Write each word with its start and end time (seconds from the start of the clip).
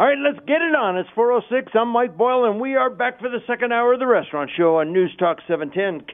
All 0.00 0.06
right, 0.06 0.16
let's 0.16 0.38
get 0.46 0.62
it 0.62 0.74
on. 0.74 0.96
It's 0.96 1.10
406. 1.14 1.72
I'm 1.78 1.88
Mike 1.88 2.16
Boyle, 2.16 2.50
and 2.50 2.58
we 2.58 2.74
are 2.74 2.88
back 2.88 3.20
for 3.20 3.28
the 3.28 3.40
second 3.46 3.70
hour 3.70 3.92
of 3.92 3.98
the 3.98 4.06
restaurant 4.06 4.50
show 4.56 4.78
on 4.78 4.94
News 4.94 5.14
Talk 5.18 5.40
710 5.46 6.06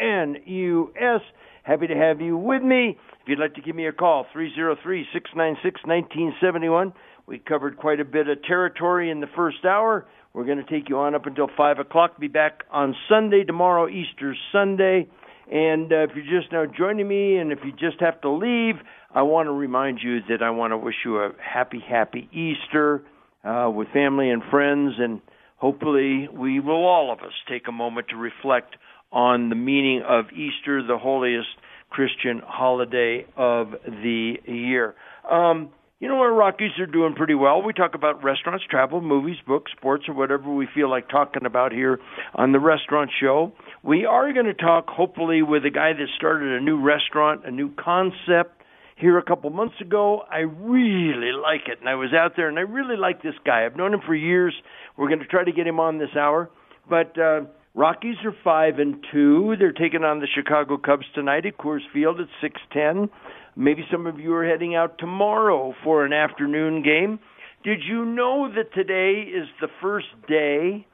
KNUS. 0.00 1.20
Happy 1.62 1.86
to 1.86 1.94
have 1.94 2.22
you 2.22 2.38
with 2.38 2.62
me. 2.62 2.96
If 3.20 3.28
you'd 3.28 3.38
like 3.38 3.52
to 3.56 3.60
give 3.60 3.76
me 3.76 3.88
a 3.88 3.92
call, 3.92 4.24
303 4.32 5.04
696 5.12 5.84
1971. 5.84 6.94
We 7.26 7.38
covered 7.38 7.76
quite 7.76 8.00
a 8.00 8.06
bit 8.06 8.26
of 8.26 8.42
territory 8.42 9.10
in 9.10 9.20
the 9.20 9.26
first 9.36 9.66
hour. 9.66 10.06
We're 10.32 10.46
going 10.46 10.64
to 10.64 10.70
take 10.70 10.88
you 10.88 10.96
on 10.96 11.14
up 11.14 11.26
until 11.26 11.50
5 11.54 11.78
o'clock. 11.78 12.18
Be 12.18 12.28
back 12.28 12.64
on 12.70 12.96
Sunday, 13.06 13.44
tomorrow, 13.44 13.86
Easter 13.86 14.34
Sunday. 14.50 15.08
And 15.52 15.92
uh, 15.92 16.04
if 16.04 16.12
you're 16.16 16.40
just 16.40 16.52
now 16.52 16.64
joining 16.64 17.06
me, 17.06 17.36
and 17.36 17.52
if 17.52 17.58
you 17.66 17.72
just 17.72 18.00
have 18.00 18.18
to 18.22 18.30
leave, 18.30 18.76
I 19.14 19.20
want 19.20 19.48
to 19.48 19.52
remind 19.52 19.98
you 20.02 20.20
that 20.30 20.42
I 20.42 20.48
want 20.48 20.70
to 20.72 20.78
wish 20.78 20.96
you 21.04 21.18
a 21.18 21.32
happy, 21.38 21.84
happy 21.86 22.30
Easter 22.32 23.04
uh, 23.46 23.70
with 23.70 23.88
family 23.92 24.30
and 24.30 24.42
friends, 24.50 24.94
and 24.98 25.20
hopefully 25.56 26.28
we 26.32 26.60
will 26.60 26.84
all 26.84 27.12
of 27.12 27.20
us 27.20 27.32
take 27.48 27.68
a 27.68 27.72
moment 27.72 28.08
to 28.08 28.16
reflect 28.16 28.76
on 29.12 29.48
the 29.48 29.54
meaning 29.54 30.02
of 30.06 30.26
Easter, 30.32 30.82
the 30.86 30.98
holiest 30.98 31.48
Christian 31.90 32.42
holiday 32.44 33.24
of 33.36 33.70
the 33.84 34.34
year. 34.46 34.94
Um, 35.30 35.70
you 35.98 36.08
know, 36.08 36.16
our 36.16 36.32
Rockies 36.32 36.72
are 36.78 36.86
doing 36.86 37.14
pretty 37.14 37.34
well. 37.34 37.62
We 37.62 37.72
talk 37.72 37.94
about 37.94 38.22
restaurants, 38.22 38.64
travel, 38.68 39.00
movies, 39.00 39.36
books, 39.46 39.72
sports, 39.74 40.04
or 40.08 40.14
whatever 40.14 40.52
we 40.52 40.68
feel 40.74 40.90
like 40.90 41.08
talking 41.08 41.46
about 41.46 41.72
here 41.72 41.98
on 42.34 42.52
the 42.52 42.60
restaurant 42.60 43.10
show. 43.18 43.52
We 43.82 44.04
are 44.04 44.30
going 44.34 44.44
to 44.46 44.54
talk, 44.54 44.88
hopefully, 44.88 45.40
with 45.40 45.64
a 45.64 45.70
guy 45.70 45.94
that 45.94 46.06
started 46.14 46.52
a 46.52 46.60
new 46.60 46.78
restaurant, 46.82 47.46
a 47.46 47.50
new 47.50 47.70
concept 47.76 48.60
here 48.96 49.18
a 49.18 49.22
couple 49.22 49.50
months 49.50 49.76
ago. 49.80 50.22
I 50.30 50.38
really 50.38 51.32
like 51.32 51.68
it, 51.68 51.78
and 51.80 51.88
I 51.88 51.94
was 51.94 52.12
out 52.12 52.32
there, 52.36 52.48
and 52.48 52.58
I 52.58 52.62
really 52.62 52.96
like 52.96 53.22
this 53.22 53.34
guy. 53.44 53.64
I've 53.64 53.76
known 53.76 53.94
him 53.94 54.00
for 54.04 54.14
years. 54.14 54.54
We're 54.96 55.08
going 55.08 55.20
to 55.20 55.26
try 55.26 55.44
to 55.44 55.52
get 55.52 55.66
him 55.66 55.78
on 55.78 55.98
this 55.98 56.16
hour, 56.18 56.50
but 56.88 57.18
uh, 57.18 57.42
Rockies 57.74 58.16
are 58.24 58.34
five 58.42 58.78
and 58.78 59.04
two. 59.12 59.54
They're 59.58 59.72
taking 59.72 60.02
on 60.02 60.20
the 60.20 60.26
Chicago 60.34 60.78
Cubs 60.78 61.04
tonight 61.14 61.44
at 61.44 61.58
Coors 61.58 61.80
Field 61.92 62.20
at 62.20 62.28
six 62.40 62.58
ten. 62.72 63.10
Maybe 63.54 63.84
some 63.90 64.06
of 64.06 64.18
you 64.18 64.34
are 64.34 64.46
heading 64.46 64.74
out 64.74 64.98
tomorrow 64.98 65.74
for 65.84 66.04
an 66.04 66.12
afternoon 66.12 66.82
game. 66.82 67.20
Did 67.64 67.80
you 67.86 68.04
know 68.04 68.50
that 68.54 68.72
today 68.74 69.28
is 69.28 69.48
the 69.60 69.68
first 69.82 70.06
day 70.26 70.86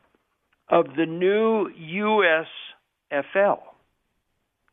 of 0.69 0.87
the 0.97 1.07
new 1.07 1.69
USFL? 3.13 3.59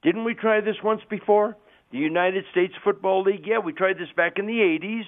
Didn't 0.01 0.23
we 0.23 0.33
try 0.33 0.61
this 0.61 0.77
once 0.83 1.01
before? 1.09 1.57
The 1.91 1.97
United 1.97 2.45
States 2.51 2.73
Football 2.83 3.23
League. 3.23 3.45
Yeah, 3.45 3.59
we 3.59 3.73
tried 3.73 3.97
this 3.97 4.09
back 4.15 4.33
in 4.37 4.45
the 4.45 4.53
80s, 4.53 5.05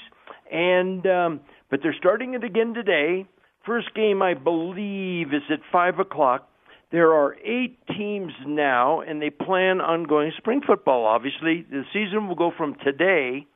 and 0.52 1.06
um, 1.08 1.40
but 1.70 1.80
they're 1.84 1.96
starting 1.98 2.34
it 2.34 2.44
again 2.44 2.74
today. 2.74 3.26
First 3.66 3.94
game, 3.94 4.22
I 4.22 4.34
believe, 4.34 5.28
is 5.28 5.44
at 5.52 5.60
five 5.72 6.00
o'clock. 6.00 6.48
There 6.92 7.14
are 7.14 7.36
eight 7.46 7.80
teams 7.88 8.34
now, 8.46 9.02
and 9.02 9.22
they 9.22 9.30
plan 9.30 9.80
on 9.80 10.04
going 10.04 10.32
spring 10.38 10.62
football. 10.66 11.06
Obviously, 11.06 11.66
the 11.70 11.84
season 11.94 12.28
will 12.28 12.36
go 12.36 12.52
from 12.56 12.76
today 12.84 13.48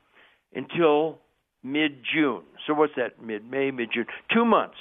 until 0.54 1.18
mid 1.62 1.98
June. 2.14 2.42
So 2.66 2.74
what's 2.74 2.94
that? 2.96 3.22
Mid 3.22 3.50
May, 3.50 3.70
mid 3.70 3.90
June, 3.92 4.06
two 4.32 4.44
months. 4.44 4.76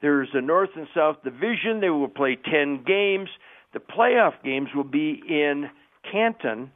There's 0.00 0.28
a 0.34 0.40
North 0.40 0.70
and 0.76 0.86
South 0.94 1.16
division. 1.24 1.80
They 1.80 1.90
will 1.90 2.08
play 2.08 2.36
ten 2.36 2.84
games. 2.86 3.30
The 3.72 3.80
playoff 3.80 4.34
games 4.44 4.68
will 4.74 4.84
be 4.84 5.20
in 5.28 5.68
Canton 6.12 6.70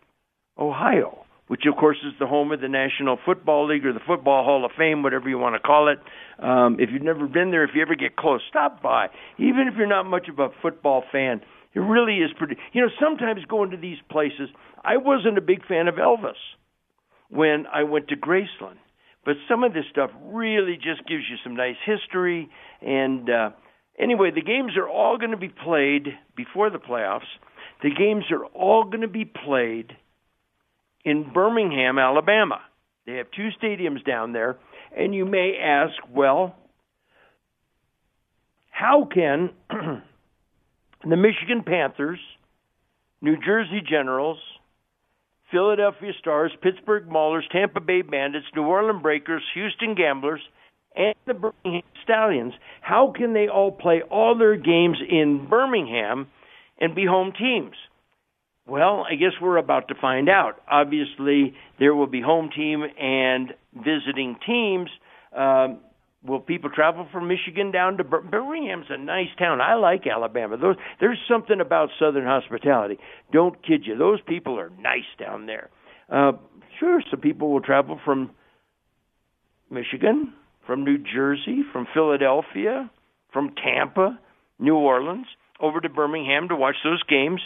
Ohio, 0.58 1.24
which 1.48 1.62
of 1.66 1.76
course 1.76 1.98
is 2.04 2.12
the 2.18 2.26
home 2.26 2.52
of 2.52 2.60
the 2.60 2.68
National 2.68 3.18
Football 3.24 3.68
League 3.68 3.86
or 3.86 3.92
the 3.92 4.00
Football 4.06 4.44
Hall 4.44 4.64
of 4.64 4.72
Fame, 4.76 5.02
whatever 5.02 5.28
you 5.28 5.38
want 5.38 5.54
to 5.54 5.60
call 5.60 5.88
it. 5.88 5.98
Um, 6.42 6.76
if 6.78 6.90
you've 6.92 7.02
never 7.02 7.26
been 7.26 7.50
there, 7.50 7.64
if 7.64 7.70
you 7.74 7.82
ever 7.82 7.94
get 7.94 8.16
close, 8.16 8.40
stop 8.48 8.82
by. 8.82 9.08
Even 9.38 9.68
if 9.68 9.74
you're 9.76 9.86
not 9.86 10.04
much 10.04 10.28
of 10.28 10.38
a 10.38 10.48
football 10.60 11.04
fan, 11.10 11.40
it 11.74 11.80
really 11.80 12.18
is 12.18 12.30
pretty. 12.36 12.56
You 12.72 12.82
know, 12.82 12.88
sometimes 13.00 13.44
going 13.46 13.70
to 13.70 13.76
these 13.76 13.98
places, 14.10 14.48
I 14.84 14.98
wasn't 14.98 15.38
a 15.38 15.42
big 15.42 15.66
fan 15.66 15.88
of 15.88 15.94
Elvis 15.94 16.40
when 17.30 17.66
I 17.72 17.84
went 17.84 18.08
to 18.08 18.16
Graceland, 18.16 18.76
but 19.24 19.36
some 19.48 19.64
of 19.64 19.72
this 19.72 19.84
stuff 19.90 20.10
really 20.22 20.74
just 20.74 21.06
gives 21.08 21.22
you 21.30 21.36
some 21.42 21.56
nice 21.56 21.76
history. 21.86 22.50
And 22.82 23.30
uh, 23.30 23.50
anyway, 23.98 24.32
the 24.34 24.42
games 24.42 24.72
are 24.76 24.88
all 24.88 25.16
going 25.16 25.30
to 25.30 25.38
be 25.38 25.48
played 25.48 26.08
before 26.36 26.68
the 26.68 26.78
playoffs. 26.78 27.30
The 27.82 27.90
games 27.90 28.24
are 28.30 28.44
all 28.46 28.84
going 28.84 29.00
to 29.00 29.08
be 29.08 29.24
played 29.24 29.96
in 31.04 31.32
Birmingham, 31.32 31.98
Alabama. 31.98 32.60
They 33.06 33.14
have 33.14 33.26
two 33.34 33.48
stadiums 33.60 34.04
down 34.04 34.32
there, 34.32 34.58
and 34.96 35.14
you 35.14 35.24
may 35.24 35.58
ask, 35.60 35.94
well, 36.10 36.54
how 38.70 39.08
can 39.12 39.50
the 39.70 41.16
Michigan 41.16 41.62
Panthers, 41.66 42.20
New 43.20 43.36
Jersey 43.36 43.82
Generals, 43.88 44.38
Philadelphia 45.50 46.12
Stars, 46.18 46.52
Pittsburgh 46.62 47.08
Maulers, 47.08 47.48
Tampa 47.50 47.80
Bay 47.80 48.02
Bandits, 48.02 48.46
New 48.56 48.62
Orleans 48.62 49.02
Breakers, 49.02 49.42
Houston 49.54 49.94
Gamblers, 49.94 50.40
and 50.96 51.14
the 51.26 51.34
Birmingham 51.34 51.82
Stallions, 52.02 52.54
how 52.80 53.12
can 53.16 53.32
they 53.32 53.48
all 53.48 53.70
play 53.70 54.02
all 54.10 54.36
their 54.36 54.56
games 54.56 54.98
in 55.08 55.46
Birmingham 55.48 56.26
and 56.80 56.94
be 56.94 57.06
home 57.06 57.32
teams? 57.38 57.74
Well, 58.66 59.04
I 59.10 59.16
guess 59.16 59.32
we're 59.40 59.56
about 59.56 59.88
to 59.88 59.94
find 60.00 60.28
out. 60.28 60.60
Obviously, 60.70 61.54
there 61.78 61.94
will 61.94 62.06
be 62.06 62.20
home 62.20 62.50
team 62.54 62.84
and 63.00 63.52
visiting 63.74 64.36
teams. 64.46 64.88
Um, 65.36 65.80
will 66.24 66.40
people 66.40 66.70
travel 66.70 67.08
from 67.10 67.26
Michigan 67.26 67.72
down 67.72 67.96
to 67.96 68.04
Bir- 68.04 68.20
Birmingham's 68.20 68.86
a 68.88 68.96
nice 68.96 69.28
town. 69.36 69.60
I 69.60 69.74
like 69.74 70.06
Alabama. 70.06 70.56
Those, 70.56 70.76
there's 71.00 71.18
something 71.28 71.60
about 71.60 71.88
Southern 71.98 72.24
hospitality. 72.24 72.98
Don't 73.32 73.60
kid 73.66 73.82
you. 73.84 73.96
Those 73.96 74.20
people 74.20 74.58
are 74.60 74.70
nice 74.78 75.10
down 75.18 75.46
there. 75.46 75.68
Uh, 76.08 76.32
sure, 76.78 77.02
some 77.10 77.20
people 77.20 77.50
will 77.50 77.60
travel 77.60 77.98
from 78.04 78.30
Michigan, 79.70 80.34
from 80.66 80.84
New 80.84 80.98
Jersey, 80.98 81.62
from 81.72 81.88
Philadelphia, 81.92 82.88
from 83.32 83.54
Tampa, 83.56 84.20
New 84.60 84.76
Orleans, 84.76 85.26
over 85.58 85.80
to 85.80 85.88
Birmingham 85.88 86.48
to 86.48 86.54
watch 86.54 86.76
those 86.84 87.02
games 87.04 87.40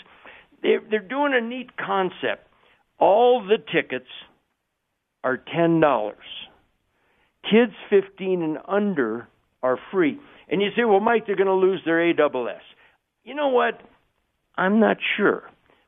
they're, 0.62 0.80
they're 0.90 1.00
doing 1.00 1.32
a 1.34 1.40
neat 1.40 1.76
concept. 1.76 2.46
All 2.98 3.46
the 3.46 3.58
tickets 3.58 4.08
are 5.22 5.36
ten 5.36 5.80
dollars. 5.80 6.16
Kids 7.50 7.72
fifteen 7.90 8.42
and 8.42 8.58
under 8.66 9.28
are 9.62 9.78
free. 9.92 10.18
And 10.48 10.62
you 10.62 10.68
say, 10.76 10.84
well, 10.84 11.00
Mike, 11.00 11.26
they're 11.26 11.36
going 11.36 11.46
to 11.46 11.54
lose 11.54 11.80
their 11.84 11.98
AWS. 11.98 12.60
You 13.24 13.34
know 13.34 13.48
what? 13.48 13.80
I'm 14.56 14.80
not 14.80 14.96
sure. 15.16 15.42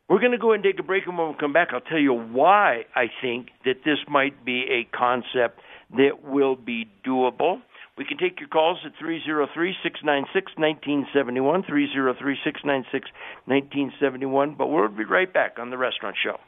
We're 0.08 0.20
going 0.20 0.32
to 0.32 0.38
go 0.38 0.52
and 0.52 0.62
take 0.62 0.78
a 0.78 0.82
break, 0.82 1.06
and 1.06 1.16
when 1.18 1.28
we 1.28 1.34
come 1.38 1.52
back, 1.52 1.68
I'll 1.72 1.80
tell 1.80 1.98
you 1.98 2.14
why 2.14 2.84
I 2.94 3.04
think 3.22 3.48
that 3.64 3.84
this 3.84 3.98
might 4.08 4.44
be 4.44 4.64
a 4.70 4.96
concept 4.96 5.60
that 5.90 6.24
will 6.24 6.56
be 6.56 6.86
doable. 7.06 7.60
We 7.98 8.04
can 8.04 8.16
take 8.16 8.38
your 8.38 8.48
calls 8.48 8.78
at 8.86 8.92
303 9.00 9.74
696 9.82 10.52
1971, 10.54 11.64
303 11.66 12.38
696 12.44 13.10
1971, 13.44 14.54
but 14.54 14.68
we'll 14.68 14.86
be 14.86 15.04
right 15.04 15.30
back 15.30 15.58
on 15.58 15.70
The 15.70 15.76
Restaurant 15.76 16.14
Show. 16.22 16.38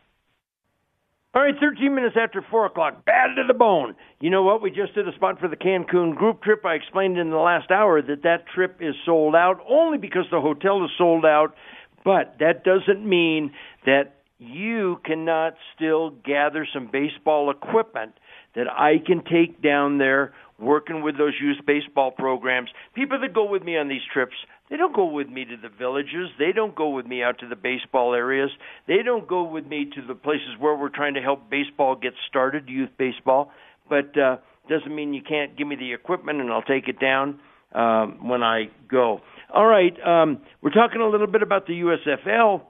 All 1.34 1.42
right, 1.42 1.54
13 1.60 1.92
minutes 1.92 2.16
after 2.18 2.44
4 2.48 2.66
o'clock, 2.66 3.04
bad 3.04 3.34
to 3.34 3.42
the 3.46 3.54
bone. 3.54 3.96
You 4.20 4.30
know 4.30 4.44
what? 4.44 4.62
We 4.62 4.70
just 4.70 4.94
did 4.94 5.08
a 5.08 5.14
spot 5.14 5.40
for 5.40 5.48
the 5.48 5.56
Cancun 5.56 6.14
group 6.14 6.42
trip. 6.42 6.64
I 6.64 6.74
explained 6.74 7.18
in 7.18 7.30
the 7.30 7.36
last 7.36 7.72
hour 7.72 8.00
that 8.00 8.22
that 8.22 8.46
trip 8.54 8.78
is 8.80 8.94
sold 9.04 9.34
out 9.34 9.58
only 9.68 9.98
because 9.98 10.26
the 10.30 10.40
hotel 10.40 10.84
is 10.84 10.90
sold 10.98 11.24
out, 11.24 11.56
but 12.04 12.36
that 12.38 12.62
doesn't 12.62 13.04
mean 13.04 13.52
that 13.86 14.20
you 14.38 15.00
cannot 15.04 15.54
still 15.74 16.10
gather 16.10 16.66
some 16.72 16.88
baseball 16.90 17.50
equipment 17.50 18.12
that 18.54 18.66
I 18.68 18.98
can 19.04 19.22
take 19.22 19.62
down 19.62 19.98
there 19.98 20.32
working 20.60 21.02
with 21.02 21.16
those 21.18 21.34
youth 21.40 21.58
baseball 21.66 22.10
programs. 22.10 22.70
People 22.94 23.20
that 23.20 23.34
go 23.34 23.44
with 23.48 23.62
me 23.62 23.76
on 23.76 23.88
these 23.88 24.02
trips, 24.12 24.34
they 24.68 24.76
don't 24.76 24.94
go 24.94 25.06
with 25.06 25.28
me 25.28 25.44
to 25.44 25.56
the 25.56 25.68
villages. 25.68 26.28
They 26.38 26.52
don't 26.52 26.74
go 26.74 26.90
with 26.90 27.06
me 27.06 27.22
out 27.22 27.38
to 27.40 27.48
the 27.48 27.56
baseball 27.56 28.14
areas. 28.14 28.50
They 28.86 29.02
don't 29.04 29.26
go 29.26 29.42
with 29.42 29.66
me 29.66 29.90
to 29.94 30.02
the 30.06 30.14
places 30.14 30.50
where 30.58 30.76
we're 30.76 30.90
trying 30.90 31.14
to 31.14 31.20
help 31.20 31.50
baseball 31.50 31.96
get 31.96 32.12
started, 32.28 32.68
youth 32.68 32.90
baseball. 32.98 33.52
But 33.88 34.16
uh, 34.16 34.36
Doesn't 34.68 34.94
mean 34.94 35.12
you 35.14 35.22
can't 35.22 35.56
give 35.58 35.66
me 35.66 35.76
the 35.76 35.92
equipment 35.92 36.40
and 36.40 36.50
I'll 36.50 36.62
take 36.62 36.86
it 36.86 37.00
down 37.00 37.40
um, 37.74 38.28
when 38.28 38.42
I 38.42 38.70
go. 38.88 39.20
All 39.52 39.66
right, 39.66 39.94
um, 40.06 40.38
we're 40.62 40.70
talking 40.70 41.00
a 41.00 41.08
little 41.08 41.26
bit 41.26 41.42
about 41.42 41.66
the 41.66 41.72
USFL. 41.72 42.62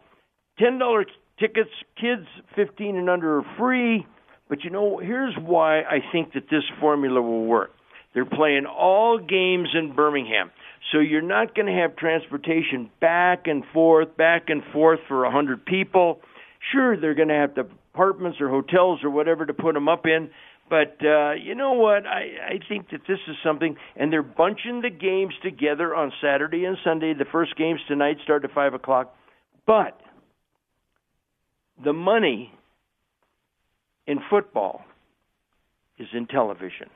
Ten 0.59 0.79
dollar 0.79 1.05
tickets, 1.39 1.71
kids 2.01 2.27
15 2.57 2.97
and 2.97 3.11
under 3.11 3.39
are 3.39 3.45
free. 3.59 4.07
But 4.49 4.65
you 4.65 4.71
know, 4.71 4.99
here's 4.99 5.35
why 5.39 5.81
I 5.81 5.99
think 6.13 6.33
that 6.35 6.45
this 6.51 6.65
formula 6.81 7.21
will 7.21 7.45
work. 7.45 7.71
They're 8.15 8.25
playing 8.25 8.67
all 8.67 9.19
games 9.19 9.69
in 9.75 9.95
Birmingham. 9.95 10.51
So 10.93 10.99
you're 10.99 11.23
not 11.23 11.55
going 11.55 11.67
to 11.67 11.81
have 11.81 11.97
transportation 11.97 12.91
back 13.01 13.47
and 13.47 13.63
forth, 13.73 14.17
back 14.17 14.49
and 14.49 14.63
forth 14.73 15.01
for 15.07 15.25
a 15.25 15.29
100 15.29 15.65
people. 15.65 16.21
Sure, 16.73 17.01
they're 17.01 17.15
going 17.15 17.29
to 17.29 17.35
have 17.35 17.55
the 17.55 17.69
apartments 17.95 18.41
or 18.41 18.49
hotels 18.49 19.01
or 19.05 19.11
whatever 19.11 19.47
to 19.47 19.55
put 19.55 19.75
them 19.75 19.89
up 19.89 20.07
in. 20.07 20.31
But 20.69 20.97
uh, 21.05 21.33
you 21.33 21.55
know 21.55 21.73
what? 21.73 22.07
I, 22.07 22.55
I 22.55 22.61
think 22.69 22.91
that 22.91 23.01
this 23.07 23.19
is 23.29 23.37
something, 23.45 23.77
and 23.97 24.13
they're 24.13 24.23
bunching 24.23 24.83
the 24.83 24.91
games 24.91 25.35
together 25.43 25.95
on 25.95 26.13
Saturday 26.21 26.65
and 26.65 26.77
Sunday. 26.85 27.13
The 27.13 27.25
first 27.31 27.57
games 27.57 27.81
tonight 27.89 28.19
start 28.23 28.45
at 28.45 28.53
5 28.53 28.75
o'clock. 28.75 29.15
But 29.67 30.01
the 31.85 31.93
money 31.93 32.53
in 34.07 34.19
football 34.31 34.83
is 35.99 36.09
in 36.13 36.27
television. 36.27 36.89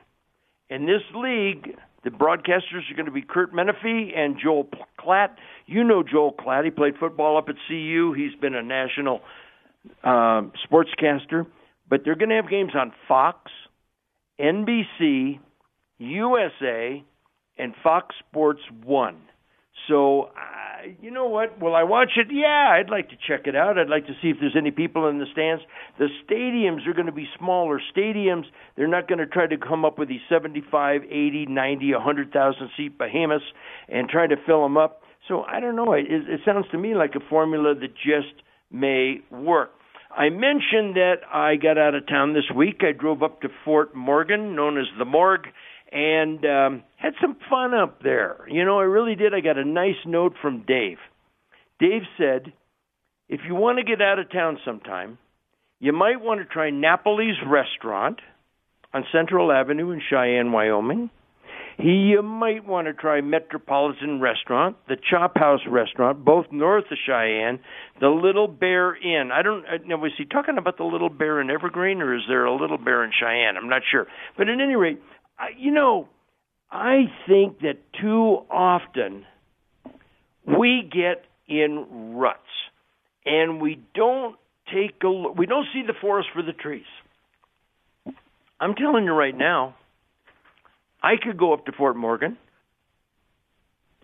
In 0.69 0.85
this 0.85 1.01
league, 1.13 1.77
the 2.03 2.09
broadcasters 2.09 2.89
are 2.89 2.95
going 2.95 3.05
to 3.05 3.11
be 3.11 3.21
Kurt 3.21 3.53
Menefee 3.53 4.17
and 4.17 4.37
Joel 4.41 4.67
Klatt. 4.99 5.35
You 5.65 5.83
know 5.83 6.03
Joel 6.03 6.33
Klatt. 6.33 6.65
He 6.65 6.71
played 6.71 6.95
football 6.99 7.37
up 7.37 7.49
at 7.49 7.55
CU. 7.67 8.13
He's 8.13 8.35
been 8.39 8.55
a 8.55 8.63
national 8.63 9.21
uh, 10.03 10.43
sportscaster. 10.67 11.45
But 11.87 12.01
they're 12.03 12.15
going 12.15 12.29
to 12.29 12.35
have 12.35 12.49
games 12.49 12.71
on 12.75 12.93
Fox, 13.07 13.51
NBC, 14.39 15.39
USA, 15.99 17.03
and 17.57 17.73
Fox 17.83 18.15
Sports 18.27 18.61
1. 18.83 19.17
So, 19.87 20.23
uh, 20.23 20.89
you 21.01 21.11
know 21.11 21.27
what? 21.27 21.59
Will 21.61 21.75
I 21.75 21.83
watch 21.83 22.11
it? 22.17 22.27
Yeah, 22.31 22.75
I'd 22.77 22.89
like 22.89 23.09
to 23.09 23.15
check 23.27 23.47
it 23.47 23.55
out. 23.55 23.77
I'd 23.77 23.89
like 23.89 24.07
to 24.07 24.13
see 24.21 24.29
if 24.29 24.37
there's 24.39 24.55
any 24.57 24.71
people 24.71 25.07
in 25.07 25.19
the 25.19 25.25
stands. 25.31 25.63
The 25.99 26.07
stadiums 26.25 26.87
are 26.87 26.93
going 26.93 27.05
to 27.05 27.11
be 27.11 27.27
smaller 27.37 27.79
stadiums. 27.95 28.43
They're 28.75 28.87
not 28.87 29.07
going 29.07 29.19
to 29.19 29.27
try 29.27 29.47
to 29.47 29.57
come 29.57 29.85
up 29.85 29.99
with 29.99 30.09
these 30.09 30.21
75, 30.29 31.01
80, 31.03 31.45
90, 31.47 31.93
100,000 31.93 32.69
seat 32.77 32.97
behemoths 32.97 33.45
and 33.87 34.09
try 34.09 34.27
to 34.27 34.35
fill 34.45 34.63
them 34.63 34.77
up. 34.77 35.01
So, 35.27 35.43
I 35.43 35.59
don't 35.59 35.75
know. 35.75 35.93
It, 35.93 36.05
it 36.09 36.41
sounds 36.45 36.65
to 36.71 36.77
me 36.77 36.93
like 36.95 37.15
a 37.15 37.29
formula 37.29 37.73
that 37.75 37.95
just 37.95 38.41
may 38.71 39.21
work. 39.31 39.71
I 40.15 40.29
mentioned 40.29 40.95
that 40.95 41.15
I 41.33 41.55
got 41.57 41.77
out 41.77 41.93
of 41.93 42.07
town 42.07 42.33
this 42.33 42.49
week. 42.55 42.81
I 42.81 42.93
drove 42.93 43.21
up 43.21 43.41
to 43.41 43.49
Fort 43.65 43.95
Morgan, 43.95 44.55
known 44.55 44.77
as 44.77 44.85
the 44.97 45.03
Morgue 45.03 45.47
and 45.95 46.45
um, 46.45 46.83
had 46.97 47.13
some 47.21 47.37
fun 47.49 47.73
up 47.73 48.03
there. 48.03 48.45
You 48.49 48.65
know, 48.65 48.79
I 48.79 48.83
really 48.83 49.15
did. 49.15 49.33
I 49.33 49.39
got 49.39 49.57
a 49.57 49.63
nice 49.63 49.95
note 50.05 50.33
from 50.41 50.65
Dave. 50.67 50.97
Dave 51.79 52.01
said, 52.17 52.51
if 53.29 53.39
you 53.47 53.55
want 53.55 53.77
to 53.77 53.83
get 53.85 54.01
out 54.01 54.19
of 54.19 54.29
town 54.29 54.59
sometime, 54.65 55.17
you 55.79 55.93
might 55.93 56.19
want 56.21 56.41
to 56.41 56.45
try 56.45 56.69
Napoli's 56.69 57.37
restaurant 57.47 58.19
on 58.93 59.05
Central 59.13 59.53
Avenue 59.53 59.91
in 59.91 60.01
Cheyenne, 60.09 60.51
Wyoming. 60.51 61.09
He, 61.77 61.89
you 61.89 62.21
might 62.21 62.65
want 62.65 62.87
to 62.87 62.93
try 62.93 63.19
Metropolitan 63.21 64.21
Restaurant, 64.21 64.77
the 64.87 64.95
Chop 65.09 65.37
House 65.37 65.59
Restaurant, 65.69 66.23
both 66.23 66.45
north 66.51 66.85
of 66.91 66.97
Cheyenne, 67.05 67.59
the 67.99 68.07
Little 68.07 68.47
Bear 68.47 68.95
Inn. 68.95 69.31
I 69.33 69.41
don't 69.41 69.65
know. 69.85 69.97
Was 69.97 70.13
he 70.17 70.23
talking 70.23 70.57
about 70.57 70.77
the 70.77 70.85
Little 70.85 71.09
Bear 71.09 71.41
in 71.41 71.49
Evergreen, 71.49 72.01
or 72.01 72.15
is 72.15 72.23
there 72.29 72.45
a 72.45 72.55
Little 72.55 72.77
Bear 72.77 73.03
in 73.03 73.11
Cheyenne? 73.17 73.57
I'm 73.57 73.67
not 73.67 73.81
sure. 73.91 74.07
But 74.37 74.47
at 74.47 74.61
any 74.61 74.75
rate, 74.75 75.01
you 75.57 75.71
know, 75.71 76.07
I 76.71 77.05
think 77.27 77.59
that 77.59 77.77
too 78.01 78.39
often 78.49 79.25
we 80.45 80.89
get 80.91 81.23
in 81.47 82.15
ruts 82.15 82.39
and 83.25 83.61
we 83.61 83.79
don't 83.93 84.35
take 84.73 85.01
a 85.03 85.07
look, 85.07 85.37
we 85.37 85.45
don't 85.45 85.67
see 85.73 85.83
the 85.85 85.93
forest 85.99 86.29
for 86.33 86.41
the 86.41 86.53
trees. 86.53 86.85
I'm 88.59 88.75
telling 88.75 89.05
you 89.05 89.11
right 89.11 89.35
now, 89.35 89.75
I 91.01 91.15
could 91.21 91.37
go 91.37 91.53
up 91.53 91.65
to 91.65 91.71
Fort 91.71 91.95
Morgan. 91.95 92.37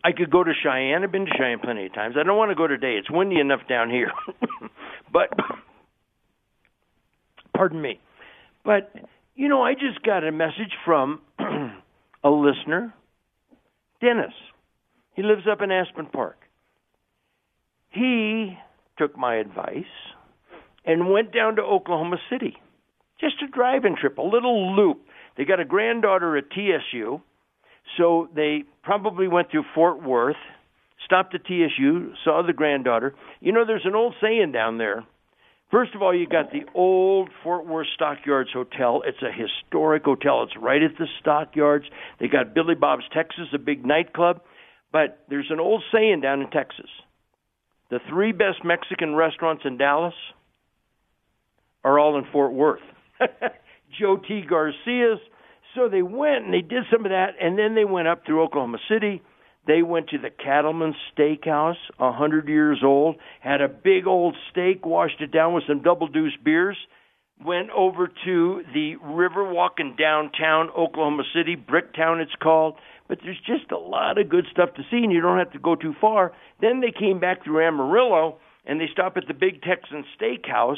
I 0.03 0.11
could 0.11 0.31
go 0.31 0.43
to 0.43 0.51
Cheyenne. 0.63 1.03
I've 1.03 1.11
been 1.11 1.25
to 1.25 1.31
Cheyenne 1.37 1.59
plenty 1.59 1.85
of 1.85 1.93
times. 1.93 2.15
I 2.19 2.23
don't 2.23 2.37
want 2.37 2.51
to 2.51 2.55
go 2.55 2.67
today. 2.67 2.95
It's 2.97 3.09
windy 3.09 3.39
enough 3.39 3.61
down 3.69 3.89
here. 3.89 4.11
but 5.13 5.29
pardon 7.53 7.81
me. 7.81 7.99
But 8.65 8.91
you 9.41 9.47
know, 9.47 9.63
I 9.63 9.73
just 9.73 10.03
got 10.03 10.23
a 10.23 10.31
message 10.31 10.71
from 10.85 11.19
a 12.23 12.29
listener, 12.29 12.93
Dennis. 13.99 14.33
He 15.15 15.23
lives 15.23 15.47
up 15.51 15.63
in 15.63 15.71
Aspen 15.71 16.05
Park. 16.05 16.37
He 17.89 18.55
took 18.99 19.17
my 19.17 19.37
advice 19.37 19.83
and 20.85 21.09
went 21.09 21.33
down 21.33 21.55
to 21.55 21.63
Oklahoma 21.63 22.17
City. 22.29 22.55
Just 23.19 23.41
a 23.43 23.47
driving 23.47 23.95
trip, 23.99 24.19
a 24.19 24.21
little 24.21 24.75
loop. 24.75 24.99
They 25.35 25.45
got 25.45 25.59
a 25.59 25.65
granddaughter 25.65 26.37
at 26.37 26.51
TCU, 26.51 27.19
so 27.97 28.29
they 28.35 28.65
probably 28.83 29.27
went 29.27 29.49
through 29.49 29.65
Fort 29.73 30.03
Worth, 30.03 30.35
stopped 31.03 31.33
at 31.33 31.45
TCU, 31.47 32.11
saw 32.23 32.43
the 32.45 32.53
granddaughter. 32.53 33.15
You 33.39 33.53
know, 33.53 33.65
there's 33.65 33.85
an 33.85 33.95
old 33.95 34.13
saying 34.21 34.51
down 34.51 34.77
there 34.77 35.03
First 35.71 35.95
of 35.95 36.01
all, 36.01 36.13
you 36.13 36.27
got 36.27 36.51
the 36.51 36.63
old 36.75 37.29
Fort 37.43 37.65
Worth 37.65 37.87
Stockyards 37.95 38.49
Hotel. 38.51 39.03
It's 39.05 39.21
a 39.21 39.31
historic 39.31 40.03
hotel. 40.03 40.43
It's 40.43 40.57
right 40.61 40.83
at 40.83 40.97
the 40.99 41.07
Stockyards. 41.21 41.85
They 42.19 42.27
got 42.27 42.53
Billy 42.53 42.75
Bob's 42.75 43.05
Texas, 43.13 43.47
a 43.53 43.57
big 43.57 43.85
nightclub. 43.85 44.41
But 44.91 45.23
there's 45.29 45.47
an 45.49 45.61
old 45.61 45.83
saying 45.93 46.19
down 46.19 46.41
in 46.41 46.49
Texas 46.49 46.89
the 47.91 47.99
three 48.09 48.31
best 48.31 48.63
Mexican 48.63 49.15
restaurants 49.15 49.63
in 49.65 49.77
Dallas 49.77 50.13
are 51.83 51.99
all 51.99 52.17
in 52.17 52.25
Fort 52.31 52.53
Worth. 52.53 52.79
Joe 53.99 54.17
T. 54.17 54.43
Garcia's. 54.49 55.19
So 55.75 55.89
they 55.89 56.01
went 56.01 56.45
and 56.45 56.53
they 56.53 56.61
did 56.61 56.83
some 56.91 57.05
of 57.05 57.11
that, 57.11 57.31
and 57.39 57.59
then 57.59 57.75
they 57.75 57.85
went 57.85 58.07
up 58.07 58.25
through 58.25 58.43
Oklahoma 58.43 58.77
City 58.89 59.21
they 59.67 59.83
went 59.83 60.09
to 60.09 60.17
the 60.17 60.29
Cattleman's 60.29 60.95
Steakhouse, 61.15 61.75
a 61.99 62.11
hundred 62.11 62.47
years 62.47 62.81
old, 62.83 63.17
had 63.39 63.61
a 63.61 63.67
big 63.67 64.07
old 64.07 64.35
steak, 64.49 64.85
washed 64.85 65.21
it 65.21 65.31
down 65.31 65.53
with 65.53 65.63
some 65.67 65.83
double 65.83 66.07
deuce 66.07 66.35
beers, 66.43 66.77
went 67.43 67.69
over 67.71 68.07
to 68.25 68.63
the 68.73 68.95
Riverwalk 69.03 69.79
in 69.79 69.95
downtown 69.95 70.69
Oklahoma 70.69 71.23
City, 71.35 71.55
Bricktown 71.55 72.21
it's 72.21 72.35
called. 72.41 72.75
But 73.07 73.19
there's 73.23 73.39
just 73.45 73.71
a 73.71 73.77
lot 73.77 74.17
of 74.17 74.29
good 74.29 74.45
stuff 74.51 74.73
to 74.75 74.83
see, 74.89 74.97
and 74.97 75.11
you 75.11 75.21
don't 75.21 75.37
have 75.37 75.51
to 75.51 75.59
go 75.59 75.75
too 75.75 75.93
far. 75.99 76.31
Then 76.61 76.79
they 76.79 76.91
came 76.97 77.19
back 77.19 77.43
through 77.43 77.65
Amarillo, 77.65 78.37
and 78.65 78.79
they 78.79 78.87
stopped 78.91 79.17
at 79.17 79.27
the 79.27 79.33
Big 79.33 79.61
Texan 79.61 80.05
Steakhouse, 80.19 80.77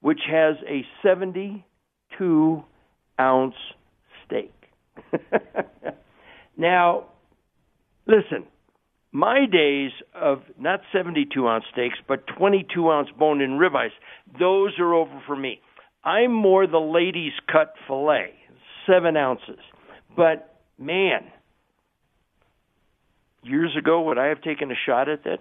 which 0.00 0.20
has 0.30 0.56
a 0.68 0.84
72 1.02 2.64
ounce 3.20 3.54
steak. 4.24 4.52
now, 6.56 7.06
Listen, 8.06 8.46
my 9.12 9.46
days 9.50 9.90
of 10.14 10.42
not 10.58 10.80
72 10.92 11.46
ounce 11.46 11.64
steaks, 11.72 11.98
but 12.08 12.26
22 12.38 12.90
ounce 12.90 13.08
bone 13.18 13.40
in 13.40 13.58
ribeyes, 13.58 13.90
those 14.38 14.72
are 14.78 14.94
over 14.94 15.22
for 15.26 15.36
me. 15.36 15.60
I'm 16.04 16.32
more 16.32 16.66
the 16.66 16.78
ladies' 16.78 17.32
cut 17.50 17.74
filet, 17.86 18.32
seven 18.86 19.16
ounces. 19.16 19.60
But 20.16 20.58
man, 20.78 21.30
years 23.42 23.76
ago, 23.78 24.02
would 24.02 24.18
I 24.18 24.26
have 24.26 24.42
taken 24.42 24.70
a 24.70 24.74
shot 24.86 25.08
at 25.08 25.24
that? 25.24 25.38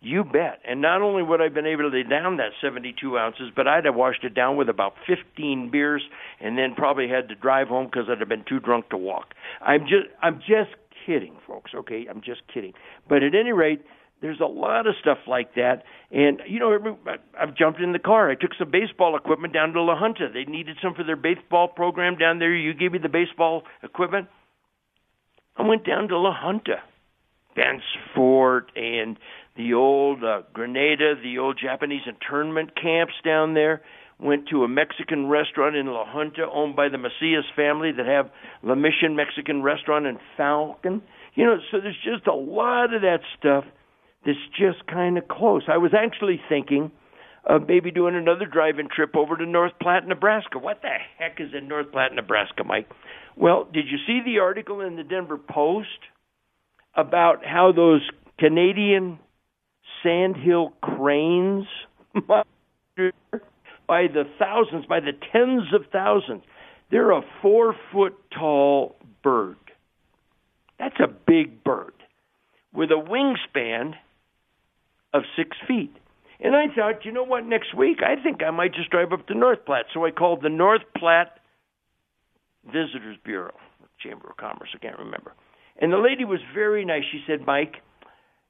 You 0.00 0.24
bet. 0.24 0.58
And 0.68 0.82
not 0.82 1.00
only 1.00 1.22
would 1.22 1.40
I 1.40 1.44
have 1.44 1.54
been 1.54 1.66
able 1.66 1.88
to 1.88 2.02
down 2.02 2.38
that 2.38 2.50
72 2.60 3.16
ounces, 3.16 3.50
but 3.54 3.68
I'd 3.68 3.84
have 3.84 3.94
washed 3.94 4.24
it 4.24 4.34
down 4.34 4.56
with 4.56 4.68
about 4.68 4.94
15 5.06 5.70
beers, 5.70 6.02
and 6.40 6.58
then 6.58 6.74
probably 6.74 7.08
had 7.08 7.28
to 7.28 7.36
drive 7.36 7.68
home 7.68 7.86
because 7.86 8.08
I'd 8.10 8.18
have 8.18 8.28
been 8.28 8.44
too 8.48 8.58
drunk 8.58 8.88
to 8.90 8.96
walk. 8.96 9.34
I'm 9.60 9.82
just, 9.82 10.08
I'm 10.20 10.40
just 10.40 10.74
kidding, 11.06 11.36
folks. 11.46 11.72
Okay, 11.74 12.06
I'm 12.08 12.20
just 12.20 12.42
kidding. 12.52 12.72
But 13.08 13.22
at 13.22 13.34
any 13.34 13.52
rate, 13.52 13.82
there's 14.20 14.40
a 14.40 14.46
lot 14.46 14.86
of 14.86 14.94
stuff 15.00 15.18
like 15.26 15.54
that. 15.56 15.82
And 16.10 16.40
you 16.46 16.58
know, 16.58 16.96
I've 17.38 17.54
jumped 17.56 17.80
in 17.80 17.92
the 17.92 17.98
car. 17.98 18.30
I 18.30 18.34
took 18.34 18.52
some 18.58 18.70
baseball 18.70 19.16
equipment 19.16 19.52
down 19.52 19.72
to 19.72 19.82
La 19.82 19.98
Junta. 19.98 20.28
They 20.32 20.44
needed 20.44 20.76
some 20.82 20.94
for 20.94 21.04
their 21.04 21.16
baseball 21.16 21.68
program 21.68 22.16
down 22.16 22.38
there. 22.38 22.54
You 22.54 22.72
gave 22.72 22.92
me 22.92 22.98
the 22.98 23.08
baseball 23.08 23.64
equipment. 23.82 24.28
I 25.56 25.62
went 25.62 25.84
down 25.84 26.08
to 26.08 26.18
La 26.18 26.34
Junta, 26.40 26.82
Bent's 27.54 27.84
Fort, 28.14 28.70
and 28.76 29.18
the 29.56 29.74
old 29.74 30.24
uh, 30.24 30.42
Granada, 30.54 31.14
the 31.20 31.38
old 31.38 31.58
Japanese 31.62 32.02
internment 32.06 32.70
camps 32.80 33.14
down 33.24 33.54
there 33.54 33.82
went 34.22 34.48
to 34.48 34.62
a 34.62 34.68
Mexican 34.68 35.26
restaurant 35.26 35.76
in 35.76 35.86
La 35.86 36.04
Junta 36.06 36.46
owned 36.50 36.76
by 36.76 36.88
the 36.88 36.98
Macias 36.98 37.44
family 37.56 37.90
that 37.92 38.06
have 38.06 38.30
La 38.62 38.74
Mission 38.74 39.16
Mexican 39.16 39.62
restaurant 39.62 40.06
in 40.06 40.18
Falcon. 40.36 41.02
You 41.34 41.46
know, 41.46 41.56
so 41.70 41.78
there's 41.80 41.98
just 42.04 42.26
a 42.26 42.34
lot 42.34 42.94
of 42.94 43.02
that 43.02 43.20
stuff 43.38 43.64
that's 44.24 44.38
just 44.58 44.86
kind 44.86 45.18
of 45.18 45.26
close. 45.28 45.62
I 45.68 45.78
was 45.78 45.92
actually 45.92 46.40
thinking 46.48 46.92
of 47.44 47.66
maybe 47.66 47.90
doing 47.90 48.14
another 48.14 48.46
driving 48.46 48.88
trip 48.94 49.16
over 49.16 49.36
to 49.36 49.44
North 49.44 49.72
Platte, 49.80 50.06
Nebraska. 50.06 50.58
What 50.58 50.82
the 50.82 50.94
heck 51.18 51.40
is 51.40 51.48
in 51.56 51.66
North 51.66 51.90
Platte, 51.90 52.14
Nebraska, 52.14 52.62
Mike? 52.64 52.88
Well, 53.36 53.66
did 53.72 53.86
you 53.90 53.98
see 54.06 54.20
the 54.24 54.38
article 54.38 54.80
in 54.80 54.96
the 54.96 55.02
Denver 55.02 55.38
Post 55.38 55.88
about 56.94 57.44
how 57.44 57.72
those 57.74 58.02
Canadian 58.38 59.18
sandhill 60.02 60.72
cranes 60.80 61.66
by 63.86 64.06
the 64.06 64.24
thousands, 64.38 64.86
by 64.86 65.00
the 65.00 65.12
tens 65.32 65.72
of 65.74 65.82
thousands, 65.92 66.42
they're 66.90 67.10
a 67.10 67.22
four 67.40 67.74
foot 67.92 68.14
tall 68.36 68.96
bird. 69.22 69.56
That's 70.78 70.98
a 71.00 71.08
big 71.08 71.62
bird 71.64 71.94
with 72.74 72.90
a 72.90 72.94
wingspan 72.94 73.94
of 75.14 75.22
six 75.36 75.56
feet. 75.66 75.94
And 76.40 76.56
I 76.56 76.66
thought, 76.74 77.04
you 77.04 77.12
know 77.12 77.22
what, 77.22 77.46
next 77.46 77.74
week 77.76 77.98
I 78.02 78.20
think 78.20 78.42
I 78.42 78.50
might 78.50 78.74
just 78.74 78.90
drive 78.90 79.12
up 79.12 79.26
to 79.28 79.34
North 79.34 79.64
Platte. 79.64 79.86
So 79.94 80.04
I 80.04 80.10
called 80.10 80.42
the 80.42 80.48
North 80.48 80.82
Platte 80.96 81.38
Visitors 82.64 83.16
Bureau, 83.24 83.54
Chamber 84.00 84.28
of 84.30 84.36
Commerce, 84.36 84.70
I 84.74 84.78
can't 84.78 84.98
remember. 84.98 85.34
And 85.80 85.92
the 85.92 85.98
lady 85.98 86.24
was 86.24 86.40
very 86.54 86.84
nice. 86.84 87.02
She 87.10 87.22
said, 87.26 87.46
Mike, 87.46 87.76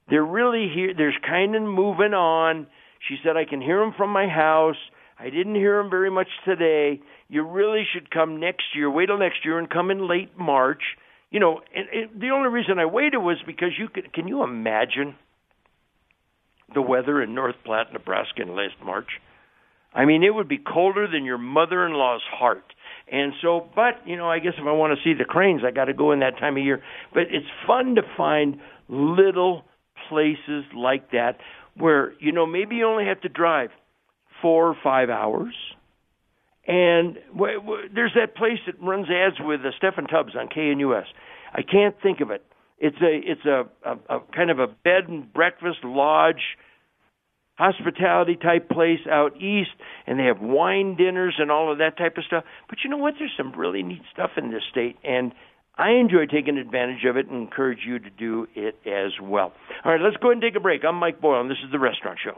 they're 0.09 0.25
really 0.25 0.71
here. 0.75 0.93
There's 0.97 1.17
kind 1.27 1.55
of 1.55 1.63
moving 1.63 2.15
on. 2.15 2.67
She 3.09 3.17
said, 3.25 3.37
I 3.37 3.45
can 3.45 3.61
hear 3.61 3.79
them 3.81 3.95
from 3.97 4.11
my 4.11 4.27
house. 4.27 4.77
I 5.23 5.31
didn't 5.31 5.55
hear 5.55 5.81
them 5.81 5.89
very 5.89 6.11
much 6.11 6.27
today. 6.45 7.01
You 7.29 7.47
really 7.47 7.85
should 7.93 8.11
come 8.11 8.41
next 8.41 8.65
year. 8.75 8.91
Wait 8.91 9.07
till 9.07 9.19
next 9.19 9.45
year 9.45 9.57
and 9.57 9.71
come 9.71 9.93
in 9.93 10.09
late 10.09 10.37
March. 10.37 10.83
You 11.31 11.39
know, 11.39 11.61
and, 11.75 11.87
and 11.89 12.21
the 12.21 12.31
only 12.31 12.49
reason 12.49 12.81
I 12.81 12.87
waited 12.87 13.19
was 13.19 13.37
because 13.47 13.71
you 13.79 13.89
could. 13.89 14.13
Can 14.13 14.27
you 14.27 14.43
imagine 14.43 15.15
the 16.75 16.83
weather 16.83 17.23
in 17.23 17.37
North 17.37 17.55
Platte, 17.65 17.93
Nebraska, 17.93 18.43
in 18.43 18.57
last 18.57 18.75
March? 18.85 19.07
I 19.95 20.07
mean, 20.07 20.25
it 20.25 20.35
would 20.35 20.49
be 20.49 20.59
colder 20.59 21.07
than 21.07 21.25
your 21.25 21.39
mother-in-law's 21.39 22.23
heart. 22.29 22.65
And 23.11 23.33
so, 23.41 23.69
but 23.77 24.05
you 24.05 24.17
know, 24.17 24.29
I 24.29 24.41
guess 24.41 24.55
if 24.59 24.67
I 24.67 24.73
want 24.73 24.99
to 24.99 25.05
see 25.05 25.17
the 25.17 25.25
cranes, 25.25 25.63
I 25.65 25.71
got 25.71 25.85
to 25.85 25.95
go 25.95 26.11
in 26.11 26.19
that 26.21 26.39
time 26.41 26.57
of 26.57 26.65
year. 26.65 26.83
But 27.15 27.25
it's 27.31 27.47
fun 27.65 27.95
to 27.95 28.03
find 28.17 28.57
little 28.89 29.63
places 30.09 30.65
like 30.75 31.13
that 31.13 31.37
where 31.77 32.13
you 32.19 32.33
know 32.33 32.45
maybe 32.45 32.77
you 32.77 32.87
only 32.87 33.05
have 33.05 33.21
to 33.21 33.29
drive 33.29 33.71
four 34.43 34.69
or 34.69 34.77
five 34.83 35.09
hours. 35.09 35.55
And 36.67 37.19
w- 37.33 37.61
w- 37.61 37.89
there's 37.93 38.13
that 38.15 38.37
place 38.37 38.59
that 38.67 38.81
runs 38.81 39.09
ads 39.11 39.37
with 39.41 39.61
uh, 39.61 39.71
Stephen 39.79 40.07
Tubbs 40.07 40.35
on 40.39 40.49
KNUS. 40.49 41.07
I 41.53 41.63
can't 41.63 41.97
think 42.03 42.21
of 42.21 42.31
it. 42.31 42.45
It's 42.79 42.97
a 43.01 43.21
it's 43.25 43.45
a, 43.45 43.65
a, 43.89 44.17
a 44.17 44.21
kind 44.35 44.51
of 44.51 44.59
a 44.59 44.67
bed 44.67 45.09
and 45.09 45.33
breakfast 45.33 45.85
lodge 45.85 46.43
hospitality 47.55 48.37
type 48.37 48.69
place 48.69 49.01
out 49.11 49.37
east 49.37 49.71
and 50.07 50.19
they 50.19 50.25
have 50.25 50.41
wine 50.41 50.97
dinners 50.97 51.35
and 51.39 51.51
all 51.51 51.71
of 51.71 51.79
that 51.79 51.97
type 51.97 52.17
of 52.17 52.25
stuff. 52.25 52.45
But 52.69 52.79
you 52.83 52.91
know 52.91 52.97
what? 52.97 53.15
There's 53.19 53.33
some 53.37 53.53
really 53.53 53.83
neat 53.83 54.03
stuff 54.13 54.31
in 54.37 54.51
this 54.51 54.63
state 54.71 54.97
and 55.05 55.33
I 55.77 55.93
enjoy 55.93 56.27
taking 56.27 56.59
advantage 56.59 57.05
of 57.09 57.17
it 57.17 57.29
and 57.29 57.37
encourage 57.37 57.81
you 57.87 57.99
to 57.99 58.11
do 58.11 58.47
it 58.57 58.77
as 58.87 59.13
well. 59.23 59.53
All 59.85 59.93
right, 59.93 60.01
let's 60.01 60.17
go 60.17 60.29
ahead 60.29 60.35
and 60.35 60.43
take 60.43 60.57
a 60.57 60.61
break. 60.61 60.83
I'm 60.85 60.97
Mike 60.97 61.21
Boyle 61.21 61.41
and 61.41 61.51
this 61.51 61.59
is 61.65 61.71
the 61.71 61.79
Restaurant 61.79 62.19
Show. 62.23 62.37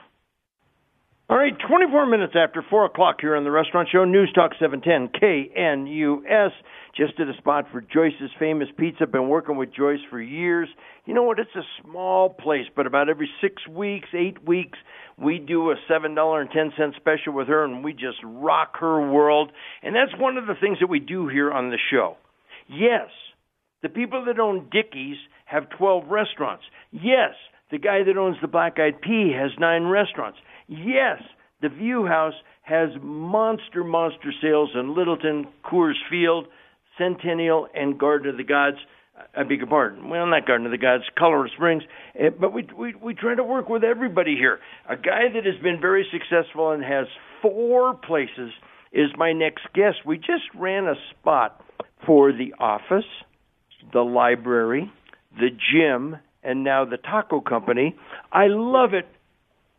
All 1.30 1.38
right, 1.38 1.54
24 1.66 2.04
minutes 2.04 2.34
after 2.36 2.62
4 2.68 2.84
o'clock 2.84 3.16
here 3.18 3.34
on 3.34 3.44
the 3.44 3.50
Restaurant 3.50 3.88
Show, 3.90 4.04
News 4.04 4.30
Talk 4.34 4.50
710 4.60 5.08
KNUS. 5.18 6.50
Just 6.94 7.18
at 7.18 7.28
a 7.28 7.38
spot 7.38 7.64
for 7.72 7.80
Joyce's 7.80 8.30
Famous 8.38 8.68
Pizza. 8.76 9.06
Been 9.06 9.30
working 9.30 9.56
with 9.56 9.74
Joyce 9.74 10.00
for 10.10 10.20
years. 10.20 10.68
You 11.06 11.14
know 11.14 11.22
what? 11.22 11.38
It's 11.38 11.56
a 11.56 11.64
small 11.82 12.28
place, 12.28 12.66
but 12.76 12.86
about 12.86 13.08
every 13.08 13.30
six 13.40 13.66
weeks, 13.66 14.08
eight 14.12 14.46
weeks, 14.46 14.78
we 15.16 15.38
do 15.38 15.70
a 15.70 15.76
$7.10 15.90 16.94
special 16.96 17.32
with 17.32 17.48
her, 17.48 17.64
and 17.64 17.82
we 17.82 17.94
just 17.94 18.18
rock 18.22 18.76
her 18.80 19.10
world. 19.10 19.50
And 19.82 19.96
that's 19.96 20.20
one 20.20 20.36
of 20.36 20.46
the 20.46 20.54
things 20.60 20.76
that 20.80 20.88
we 20.88 21.00
do 21.00 21.28
here 21.28 21.50
on 21.50 21.70
the 21.70 21.78
show. 21.90 22.18
Yes, 22.68 23.08
the 23.82 23.88
people 23.88 24.26
that 24.26 24.38
own 24.38 24.68
Dickey's 24.70 25.16
have 25.46 25.70
12 25.78 26.04
restaurants. 26.06 26.64
Yes, 26.92 27.32
the 27.70 27.78
guy 27.78 28.02
that 28.04 28.18
owns 28.18 28.36
the 28.42 28.46
Black 28.46 28.78
Eyed 28.78 29.00
Pea 29.00 29.32
has 29.34 29.52
nine 29.58 29.84
restaurants. 29.84 30.38
Yes, 30.68 31.22
the 31.60 31.68
View 31.68 32.06
House 32.06 32.34
has 32.62 32.90
monster, 33.02 33.84
monster 33.84 34.32
sales 34.40 34.70
in 34.74 34.94
Littleton, 34.96 35.46
Coors 35.64 35.94
Field, 36.10 36.46
Centennial, 36.98 37.68
and 37.74 37.98
Garden 37.98 38.30
of 38.30 38.36
the 38.36 38.44
Gods. 38.44 38.78
I 39.36 39.44
beg 39.44 39.58
your 39.58 39.66
pardon. 39.66 40.08
Well, 40.08 40.26
not 40.26 40.46
Garden 40.46 40.66
of 40.66 40.72
the 40.72 40.78
Gods, 40.78 41.04
Colorado 41.16 41.52
Springs. 41.54 41.84
Eh, 42.18 42.30
but 42.30 42.52
we, 42.52 42.66
we 42.76 42.94
we 42.94 43.14
try 43.14 43.34
to 43.34 43.44
work 43.44 43.68
with 43.68 43.84
everybody 43.84 44.34
here. 44.36 44.58
A 44.88 44.96
guy 44.96 45.28
that 45.32 45.44
has 45.44 45.62
been 45.62 45.80
very 45.80 46.06
successful 46.10 46.72
and 46.72 46.82
has 46.82 47.06
four 47.40 47.94
places 47.94 48.50
is 48.92 49.10
my 49.16 49.32
next 49.32 49.66
guest. 49.74 49.98
We 50.04 50.16
just 50.18 50.44
ran 50.54 50.86
a 50.86 50.94
spot 51.10 51.60
for 52.06 52.32
the 52.32 52.54
office, 52.58 53.04
the 53.92 54.00
library, 54.00 54.90
the 55.38 55.50
gym, 55.50 56.16
and 56.42 56.64
now 56.64 56.84
the 56.84 56.96
taco 56.96 57.40
company. 57.40 57.96
I 58.32 58.46
love 58.48 58.94
it 58.94 59.06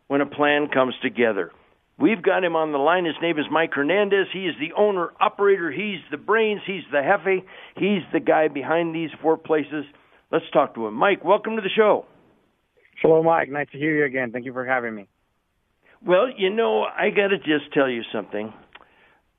when 0.08 0.20
a 0.20 0.26
plan 0.26 0.68
comes 0.72 0.94
together. 1.02 1.52
We've 1.98 2.22
got 2.22 2.44
him 2.44 2.56
on 2.56 2.72
the 2.72 2.78
line. 2.78 3.06
His 3.06 3.14
name 3.22 3.38
is 3.38 3.46
Mike 3.50 3.72
Hernandez. 3.72 4.26
He 4.32 4.46
is 4.46 4.54
the 4.60 4.74
owner, 4.76 5.12
operator. 5.18 5.72
He's 5.72 6.00
the 6.10 6.18
brains. 6.18 6.60
He's 6.66 6.82
the 6.92 7.00
jefe. 7.00 7.44
He's 7.76 8.02
the 8.12 8.20
guy 8.20 8.48
behind 8.48 8.94
these 8.94 9.10
four 9.22 9.38
places. 9.38 9.84
Let's 10.30 10.44
talk 10.52 10.74
to 10.74 10.86
him. 10.86 10.94
Mike, 10.94 11.24
welcome 11.24 11.56
to 11.56 11.62
the 11.62 11.70
show. 11.74 12.04
Hello, 13.00 13.22
Mike. 13.22 13.48
Nice 13.48 13.68
to 13.72 13.78
hear 13.78 13.96
you 13.96 14.04
again. 14.04 14.30
Thank 14.30 14.44
you 14.44 14.52
for 14.52 14.66
having 14.66 14.94
me. 14.94 15.08
Well, 16.06 16.28
you 16.36 16.50
know, 16.50 16.82
I 16.82 17.08
got 17.10 17.28
to 17.28 17.38
just 17.38 17.72
tell 17.72 17.88
you 17.88 18.02
something. 18.12 18.52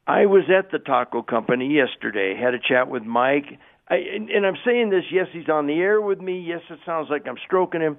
I 0.08 0.26
was 0.26 0.44
at 0.50 0.72
the 0.72 0.80
taco 0.80 1.22
company 1.22 1.76
yesterday, 1.76 2.36
had 2.36 2.54
a 2.56 2.60
chat 2.60 2.90
with 2.90 3.04
Mike. 3.04 3.46
I, 3.88 3.96
and, 3.96 4.30
and 4.30 4.46
I'm 4.46 4.58
saying 4.66 4.90
this, 4.90 5.04
yes, 5.12 5.28
he's 5.32 5.50
on 5.50 5.68
the 5.68 5.74
air 5.74 6.02
with 6.02 6.20
me. 6.20 6.40
Yes, 6.40 6.62
it 6.70 6.80
sounds 6.86 7.10
like 7.12 7.28
I'm 7.28 7.38
stroking 7.46 7.82
him. 7.82 7.98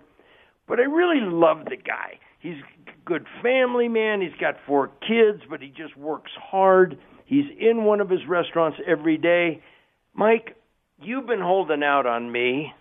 But 0.67 0.81
I 0.81 0.85
really 0.85 1.21
love 1.21 1.65
the 1.65 1.77
guy 1.77 2.19
he's 2.39 2.57
a 2.57 2.91
good 3.05 3.27
family 3.43 3.89
man. 3.89 4.21
He's 4.21 4.39
got 4.41 4.57
four 4.67 4.89
kids, 5.07 5.43
but 5.49 5.61
he 5.61 5.69
just 5.69 5.97
works 5.97 6.31
hard. 6.41 6.99
He's 7.25 7.47
in 7.59 7.85
one 7.85 8.01
of 8.01 8.09
his 8.09 8.21
restaurants 8.29 8.79
every 8.87 9.19
day. 9.19 9.63
Mike, 10.15 10.57
you've 11.01 11.27
been 11.27 11.41
holding 11.41 11.83
out 11.83 12.07
on 12.07 12.31
me. 12.31 12.73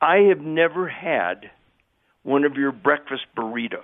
I 0.00 0.28
have 0.28 0.40
never 0.40 0.88
had 0.88 1.50
one 2.22 2.44
of 2.44 2.54
your 2.54 2.72
breakfast 2.72 3.22
burritos. 3.36 3.80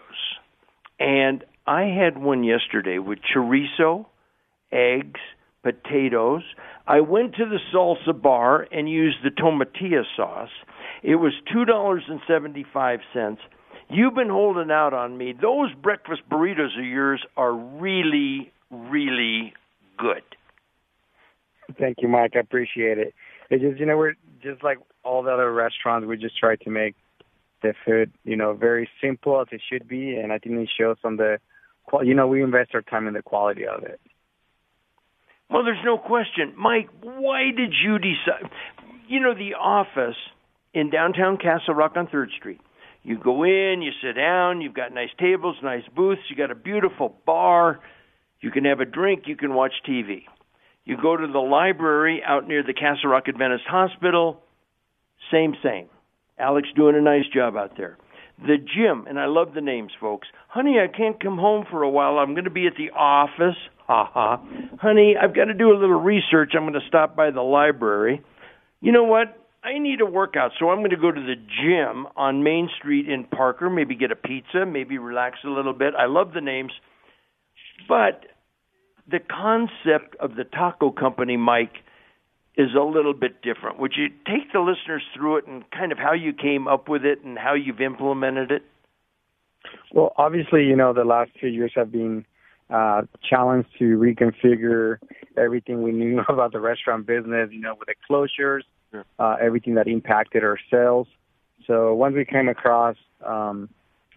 And 0.99 1.45
I 1.67 1.85
had 1.85 2.19
one 2.19 2.45
yesterday 2.45 2.99
with 2.99 3.21
chorizo, 3.35 4.07
eggs, 4.71 5.21
potatoes. 5.63 6.43
I 6.87 7.01
went 7.01 7.35
to 7.37 7.45
the 7.45 7.59
salsa 7.73 8.21
bar 8.21 8.67
and 8.73 8.89
used 8.89 9.19
the 9.23 9.31
tomatilla 9.31 10.05
sauce. 10.17 10.51
It 11.03 11.17
was 11.17 11.33
$2.75 11.55 13.37
You've 13.93 14.15
been 14.15 14.29
holding 14.29 14.71
out 14.71 14.95
on 14.95 15.19
me. 15.19 15.35
Those 15.41 15.73
breakfast 15.75 16.23
burritos 16.31 16.79
of 16.79 16.85
yours 16.85 17.25
are 17.37 17.53
really, 17.53 18.53
really 18.71 19.53
good. 19.99 20.23
Thank 21.79 21.99
you, 22.01 22.09
Mike. 22.09 22.33
I 22.37 22.39
appreciate 22.41 22.99
it. 22.99 23.15
It's 23.51 23.63
just 23.63 23.81
you 23.81 23.87
know 23.87 23.97
we're 23.97 24.15
just 24.43 24.63
like 24.63 24.79
all 25.03 25.23
the 25.23 25.31
other 25.31 25.53
restaurants. 25.53 26.07
We 26.07 26.17
just 26.17 26.39
try 26.39 26.57
to 26.57 26.71
make 26.71 26.95
the 27.63 27.75
food 27.85 28.13
you 28.25 28.37
know 28.37 28.55
very 28.55 28.89
simple 29.01 29.41
as 29.41 29.49
it 29.51 29.61
should 29.69 29.89
be, 29.89 30.15
and 30.15 30.33
I 30.33 30.39
think 30.39 30.57
it 30.57 30.69
shows 30.79 30.97
on 31.03 31.17
the 31.17 31.39
you 32.03 32.15
know 32.15 32.29
we 32.29 32.43
invest 32.43 32.71
our 32.75 32.83
time 32.83 33.09
in 33.09 33.15
the 33.15 33.23
quality 33.23 33.67
of 33.67 33.83
it. 33.83 34.01
Well, 35.49 35.65
there's 35.65 35.85
no 35.85 35.99
question, 35.99 36.55
Mike. 36.57 36.89
Why 37.03 37.51
did 37.57 37.73
you 37.85 37.99
decide? 37.99 38.51
You 39.09 39.19
know, 39.19 39.35
the 39.35 39.55
office 39.55 40.17
in 40.73 40.91
downtown 40.91 41.39
Castle 41.39 41.75
Rock 41.75 41.97
on 41.97 42.07
Third 42.07 42.31
Street 42.39 42.61
you 43.03 43.19
go 43.19 43.45
in, 43.45 43.83
you 43.83 43.93
sit 44.03 44.15
down, 44.15 44.61
you've 44.61 44.75
got 44.75 44.93
nice 44.93 45.11
tables, 45.19 45.57
nice 45.63 45.85
booths, 45.95 46.23
you 46.29 46.37
got 46.37 46.51
a 46.51 46.55
beautiful 46.55 47.17
bar, 47.25 47.81
you 48.41 48.51
can 48.51 48.65
have 48.65 48.81
a 48.81 48.85
drink, 48.85 49.25
you 49.27 49.37
can 49.37 49.55
watch 49.55 49.73
TV. 49.89 50.23
You 50.85 50.97
go 51.01 51.17
to 51.17 51.27
the 51.27 51.39
library 51.39 52.23
out 52.27 52.49
near 52.49 52.63
the 52.63 52.75
Castle 52.75 53.11
Rock 53.11 53.25
Adventist 53.29 53.65
Hospital, 53.67 54.43
same, 55.31 55.55
same. 55.63 55.87
Alex 56.39 56.69
doing 56.75 56.97
a 56.97 57.01
nice 57.01 57.27
job 57.33 57.57
out 57.57 57.77
there. 57.77 57.99
The 58.43 58.57
gym, 58.57 59.07
and 59.07 59.19
I 59.19 59.27
love 59.27 59.53
the 59.55 59.61
names, 59.61 59.93
folks. 60.01 60.29
Honey, 60.49 60.77
I 60.81 60.89
can't 60.95 61.23
come 61.23 61.37
home 61.37 61.67
for 61.71 61.83
a 61.83 61.91
while. 61.91 62.19
I'm 62.19 62.33
going 62.33 62.45
to 62.45 62.51
be 62.51 62.67
at 62.67 62.73
the 62.77 62.91
office. 62.97 63.57
Ha 63.87 64.11
ha. 64.13 64.43
Honey, 64.81 65.15
I've 65.21 65.35
got 65.35 65.45
to 65.45 65.55
do 65.55 65.73
a 65.73 65.79
little 65.79 66.01
research. 66.01 66.53
I'm 66.55 66.63
going 66.63 66.73
to 66.73 66.87
stop 66.89 67.15
by 67.15 67.31
the 67.31 67.43
library. 67.43 68.23
You 68.81 68.93
know 68.93 69.05
what? 69.05 69.40
I 69.63 69.79
need 69.79 70.01
a 70.01 70.07
workout, 70.07 70.53
so 70.59 70.71
I'm 70.71 70.79
going 70.79 70.91
to 70.91 70.97
go 70.97 71.13
to 71.13 71.21
the 71.21 71.37
gym 71.37 72.07
on 72.17 72.43
Main 72.43 72.71
Street 72.79 73.09
in 73.09 73.25
Parker, 73.25 73.69
maybe 73.69 73.95
get 73.95 74.11
a 74.11 74.17
pizza, 74.17 74.65
maybe 74.67 74.97
relax 74.97 75.39
a 75.45 75.49
little 75.49 75.75
bit. 75.75 75.93
I 75.99 76.07
love 76.07 76.33
the 76.33 76.41
names. 76.41 76.73
But 77.87 78.25
the 79.11 79.19
concept 79.19 80.17
of 80.19 80.37
the 80.37 80.45
taco 80.45 80.91
company, 80.91 81.37
Mike, 81.37 81.75
is 82.57 82.71
a 82.75 82.83
little 82.83 83.13
bit 83.13 83.43
different. 83.43 83.79
Would 83.79 83.93
you 83.97 84.09
take 84.27 84.53
the 84.53 84.61
listeners 84.61 85.03
through 85.15 85.39
it 85.39 85.47
and 85.47 85.65
kind 85.71 85.93
of 85.93 85.99
how 85.99 86.15
you 86.15 86.33
came 86.33 86.67
up 86.67 86.89
with 86.89 87.05
it 87.05 87.23
and 87.23 87.39
how 87.39 87.55
you've 87.55 87.81
implemented 87.81 88.51
it? 88.51 88.63
Well, 89.93 90.13
obviously, 90.17 90.65
you 90.65 90.77
know, 90.77 90.95
the 90.95 91.05
last 91.05 91.33
two 91.39 91.49
years 91.49 91.73
have 91.77 91.93
been 91.93 92.25
uh, 92.71 93.03
challenged 93.29 93.69
to 93.79 93.99
reconfigure 93.99 94.99
everything 95.37 95.83
we 95.83 95.93
knew 95.93 96.21
about 96.29 96.53
the 96.53 96.61
restaurant 96.61 97.07
business, 97.07 97.51
you 97.53 97.61
know, 97.61 97.75
with 97.75 97.89
the 97.89 97.95
closures, 98.11 98.63
uh, 99.19 99.37
everything 99.41 99.75
that 99.75 99.89
impacted 99.89 100.45
our 100.45 100.59
sales. 100.71 101.07
So 101.67 101.95
once 101.95 102.15
we 102.15 102.25
came 102.25 102.49
across, 102.49 102.97
um, 103.25 103.69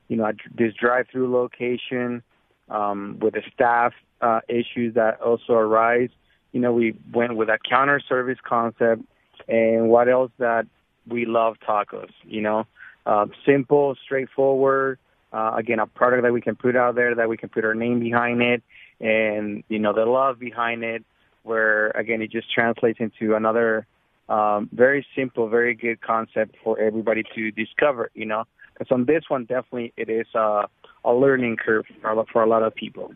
you 0.08 0.18
know, 0.18 0.32
this 0.56 0.74
drive-through 0.74 1.32
location 1.32 2.24
um, 2.70 3.18
with 3.20 3.34
the 3.34 3.42
staff 3.54 3.94
uh, 4.22 4.40
issues 4.48 4.96
that 4.96 5.22
also 5.22 5.54
arise, 5.54 6.10
you 6.52 6.60
know, 6.60 6.72
we 6.72 6.96
went 7.14 7.36
with 7.36 7.50
a 7.50 7.58
counter 7.68 8.00
service 8.00 8.40
concept. 8.44 9.04
And 9.48 9.90
what 9.90 10.08
else 10.08 10.32
that 10.38 10.68
we 11.08 11.26
love 11.26 11.58
tacos, 11.68 12.12
you 12.24 12.42
know, 12.42 12.66
uh, 13.06 13.26
simple, 13.46 13.96
straightforward. 14.04 15.00
Uh, 15.32 15.56
again, 15.58 15.80
a 15.80 15.88
product 15.88 16.24
that 16.24 16.32
we 16.32 16.42
can 16.42 16.56
put 16.56 16.76
out 16.76 16.96
there, 16.96 17.16
that 17.16 17.28
we 17.28 17.38
can 17.38 17.50
put 17.50 17.66
our 17.66 17.74
name 17.74 18.00
behind 18.00 18.42
it, 18.42 18.62
and 19.02 19.64
you 19.68 19.80
know 19.80 19.92
the 19.92 20.06
love 20.06 20.40
behind 20.40 20.84
it. 20.84 21.04
Where 21.42 21.90
again, 21.90 22.22
it 22.22 22.32
just 22.32 22.54
translates 22.54 23.00
into 23.00 23.36
another 23.36 23.88
um, 24.30 24.70
very 24.74 25.06
simple, 25.16 25.50
very 25.50 25.76
good 25.76 26.02
concept 26.02 26.56
for 26.64 26.80
everybody 26.80 27.24
to 27.36 27.52
discover. 27.52 28.10
You 28.14 28.26
know, 28.26 28.44
because 28.74 28.92
on 28.92 29.06
this 29.06 29.24
one, 29.28 29.46
definitely 29.46 29.94
it 29.98 30.10
is 30.10 30.28
a, 30.36 30.64
a 31.06 31.14
learning 31.14 31.58
curve 31.58 31.86
for, 32.02 32.26
for 32.32 32.44
a 32.44 32.48
lot 32.48 32.64
of 32.64 32.74
people. 32.74 33.14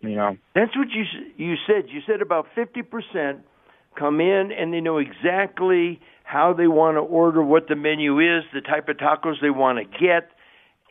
You 0.00 0.16
know, 0.16 0.36
that's 0.54 0.76
what 0.76 0.88
you 0.90 1.04
you 1.36 1.54
said. 1.66 1.88
You 1.88 2.00
said 2.06 2.20
about 2.20 2.46
fifty 2.54 2.82
percent 2.82 3.40
come 3.98 4.20
in 4.20 4.50
and 4.52 4.72
they 4.72 4.80
know 4.80 4.98
exactly 4.98 6.00
how 6.24 6.52
they 6.52 6.66
want 6.66 6.96
to 6.96 7.00
order, 7.00 7.42
what 7.42 7.68
the 7.68 7.76
menu 7.76 8.18
is, 8.18 8.44
the 8.52 8.60
type 8.60 8.88
of 8.88 8.96
tacos 8.96 9.40
they 9.40 9.50
want 9.50 9.78
to 9.78 9.84
get. 9.84 10.30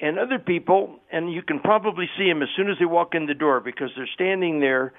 And 0.01 0.19
other 0.19 0.39
people, 0.39 0.99
and 1.11 1.31
you 1.31 1.41
can 1.41 1.59
probably 1.59 2.09
see 2.17 2.27
them 2.27 2.41
as 2.41 2.49
soon 2.55 2.69
as 2.69 2.77
they 2.79 2.85
walk 2.85 3.15
in 3.15 3.25
the 3.25 3.33
door 3.33 3.59
because 3.59 3.89
they're 3.95 4.09
standing 4.13 4.59
there, 4.59 4.93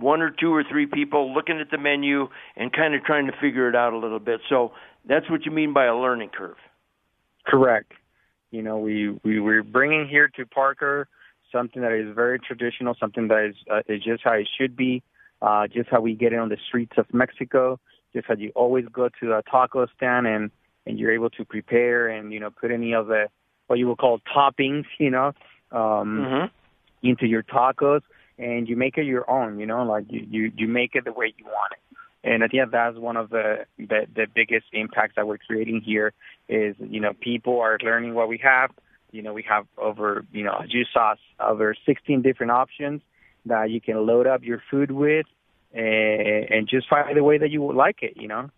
one 0.00 0.22
or 0.22 0.30
two 0.30 0.52
or 0.52 0.64
three 0.64 0.86
people 0.86 1.32
looking 1.32 1.60
at 1.60 1.70
the 1.70 1.78
menu 1.78 2.28
and 2.56 2.72
kind 2.72 2.94
of 2.94 3.04
trying 3.04 3.26
to 3.26 3.32
figure 3.40 3.68
it 3.68 3.76
out 3.76 3.92
a 3.92 3.98
little 3.98 4.18
bit. 4.18 4.40
So 4.48 4.72
that's 5.06 5.28
what 5.30 5.44
you 5.44 5.50
mean 5.52 5.72
by 5.72 5.86
a 5.86 5.96
learning 5.96 6.30
curve. 6.36 6.56
Correct. 7.46 7.92
You 8.50 8.62
know, 8.62 8.78
we 8.78 9.10
we 9.24 9.40
we're 9.40 9.62
bringing 9.62 10.08
here 10.08 10.28
to 10.36 10.46
Parker 10.46 11.08
something 11.52 11.82
that 11.82 11.92
is 11.92 12.14
very 12.14 12.38
traditional, 12.38 12.94
something 12.98 13.28
that 13.28 13.50
is 13.50 13.54
uh, 13.70 13.82
is 13.88 14.02
just 14.02 14.22
how 14.24 14.32
it 14.32 14.48
should 14.58 14.76
be, 14.76 15.02
uh, 15.42 15.66
just 15.66 15.88
how 15.88 16.00
we 16.00 16.14
get 16.14 16.32
it 16.32 16.38
on 16.38 16.48
the 16.48 16.58
streets 16.68 16.92
of 16.96 17.06
Mexico 17.12 17.78
just 18.12 18.28
as 18.30 18.38
you 18.38 18.50
always 18.54 18.84
go 18.92 19.08
to 19.20 19.34
a 19.34 19.42
taco 19.42 19.86
stand 19.96 20.26
and 20.26 20.50
and 20.86 20.98
you're 20.98 21.12
able 21.12 21.30
to 21.30 21.44
prepare 21.44 22.08
and 22.08 22.32
you 22.32 22.40
know 22.40 22.50
put 22.50 22.70
any 22.70 22.92
of 22.92 23.06
the 23.06 23.26
what 23.66 23.78
you 23.78 23.86
would 23.86 23.98
call 23.98 24.20
toppings, 24.34 24.84
you 24.98 25.10
know, 25.10 25.28
um, 25.70 26.26
mm-hmm. 26.26 27.08
into 27.08 27.26
your 27.26 27.44
tacos, 27.44 28.00
and 28.40 28.68
you 28.68 28.76
make 28.76 28.96
it 28.96 29.04
your 29.04 29.30
own. 29.30 29.60
You 29.60 29.66
know, 29.66 29.84
like 29.84 30.06
you 30.08 30.26
you 30.28 30.52
you 30.56 30.66
make 30.66 30.94
it 30.94 31.04
the 31.04 31.12
way 31.12 31.32
you 31.36 31.44
want 31.44 31.72
it. 31.72 31.78
And 32.22 32.44
I 32.44 32.48
think 32.48 32.70
that's 32.70 32.96
one 32.96 33.16
of 33.16 33.30
the, 33.30 33.66
the 33.78 34.06
the 34.14 34.26
biggest 34.34 34.66
impacts 34.72 35.14
that 35.16 35.26
we're 35.26 35.38
creating 35.38 35.82
here 35.84 36.12
is 36.48 36.74
you 36.78 37.00
know 37.00 37.12
people 37.12 37.60
are 37.60 37.78
learning 37.82 38.14
what 38.14 38.28
we 38.28 38.38
have. 38.38 38.70
You 39.12 39.22
know, 39.22 39.32
we 39.32 39.42
have 39.48 39.66
over 39.78 40.24
you 40.32 40.44
know 40.44 40.56
a 40.58 40.66
juice 40.66 40.88
sauce 40.92 41.18
over 41.38 41.74
16 41.86 42.22
different 42.22 42.52
options 42.52 43.02
that 43.46 43.70
you 43.70 43.80
can 43.80 44.06
load 44.06 44.26
up 44.26 44.42
your 44.42 44.62
food 44.70 44.90
with 44.90 45.26
and, 45.72 46.50
and 46.50 46.68
just 46.68 46.88
find 46.88 47.16
the 47.16 47.24
way 47.24 47.38
that 47.38 47.50
you 47.50 47.72
like 47.72 48.02
it, 48.02 48.16
you 48.16 48.28
know. 48.28 48.50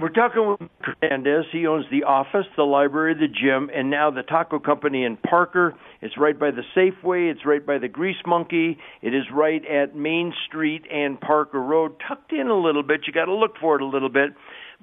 We're 0.00 0.10
talking 0.10 0.56
with 0.60 0.70
Hernandez. 0.80 1.46
He 1.50 1.66
owns 1.66 1.84
the 1.90 2.04
office, 2.04 2.46
the 2.56 2.62
library, 2.62 3.14
the 3.14 3.26
gym, 3.26 3.68
and 3.74 3.90
now 3.90 4.12
the 4.12 4.22
taco 4.22 4.60
company 4.60 5.04
in 5.04 5.16
Parker. 5.16 5.74
It's 6.00 6.16
right 6.16 6.38
by 6.38 6.52
the 6.52 6.62
Safeway. 6.76 7.32
It's 7.32 7.44
right 7.44 7.66
by 7.66 7.78
the 7.78 7.88
Grease 7.88 8.22
Monkey. 8.24 8.78
It 9.02 9.12
is 9.12 9.24
right 9.34 9.60
at 9.66 9.96
Main 9.96 10.32
Street 10.46 10.84
and 10.88 11.20
Parker 11.20 11.60
Road, 11.60 11.96
tucked 12.06 12.32
in 12.32 12.46
a 12.46 12.56
little 12.56 12.84
bit. 12.84 13.00
You 13.08 13.12
got 13.12 13.24
to 13.24 13.34
look 13.34 13.54
for 13.60 13.74
it 13.74 13.82
a 13.82 13.86
little 13.86 14.08
bit, 14.08 14.30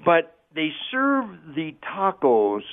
but 0.03 0.35
they 0.53 0.71
serve 0.91 1.29
the 1.55 1.73
tacos, 1.81 2.63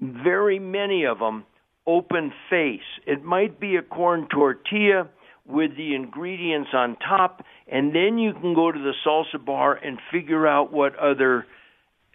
very 0.00 0.60
many 0.60 1.04
of 1.04 1.18
them, 1.18 1.46
open 1.84 2.32
face. 2.48 2.78
It 3.08 3.24
might 3.24 3.58
be 3.58 3.74
a 3.74 3.82
corn 3.82 4.28
tortilla 4.32 5.08
with 5.44 5.76
the 5.76 5.96
ingredients 5.96 6.70
on 6.74 6.96
top, 6.96 7.42
and 7.66 7.92
then 7.92 8.18
you 8.18 8.34
can 8.34 8.54
go 8.54 8.70
to 8.70 8.78
the 8.78 8.92
salsa 9.04 9.44
bar 9.44 9.74
and 9.74 9.98
figure 10.12 10.46
out 10.46 10.72
what 10.72 10.96
other 10.96 11.44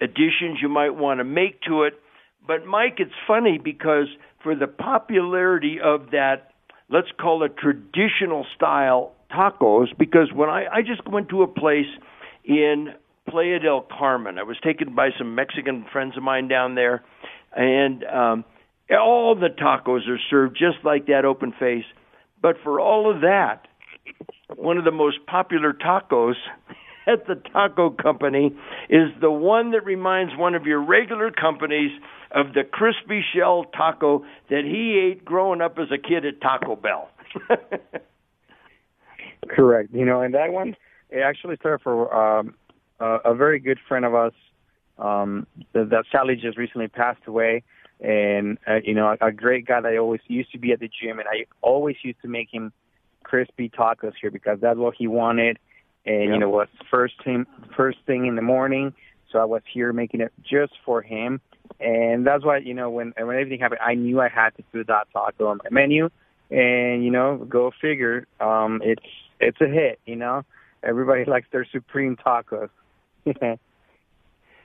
additions 0.01 0.59
you 0.61 0.69
might 0.69 0.95
want 0.95 1.19
to 1.19 1.23
make 1.23 1.61
to 1.61 1.83
it. 1.83 1.93
But 2.45 2.65
Mike, 2.65 2.95
it's 2.97 3.11
funny 3.27 3.59
because 3.63 4.07
for 4.43 4.55
the 4.55 4.67
popularity 4.67 5.77
of 5.83 6.11
that, 6.11 6.51
let's 6.89 7.07
call 7.19 7.43
it 7.43 7.55
traditional 7.57 8.45
style 8.55 9.13
tacos, 9.31 9.87
because 9.97 10.33
when 10.33 10.49
I, 10.49 10.65
I 10.65 10.81
just 10.81 11.07
went 11.07 11.29
to 11.29 11.43
a 11.43 11.47
place 11.47 11.85
in 12.43 12.93
Playa 13.29 13.59
del 13.59 13.81
Carmen, 13.81 14.39
I 14.39 14.43
was 14.43 14.57
taken 14.63 14.95
by 14.95 15.09
some 15.17 15.35
Mexican 15.35 15.85
friends 15.91 16.17
of 16.17 16.23
mine 16.23 16.47
down 16.47 16.75
there, 16.75 17.03
and 17.55 18.03
um, 18.03 18.45
all 18.91 19.35
the 19.35 19.47
tacos 19.47 20.09
are 20.09 20.19
served 20.29 20.57
just 20.57 20.83
like 20.83 21.05
that 21.05 21.23
open 21.23 21.53
face 21.57 21.85
but 22.41 22.57
for 22.63 22.79
all 22.79 23.13
of 23.13 23.21
that, 23.21 23.67
one 24.55 24.77
of 24.77 24.83
the 24.83 24.91
most 24.91 25.25
popular 25.27 25.73
tacos 25.73 26.35
at 27.07 27.27
the 27.27 27.35
taco 27.35 27.89
company 27.89 28.55
is 28.89 29.09
the 29.19 29.31
one 29.31 29.71
that 29.71 29.85
reminds 29.85 30.35
one 30.37 30.55
of 30.55 30.65
your 30.65 30.81
regular 30.81 31.31
companies 31.31 31.91
of 32.31 32.53
the 32.53 32.63
crispy 32.63 33.23
shell 33.33 33.65
taco 33.75 34.23
that 34.49 34.63
he 34.63 34.99
ate 34.99 35.25
growing 35.25 35.61
up 35.61 35.77
as 35.79 35.87
a 35.91 35.97
kid 35.97 36.25
at 36.25 36.39
Taco 36.41 36.75
Bell. 36.75 37.09
Correct. 39.49 39.89
You 39.93 40.05
know, 40.05 40.21
and 40.21 40.33
that 40.33 40.53
one 40.53 40.75
it 41.09 41.19
actually 41.19 41.57
started 41.57 41.81
for 41.81 42.13
um, 42.13 42.55
a, 42.99 43.17
a 43.25 43.35
very 43.35 43.59
good 43.59 43.79
friend 43.87 44.05
of 44.05 44.15
us 44.15 44.33
um, 44.97 45.45
that, 45.73 45.89
that 45.89 46.05
Sally 46.11 46.35
just 46.35 46.57
recently 46.57 46.87
passed 46.87 47.25
away 47.27 47.63
and 48.01 48.57
uh, 48.67 48.79
you 48.83 48.93
know 48.93 49.15
a, 49.21 49.27
a 49.27 49.31
great 49.31 49.65
guy 49.65 49.79
that 49.81 49.93
I 49.93 49.97
always 49.97 50.21
used 50.27 50.51
to 50.51 50.57
be 50.57 50.71
at 50.71 50.79
the 50.79 50.89
gym, 50.89 51.19
and 51.19 51.27
I 51.27 51.45
always 51.61 51.95
used 52.03 52.21
to 52.23 52.27
make 52.27 52.49
him 52.51 52.73
crispy 53.23 53.69
tacos 53.69 54.13
here 54.19 54.31
because 54.31 54.59
that's 54.59 54.77
what 54.77 54.95
he 54.97 55.07
wanted, 55.07 55.59
and 56.05 56.23
yep. 56.23 56.33
you 56.33 56.39
know 56.39 56.49
was 56.49 56.67
first 56.89 57.15
thing 57.23 57.45
first 57.75 57.99
thing 58.05 58.25
in 58.25 58.35
the 58.35 58.41
morning. 58.41 58.93
So 59.31 59.39
I 59.39 59.45
was 59.45 59.61
here 59.71 59.93
making 59.93 60.21
it 60.21 60.33
just 60.43 60.73
for 60.85 61.01
him, 61.01 61.39
and 61.79 62.25
that's 62.25 62.43
why 62.43 62.57
you 62.57 62.73
know 62.73 62.89
when 62.89 63.13
when 63.17 63.35
everything 63.37 63.59
happened, 63.59 63.81
I 63.83 63.95
knew 63.95 64.19
I 64.19 64.29
had 64.29 64.55
to 64.57 64.63
put 64.71 64.87
that 64.87 65.07
taco 65.13 65.47
on 65.47 65.59
my 65.63 65.69
menu, 65.69 66.09
and 66.49 67.03
you 67.03 67.11
know 67.11 67.37
go 67.37 67.71
figure, 67.81 68.27
um, 68.39 68.81
it's 68.83 69.05
it's 69.39 69.59
a 69.61 69.67
hit. 69.67 69.99
You 70.05 70.17
know, 70.17 70.43
everybody 70.83 71.25
likes 71.27 71.47
their 71.51 71.65
supreme 71.71 72.17
tacos. 72.17 72.69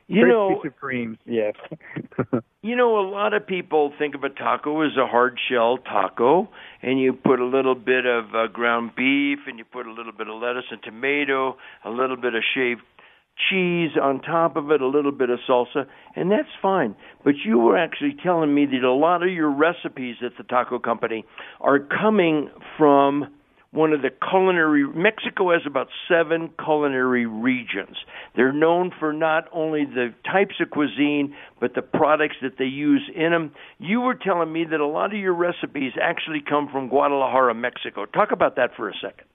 You 0.09 0.23
Crispy 0.23 0.33
know, 0.33 0.61
Supremes, 0.63 1.19
yes. 1.27 1.55
you 2.63 2.77
know, 2.77 3.01
a 3.01 3.07
lot 3.11 3.35
of 3.35 3.45
people 3.45 3.93
think 3.99 4.15
of 4.15 4.23
a 4.23 4.29
taco 4.29 4.83
as 4.83 4.93
a 4.97 5.07
hard 5.07 5.37
shell 5.49 5.79
taco, 5.79 6.49
and 6.81 7.01
you 7.01 7.13
put 7.13 7.41
a 7.41 7.45
little 7.45 7.75
bit 7.75 8.07
of 8.07 8.27
uh, 8.33 8.47
ground 8.47 8.93
beef, 8.97 9.41
and 9.49 9.59
you 9.59 9.65
put 9.65 9.87
a 9.87 9.93
little 9.93 10.13
bit 10.13 10.29
of 10.29 10.41
lettuce 10.41 10.67
and 10.71 10.81
tomato, 10.85 11.57
a 11.85 11.91
little 11.91 12.17
bit 12.17 12.37
of 12.37 12.43
shaved 12.55 12.83
cheese 13.51 13.91
on 14.01 14.21
top 14.21 14.57
of 14.57 14.71
it, 14.71 14.81
a 14.81 14.87
little 14.87 15.13
bit 15.13 15.29
of 15.29 15.41
salsa, 15.49 15.87
and 16.15 16.31
that's 16.31 16.49
fine. 16.63 16.95
But 17.25 17.35
you 17.45 17.59
were 17.59 17.77
actually 17.77 18.17
telling 18.23 18.55
me 18.55 18.67
that 18.67 18.85
a 18.85 18.93
lot 18.93 19.23
of 19.25 19.31
your 19.31 19.51
recipes 19.51 20.17
at 20.25 20.33
the 20.39 20.45
taco 20.45 20.79
company 20.79 21.25
are 21.61 21.81
coming 21.81 22.49
from 22.79 23.27
one 23.73 23.93
of 23.93 24.03
the 24.03 24.11
culinary 24.31 24.87
Mexico 24.87 25.53
has 25.53 25.63
about 25.67 25.89
7 26.09 26.51
culinary 26.63 27.27
regions. 27.27 27.97
They're 28.35 28.53
known 28.53 28.93
for 28.99 29.13
not 29.13 29.49
only 29.53 29.85
the 29.85 30.15
types 30.25 30.55
of 30.61 30.71
cuisine 30.71 31.35
but 31.61 31.75
the 31.75 31.83
products 31.83 32.37
that 32.43 32.59
they 32.59 32.65
use 32.65 33.03
in 33.15 33.33
them. 33.33 33.53
You 33.79 34.01
were 34.01 34.15
telling 34.15 34.53
me 34.53 34.65
that 34.71 34.81
a 34.81 34.87
lot 34.87 35.13
of 35.13 35.19
your 35.19 35.35
recipes 35.35 35.93
actually 36.01 36.43
come 36.47 36.69
from 36.71 36.89
Guadalajara, 36.89 37.55
Mexico. 37.55 38.07
Talk 38.07 38.31
about 38.33 38.57
that 38.57 38.71
for 38.77 38.89
a 38.89 38.95
second. 38.95 39.27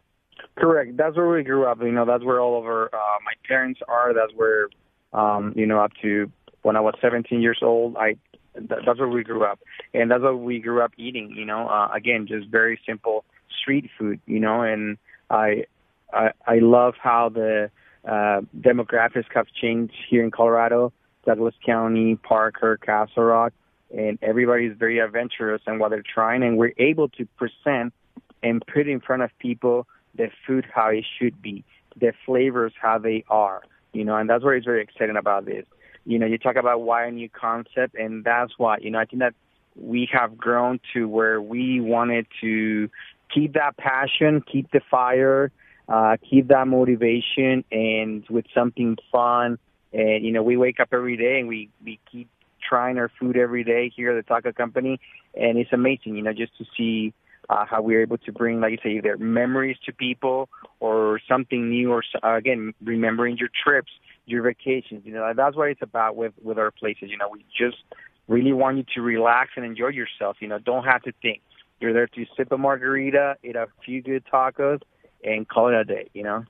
Correct. 0.57 0.97
That's 0.97 1.15
where 1.15 1.29
we 1.29 1.43
grew 1.43 1.65
up. 1.65 1.79
You 1.81 1.91
know, 1.91 2.05
that's 2.05 2.23
where 2.23 2.39
all 2.39 2.59
of 2.59 2.65
our 2.65 2.85
uh, 2.85 3.19
my 3.23 3.33
parents 3.47 3.79
are. 3.87 4.13
That's 4.13 4.33
where 4.35 4.67
um, 5.13 5.53
you 5.55 5.65
know, 5.65 5.79
up 5.79 5.91
to 6.01 6.31
when 6.61 6.75
I 6.75 6.79
was 6.79 6.93
17 7.01 7.41
years 7.41 7.59
old, 7.61 7.95
I 7.97 8.15
that's 8.53 8.99
where 8.99 9.07
we 9.07 9.23
grew 9.23 9.45
up, 9.45 9.59
and 9.93 10.11
that's 10.11 10.23
what 10.23 10.39
we 10.39 10.59
grew 10.59 10.81
up 10.81 10.91
eating. 10.97 11.33
You 11.35 11.45
know, 11.45 11.67
uh, 11.67 11.89
again, 11.93 12.27
just 12.27 12.49
very 12.49 12.79
simple 12.85 13.23
street 13.59 13.89
food, 13.97 14.19
you 14.25 14.39
know, 14.39 14.61
and 14.61 14.97
I 15.29 15.65
I, 16.13 16.31
I 16.45 16.59
love 16.59 16.95
how 17.01 17.29
the 17.29 17.71
uh, 18.05 18.41
demographics 18.59 19.25
have 19.33 19.47
changed 19.53 19.93
here 20.09 20.23
in 20.23 20.31
Colorado, 20.31 20.91
Douglas 21.25 21.55
County, 21.65 22.15
Parker, 22.15 22.77
Castle 22.77 23.23
Rock, 23.23 23.53
and 23.95 24.17
everybody 24.21 24.65
is 24.65 24.77
very 24.77 24.99
adventurous 24.99 25.61
in 25.67 25.79
what 25.79 25.89
they're 25.89 26.03
trying, 26.03 26.43
and 26.43 26.57
we're 26.57 26.73
able 26.77 27.09
to 27.09 27.25
present 27.37 27.93
and 28.43 28.63
put 28.65 28.87
in 28.87 28.99
front 28.99 29.21
of 29.21 29.29
people 29.39 29.87
the 30.15 30.29
food 30.45 30.65
how 30.73 30.89
it 30.89 31.05
should 31.17 31.41
be, 31.41 31.63
the 31.95 32.11
flavors 32.25 32.73
how 32.81 32.97
they 32.97 33.23
are, 33.29 33.61
you 33.93 34.03
know, 34.03 34.15
and 34.15 34.29
that's 34.29 34.43
what 34.43 34.55
is 34.55 34.65
very 34.65 34.81
exciting 34.81 35.17
about 35.17 35.45
this. 35.45 35.65
You 36.05 36.17
know, 36.17 36.25
you 36.25 36.37
talk 36.37 36.55
about 36.55 36.81
why 36.81 37.05
a 37.05 37.11
new 37.11 37.29
concept, 37.29 37.95
and 37.95 38.23
that's 38.23 38.53
why, 38.57 38.79
you 38.79 38.89
know, 38.89 38.99
I 38.99 39.05
think 39.05 39.19
that 39.19 39.35
we 39.75 40.09
have 40.11 40.37
grown 40.37 40.79
to 40.93 41.07
where 41.07 41.41
we 41.41 41.79
wanted 41.79 42.25
to 42.41 42.89
keep 43.33 43.53
that 43.53 43.77
passion, 43.77 44.41
keep 44.41 44.71
the 44.71 44.81
fire, 44.89 45.51
uh, 45.87 46.17
keep 46.29 46.47
that 46.47 46.67
motivation, 46.67 47.63
and 47.71 48.23
with 48.29 48.45
something 48.53 48.97
fun. 49.11 49.57
And 49.93 50.25
you 50.25 50.31
know, 50.31 50.43
we 50.43 50.57
wake 50.57 50.79
up 50.79 50.89
every 50.91 51.17
day 51.17 51.39
and 51.39 51.47
we 51.47 51.69
we 51.83 51.99
keep 52.11 52.29
trying 52.67 52.97
our 52.97 53.11
food 53.19 53.37
every 53.37 53.63
day 53.63 53.91
here 53.95 54.17
at 54.17 54.25
the 54.25 54.27
taco 54.27 54.51
company, 54.51 54.99
and 55.35 55.57
it's 55.57 55.73
amazing. 55.73 56.15
You 56.15 56.23
know, 56.23 56.33
just 56.33 56.57
to 56.57 56.65
see 56.77 57.13
uh, 57.49 57.65
how 57.65 57.81
we're 57.81 58.01
able 58.01 58.17
to 58.19 58.31
bring, 58.31 58.61
like 58.61 58.71
you 58.71 58.77
say, 58.83 58.97
either 58.97 59.17
memories 59.17 59.77
to 59.85 59.91
people 59.91 60.47
or 60.79 61.19
something 61.27 61.69
new, 61.69 61.91
or 61.91 62.03
uh, 62.23 62.35
again, 62.35 62.73
remembering 62.83 63.37
your 63.37 63.49
trips, 63.63 63.91
your 64.25 64.43
vacations. 64.43 65.05
You 65.05 65.13
know, 65.13 65.33
that's 65.35 65.55
what 65.55 65.69
it's 65.69 65.81
about 65.81 66.15
with 66.15 66.33
with 66.41 66.57
our 66.57 66.71
places. 66.71 67.09
You 67.09 67.17
know, 67.17 67.29
we 67.29 67.45
just 67.57 67.77
really 68.27 68.53
want 68.53 68.77
you 68.77 68.85
to 68.95 69.01
relax 69.01 69.51
and 69.57 69.65
enjoy 69.65 69.89
yourself. 69.89 70.37
You 70.39 70.47
know, 70.47 70.59
don't 70.59 70.85
have 70.85 71.01
to 71.03 71.11
think. 71.21 71.41
You're 71.81 71.93
there 71.93 72.07
to 72.07 72.25
sip 72.37 72.51
a 72.51 72.57
margarita, 72.57 73.37
eat 73.43 73.55
a 73.55 73.67
few 73.83 74.01
good 74.01 74.23
tacos, 74.31 74.81
and 75.23 75.47
call 75.47 75.69
it 75.69 75.73
a 75.73 75.83
day. 75.83 76.09
You 76.13 76.23
know. 76.23 76.45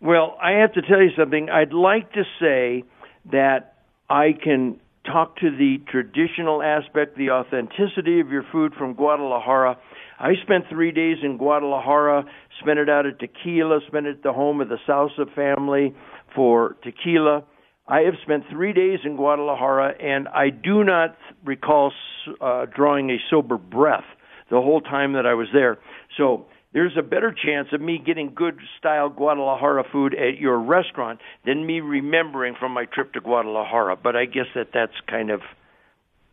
Well, 0.00 0.38
I 0.42 0.52
have 0.60 0.72
to 0.72 0.82
tell 0.82 1.02
you 1.02 1.10
something. 1.16 1.50
I'd 1.50 1.74
like 1.74 2.12
to 2.12 2.24
say 2.40 2.84
that 3.30 3.74
I 4.08 4.32
can 4.32 4.80
talk 5.04 5.36
to 5.36 5.50
the 5.50 5.78
traditional 5.88 6.62
aspect, 6.62 7.16
the 7.16 7.30
authenticity 7.30 8.20
of 8.20 8.30
your 8.30 8.44
food 8.50 8.72
from 8.74 8.94
Guadalajara. 8.94 9.78
I 10.18 10.32
spent 10.42 10.64
three 10.70 10.90
days 10.90 11.18
in 11.22 11.36
Guadalajara, 11.36 12.24
spent 12.60 12.78
it 12.78 12.88
out 12.88 13.06
at 13.06 13.18
Tequila, 13.18 13.80
spent 13.86 14.06
it 14.06 14.16
at 14.16 14.22
the 14.22 14.32
home 14.32 14.60
of 14.60 14.68
the 14.68 14.78
Sauza 14.86 15.32
family 15.34 15.94
for 16.34 16.76
tequila. 16.82 17.44
I 17.88 18.00
have 18.02 18.14
spent 18.22 18.44
three 18.50 18.72
days 18.72 19.00
in 19.04 19.16
Guadalajara, 19.16 19.94
and 20.00 20.28
I 20.28 20.50
do 20.50 20.84
not 20.84 21.16
recall 21.44 21.92
uh, 22.40 22.66
drawing 22.66 23.10
a 23.10 23.16
sober 23.30 23.58
breath 23.58 24.04
the 24.50 24.60
whole 24.60 24.80
time 24.80 25.14
that 25.14 25.26
I 25.26 25.34
was 25.34 25.48
there. 25.52 25.78
So 26.16 26.46
there's 26.72 26.96
a 26.98 27.02
better 27.02 27.34
chance 27.34 27.68
of 27.72 27.80
me 27.80 28.00
getting 28.04 28.32
good 28.34 28.58
style 28.78 29.08
Guadalajara 29.08 29.84
food 29.90 30.14
at 30.14 30.38
your 30.38 30.58
restaurant 30.58 31.20
than 31.44 31.66
me 31.66 31.80
remembering 31.80 32.54
from 32.58 32.72
my 32.72 32.84
trip 32.84 33.12
to 33.14 33.20
Guadalajara. 33.20 33.96
But 33.96 34.16
I 34.16 34.24
guess 34.26 34.46
that 34.54 34.68
that's 34.72 34.92
kind 35.08 35.30
of 35.30 35.40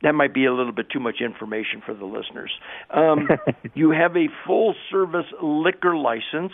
that 0.03 0.13
might 0.13 0.33
be 0.33 0.45
a 0.45 0.53
little 0.53 0.73
bit 0.73 0.91
too 0.91 0.99
much 0.99 1.21
information 1.21 1.81
for 1.83 1.95
the 1.95 2.05
listeners. 2.05 2.51
Um, 2.93 3.27
you 3.73 3.91
have 3.91 4.15
a 4.15 4.27
full 4.45 4.75
service 4.91 5.25
liquor 5.41 5.95
license 5.95 6.53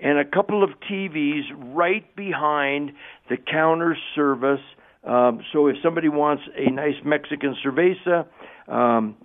and 0.00 0.18
a 0.18 0.24
couple 0.24 0.64
of 0.64 0.70
TVs 0.90 1.42
right 1.74 2.04
behind 2.16 2.92
the 3.28 3.36
counter 3.36 3.96
service. 4.16 4.60
Um, 5.04 5.40
so 5.52 5.68
if 5.68 5.76
somebody 5.84 6.08
wants 6.08 6.42
a 6.56 6.70
nice 6.70 6.96
Mexican 7.04 7.54
cerveza, 7.64 8.26
um, 8.66 9.16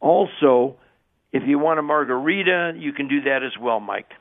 also 0.00 0.76
if 1.34 1.42
you 1.48 1.58
want 1.58 1.80
a 1.80 1.82
margarita, 1.82 2.74
you 2.78 2.92
can 2.92 3.08
do 3.08 3.22
that 3.22 3.42
as 3.42 3.58
well, 3.60 3.80
Mike. 3.80 4.12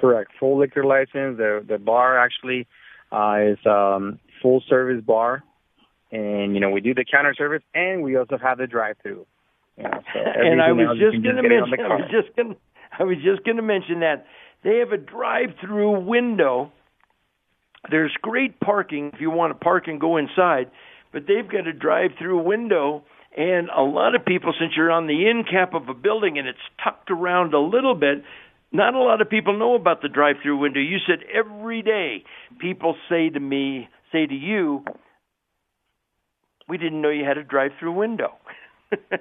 Correct. 0.00 0.32
Full 0.40 0.58
liquor 0.58 0.84
license. 0.84 1.38
The 1.38 1.64
the 1.66 1.78
bar 1.78 2.18
actually 2.18 2.66
uh, 3.12 3.52
is 3.52 3.58
um, 3.64 4.18
full 4.42 4.60
service 4.68 5.04
bar, 5.04 5.44
and 6.10 6.54
you 6.54 6.60
know 6.60 6.70
we 6.70 6.80
do 6.80 6.94
the 6.94 7.04
counter 7.04 7.32
service, 7.34 7.62
and 7.74 8.02
we 8.02 8.16
also 8.16 8.38
have 8.38 8.58
the 8.58 8.66
drive 8.66 8.96
through. 9.02 9.24
You 9.76 9.84
know, 9.84 10.00
so 10.12 10.20
and 10.36 10.60
I 10.60 10.72
was 10.72 10.98
just 10.98 11.22
going 11.22 11.36
to 11.36 11.42
mention. 11.42 11.80
I 11.80 11.94
was 11.94 12.10
just 12.10 12.36
going. 12.36 12.56
I 12.98 13.04
was 13.04 13.18
just 13.22 13.44
going 13.44 13.56
to 13.56 13.62
mention 13.62 14.00
that 14.00 14.26
they 14.64 14.78
have 14.78 14.90
a 14.90 14.98
drive 14.98 15.50
through 15.60 16.00
window. 16.00 16.72
There's 17.88 18.12
great 18.20 18.58
parking 18.58 19.12
if 19.14 19.20
you 19.20 19.30
want 19.30 19.52
to 19.52 19.64
park 19.64 19.86
and 19.86 20.00
go 20.00 20.16
inside, 20.16 20.72
but 21.12 21.22
they've 21.28 21.48
got 21.48 21.68
a 21.68 21.72
drive 21.72 22.10
through 22.18 22.42
window 22.42 23.04
and 23.36 23.68
a 23.68 23.82
lot 23.82 24.14
of 24.14 24.24
people, 24.24 24.52
since 24.58 24.72
you're 24.76 24.90
on 24.90 25.06
the 25.06 25.28
end 25.28 25.46
cap 25.48 25.74
of 25.74 25.88
a 25.88 25.94
building 25.94 26.38
and 26.38 26.48
it's 26.48 26.58
tucked 26.82 27.10
around 27.10 27.54
a 27.54 27.60
little 27.60 27.94
bit, 27.94 28.24
not 28.72 28.94
a 28.94 28.98
lot 28.98 29.20
of 29.20 29.30
people 29.30 29.56
know 29.58 29.74
about 29.74 30.02
the 30.02 30.08
drive 30.08 30.36
through 30.42 30.58
window. 30.58 30.80
You 30.80 30.98
said 31.06 31.20
every 31.32 31.82
day 31.82 32.24
people 32.58 32.96
say 33.08 33.28
to 33.28 33.40
me, 33.40 33.88
say 34.12 34.26
to 34.26 34.34
you, 34.34 34.84
we 36.68 36.78
didn't 36.78 37.00
know 37.00 37.10
you 37.10 37.24
had 37.24 37.38
a 37.38 37.44
drive 37.44 37.72
through 37.78 37.92
window. 37.92 38.32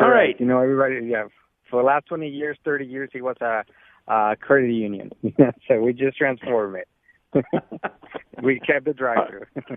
All 0.00 0.08
right. 0.08 0.34
You 0.38 0.46
know, 0.46 0.60
everybody, 0.60 1.06
yeah. 1.06 1.24
For 1.70 1.82
the 1.82 1.86
last 1.86 2.06
20 2.06 2.28
years, 2.28 2.58
30 2.64 2.84
years, 2.84 3.10
he 3.12 3.20
was 3.20 3.36
a, 3.40 3.64
a 4.08 4.36
credit 4.36 4.72
union. 4.72 5.10
so 5.68 5.80
we 5.80 5.92
just 5.92 6.16
transformed 6.16 6.76
it. 6.76 7.44
we 8.42 8.58
kept 8.60 8.86
the 8.86 8.92
drive 8.92 9.28
through. 9.28 9.46
Uh, 9.56 9.76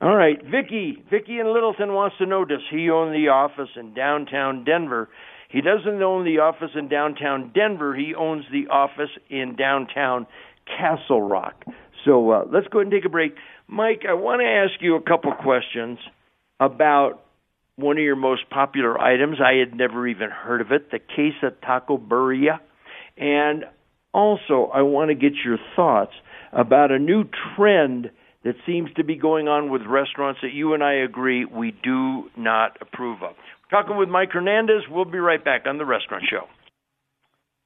All 0.00 0.14
right, 0.14 0.38
Vicky. 0.44 1.02
Vicky 1.10 1.40
in 1.40 1.52
Littleton 1.52 1.92
wants 1.92 2.16
to 2.18 2.26
know: 2.26 2.44
Does 2.44 2.62
he 2.70 2.88
own 2.88 3.12
the 3.12 3.28
office 3.28 3.70
in 3.76 3.94
downtown 3.94 4.64
Denver? 4.64 5.08
He 5.50 5.60
doesn't 5.60 6.02
own 6.02 6.24
the 6.24 6.38
office 6.38 6.70
in 6.76 6.88
downtown 6.88 7.52
Denver. 7.54 7.96
He 7.96 8.14
owns 8.14 8.44
the 8.52 8.68
office 8.70 9.10
in 9.28 9.56
downtown 9.56 10.26
Castle 10.66 11.22
Rock. 11.22 11.64
So 12.04 12.30
uh, 12.30 12.44
let's 12.52 12.68
go 12.68 12.78
ahead 12.78 12.92
and 12.92 12.92
take 12.92 13.06
a 13.06 13.08
break. 13.08 13.34
Mike, 13.66 14.02
I 14.08 14.14
want 14.14 14.40
to 14.40 14.46
ask 14.46 14.80
you 14.80 14.94
a 14.96 15.02
couple 15.02 15.32
questions 15.32 15.98
about 16.60 17.24
one 17.76 17.96
of 17.96 18.02
your 18.02 18.16
most 18.16 18.48
popular 18.50 19.00
items. 19.00 19.38
I 19.44 19.54
had 19.54 19.74
never 19.74 20.06
even 20.06 20.30
heard 20.30 20.60
of 20.60 20.70
it, 20.70 20.90
the 20.90 20.98
Queso 20.98 21.54
Taco 21.64 21.98
Birria. 21.98 22.60
And 23.16 23.64
also, 24.12 24.70
I 24.72 24.82
want 24.82 25.10
to 25.10 25.14
get 25.14 25.32
your 25.44 25.58
thoughts 25.74 26.12
about 26.52 26.92
a 26.92 26.98
new 26.98 27.24
trend 27.56 28.10
that 28.44 28.54
seems 28.66 28.90
to 28.96 29.04
be 29.04 29.16
going 29.16 29.48
on 29.48 29.70
with 29.70 29.82
restaurants 29.82 30.40
that 30.42 30.52
you 30.52 30.74
and 30.74 30.82
I 30.82 30.94
agree 30.94 31.44
we 31.44 31.72
do 31.82 32.30
not 32.36 32.76
approve 32.80 33.22
of. 33.22 33.34
Talking 33.70 33.96
with 33.96 34.08
Mike 34.08 34.30
Hernandez. 34.32 34.82
We'll 34.88 35.04
be 35.04 35.18
right 35.18 35.44
back 35.44 35.62
on 35.66 35.78
the 35.78 35.84
Restaurant 35.84 36.24
Show. 36.30 36.46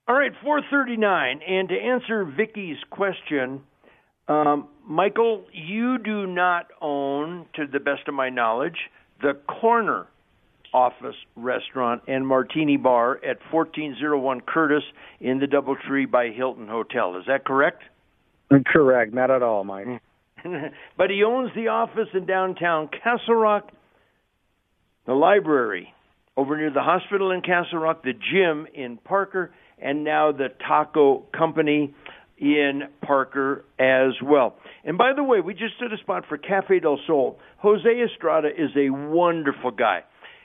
All 0.08 0.16
right, 0.16 0.32
439. 0.42 1.40
And 1.46 1.68
to 1.68 1.74
answer 1.74 2.24
Vicky's 2.24 2.78
question, 2.90 3.60
um, 4.28 4.68
Michael, 4.86 5.44
you 5.52 5.98
do 5.98 6.26
not 6.26 6.66
own, 6.80 7.46
to 7.54 7.66
the 7.66 7.78
best 7.78 8.08
of 8.08 8.14
my 8.14 8.28
knowledge, 8.28 8.76
the 9.20 9.34
corner 9.46 10.06
office 10.74 11.14
restaurant 11.36 12.02
and 12.08 12.26
martini 12.26 12.78
bar 12.78 13.16
at 13.24 13.38
1401 13.52 14.40
Curtis 14.40 14.82
in 15.20 15.38
the 15.38 15.46
Doubletree 15.46 16.10
by 16.10 16.28
Hilton 16.28 16.66
Hotel. 16.66 17.16
Is 17.16 17.24
that 17.26 17.44
correct? 17.44 17.82
Correct. 18.66 19.14
Not 19.14 19.30
at 19.30 19.42
all, 19.42 19.64
Mike. 19.64 20.00
but 20.96 21.10
he 21.10 21.22
owns 21.24 21.50
the 21.54 21.68
office 21.68 22.08
in 22.14 22.26
downtown 22.26 22.88
Castle 22.88 23.34
Rock, 23.34 23.70
the 25.06 25.14
library 25.14 25.92
over 26.36 26.56
near 26.56 26.70
the 26.70 26.82
hospital 26.82 27.30
in 27.30 27.42
Castle 27.42 27.78
Rock, 27.78 28.02
the 28.02 28.12
gym 28.12 28.66
in 28.74 28.96
Parker, 28.98 29.52
and 29.78 30.04
now 30.04 30.32
the 30.32 30.48
taco 30.66 31.24
company 31.36 31.94
in 32.38 32.82
Parker 33.04 33.64
as 33.78 34.14
well. 34.22 34.56
And 34.84 34.98
by 34.98 35.12
the 35.14 35.22
way, 35.22 35.40
we 35.40 35.54
just 35.54 35.78
did 35.78 35.92
a 35.92 35.98
spot 35.98 36.24
for 36.28 36.38
Cafe 36.38 36.80
del 36.80 36.98
Sol. 37.06 37.38
Jose 37.58 37.88
Estrada 37.88 38.48
is 38.48 38.70
a 38.76 38.90
wonderful 38.90 39.70
guy, 39.70 40.00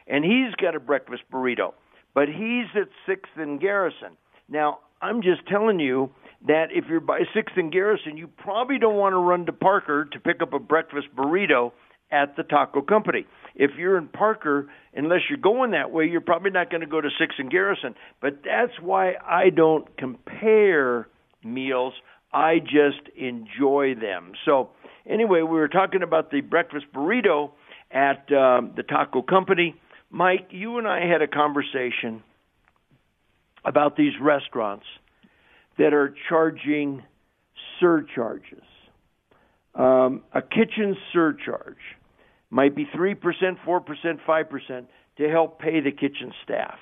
and 0.07 0.23
he's 0.23 0.53
got 0.61 0.75
a 0.75 0.79
breakfast 0.79 1.23
burrito, 1.31 1.73
but 2.13 2.27
he's 2.27 2.67
at 2.75 2.89
6th 3.07 3.41
and 3.41 3.59
Garrison. 3.59 4.17
Now, 4.49 4.79
I'm 5.01 5.21
just 5.21 5.47
telling 5.47 5.79
you, 5.79 6.11
that 6.45 6.67
if 6.71 6.85
you're 6.89 6.99
by 6.99 7.21
Sixth 7.33 7.55
and 7.57 7.71
Garrison, 7.71 8.17
you 8.17 8.27
probably 8.27 8.77
don't 8.77 8.95
want 8.95 9.13
to 9.13 9.17
run 9.17 9.45
to 9.47 9.53
Parker 9.53 10.05
to 10.11 10.19
pick 10.19 10.41
up 10.41 10.53
a 10.53 10.59
breakfast 10.59 11.07
burrito 11.15 11.71
at 12.11 12.35
the 12.35 12.43
taco 12.43 12.81
company. 12.81 13.25
If 13.55 13.71
you're 13.77 13.97
in 13.97 14.07
Parker, 14.07 14.69
unless 14.93 15.21
you're 15.29 15.39
going 15.39 15.71
that 15.71 15.91
way, 15.91 16.05
you're 16.05 16.21
probably 16.21 16.51
not 16.51 16.69
going 16.69 16.81
to 16.81 16.87
go 16.87 17.01
to 17.01 17.09
Sixth 17.19 17.39
and 17.39 17.49
Garrison. 17.49 17.95
But 18.21 18.43
that's 18.45 18.79
why 18.79 19.15
I 19.25 19.49
don't 19.49 19.97
compare 19.97 21.07
meals. 21.43 21.93
I 22.31 22.59
just 22.59 23.09
enjoy 23.15 23.95
them. 23.95 24.33
So 24.45 24.69
anyway, 25.05 25.41
we 25.41 25.57
were 25.57 25.67
talking 25.67 26.03
about 26.03 26.31
the 26.31 26.41
breakfast 26.41 26.85
burrito 26.93 27.51
at 27.91 28.31
um, 28.31 28.73
the 28.75 28.83
taco 28.83 29.21
company. 29.21 29.75
Mike, 30.09 30.47
you 30.51 30.77
and 30.77 30.87
I 30.87 31.05
had 31.05 31.21
a 31.21 31.27
conversation 31.27 32.23
about 33.65 33.97
these 33.97 34.13
restaurants 34.21 34.85
that 35.77 35.93
are 35.93 36.13
charging 36.29 37.03
surcharges. 37.79 38.63
Um, 39.75 40.23
a 40.33 40.41
kitchen 40.41 40.97
surcharge 41.13 41.77
might 42.49 42.75
be 42.75 42.85
3%, 42.85 43.15
4%, 43.65 44.19
5% 44.27 44.85
to 45.17 45.29
help 45.29 45.59
pay 45.59 45.79
the 45.81 45.91
kitchen 45.91 46.31
staff. 46.43 46.77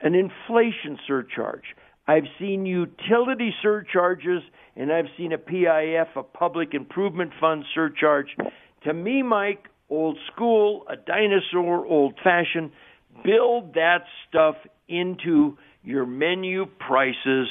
An 0.00 0.14
inflation 0.14 0.98
surcharge. 1.06 1.64
I've 2.06 2.24
seen 2.38 2.66
utility 2.66 3.54
surcharges 3.62 4.42
and 4.76 4.92
I've 4.92 5.06
seen 5.16 5.32
a 5.32 5.38
PIF, 5.38 6.16
a 6.16 6.22
public 6.22 6.74
improvement 6.74 7.32
fund 7.40 7.64
surcharge. 7.74 8.28
To 8.84 8.92
me, 8.92 9.22
Mike, 9.22 9.68
old 9.88 10.18
school, 10.32 10.84
a 10.88 10.96
dinosaur, 10.96 11.86
old 11.86 12.14
fashioned, 12.22 12.70
build 13.24 13.74
that 13.74 14.04
stuff 14.28 14.56
into 14.88 15.56
your 15.82 16.06
menu 16.06 16.66
prices 16.66 17.48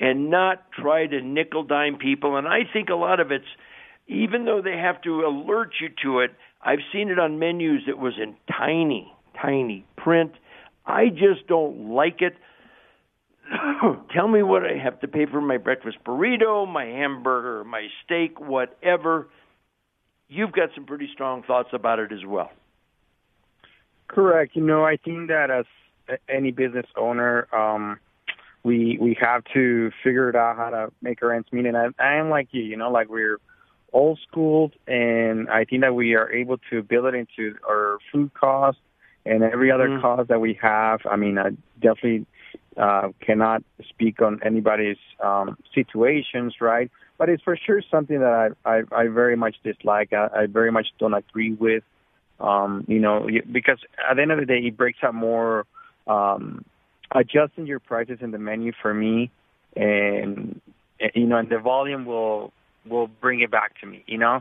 and 0.00 0.30
not 0.30 0.64
try 0.72 1.06
to 1.06 1.20
nickel 1.20 1.62
dime 1.62 1.96
people. 1.96 2.36
And 2.36 2.48
I 2.48 2.60
think 2.72 2.88
a 2.88 2.94
lot 2.94 3.20
of 3.20 3.30
it's, 3.30 3.44
even 4.08 4.46
though 4.46 4.62
they 4.62 4.76
have 4.76 5.00
to 5.02 5.26
alert 5.26 5.72
you 5.80 5.90
to 6.02 6.20
it, 6.20 6.30
I've 6.62 6.80
seen 6.92 7.10
it 7.10 7.18
on 7.18 7.38
menus 7.38 7.82
that 7.86 7.98
was 7.98 8.14
in 8.20 8.34
tiny, 8.50 9.12
tiny 9.40 9.84
print. 9.96 10.32
I 10.86 11.08
just 11.10 11.46
don't 11.46 11.90
like 11.90 12.22
it. 12.22 12.34
Tell 14.14 14.26
me 14.26 14.42
what 14.42 14.64
I 14.64 14.82
have 14.82 14.98
to 15.00 15.08
pay 15.08 15.26
for 15.26 15.40
my 15.40 15.58
breakfast 15.58 15.98
burrito, 16.04 16.66
my 16.66 16.86
hamburger, 16.86 17.62
my 17.64 17.88
steak, 18.04 18.40
whatever. 18.40 19.28
You've 20.28 20.52
got 20.52 20.70
some 20.74 20.86
pretty 20.86 21.08
strong 21.12 21.42
thoughts 21.42 21.70
about 21.72 21.98
it 21.98 22.10
as 22.10 22.24
well. 22.26 22.50
Correct. 24.08 24.56
You 24.56 24.62
know, 24.62 24.84
I 24.84 24.96
think 24.96 25.28
that 25.28 25.50
as 25.50 25.66
any 26.28 26.52
business 26.52 26.86
owner, 26.96 27.46
um, 27.54 27.98
we 28.62 28.98
we 29.00 29.16
have 29.20 29.42
to 29.54 29.90
figure 30.04 30.28
it 30.28 30.36
out 30.36 30.56
how 30.56 30.70
to 30.70 30.92
make 31.00 31.22
our 31.22 31.32
ends 31.32 31.48
meet. 31.52 31.66
And 31.66 31.76
I, 31.76 31.88
I 31.98 32.14
am 32.16 32.30
like 32.30 32.48
you, 32.52 32.62
you 32.62 32.76
know, 32.76 32.90
like 32.90 33.08
we're 33.08 33.38
old 33.92 34.18
school, 34.28 34.70
and 34.86 35.48
I 35.48 35.64
think 35.64 35.82
that 35.82 35.94
we 35.94 36.14
are 36.14 36.30
able 36.30 36.58
to 36.70 36.82
build 36.82 37.06
it 37.06 37.14
into 37.14 37.56
our 37.68 37.98
food 38.12 38.32
costs 38.34 38.80
and 39.24 39.42
every 39.42 39.70
other 39.70 39.88
mm. 39.88 40.00
cost 40.00 40.28
that 40.28 40.40
we 40.40 40.58
have. 40.62 41.00
I 41.10 41.16
mean, 41.16 41.38
I 41.38 41.50
definitely 41.80 42.26
uh, 42.76 43.08
cannot 43.20 43.62
speak 43.88 44.22
on 44.22 44.40
anybody's 44.44 44.98
um, 45.22 45.56
situations, 45.74 46.54
right? 46.60 46.90
But 47.18 47.28
it's 47.28 47.42
for 47.42 47.56
sure 47.56 47.82
something 47.90 48.20
that 48.20 48.54
I 48.64 48.70
I, 48.70 48.82
I 48.92 49.08
very 49.08 49.36
much 49.36 49.56
dislike. 49.64 50.12
I, 50.12 50.28
I 50.34 50.46
very 50.46 50.72
much 50.72 50.88
don't 50.98 51.14
agree 51.14 51.52
with. 51.52 51.82
Um, 52.38 52.84
you 52.88 53.00
know, 53.00 53.28
because 53.52 53.78
at 54.08 54.16
the 54.16 54.22
end 54.22 54.32
of 54.32 54.38
the 54.38 54.46
day, 54.46 54.60
it 54.60 54.76
breaks 54.76 55.00
up 55.02 55.12
more 55.12 55.66
um, 56.06 56.64
adjusting 57.12 57.66
your 57.66 57.80
prices 57.80 58.18
in 58.20 58.30
the 58.30 58.38
menu 58.38 58.72
for 58.80 58.94
me, 58.94 59.30
and 59.76 60.60
you 61.14 61.26
know, 61.26 61.36
and 61.36 61.48
the 61.48 61.58
volume 61.58 62.04
will 62.04 62.52
will 62.88 63.06
bring 63.06 63.40
it 63.40 63.50
back 63.50 63.78
to 63.80 63.86
me. 63.86 64.04
You 64.06 64.18
know, 64.18 64.34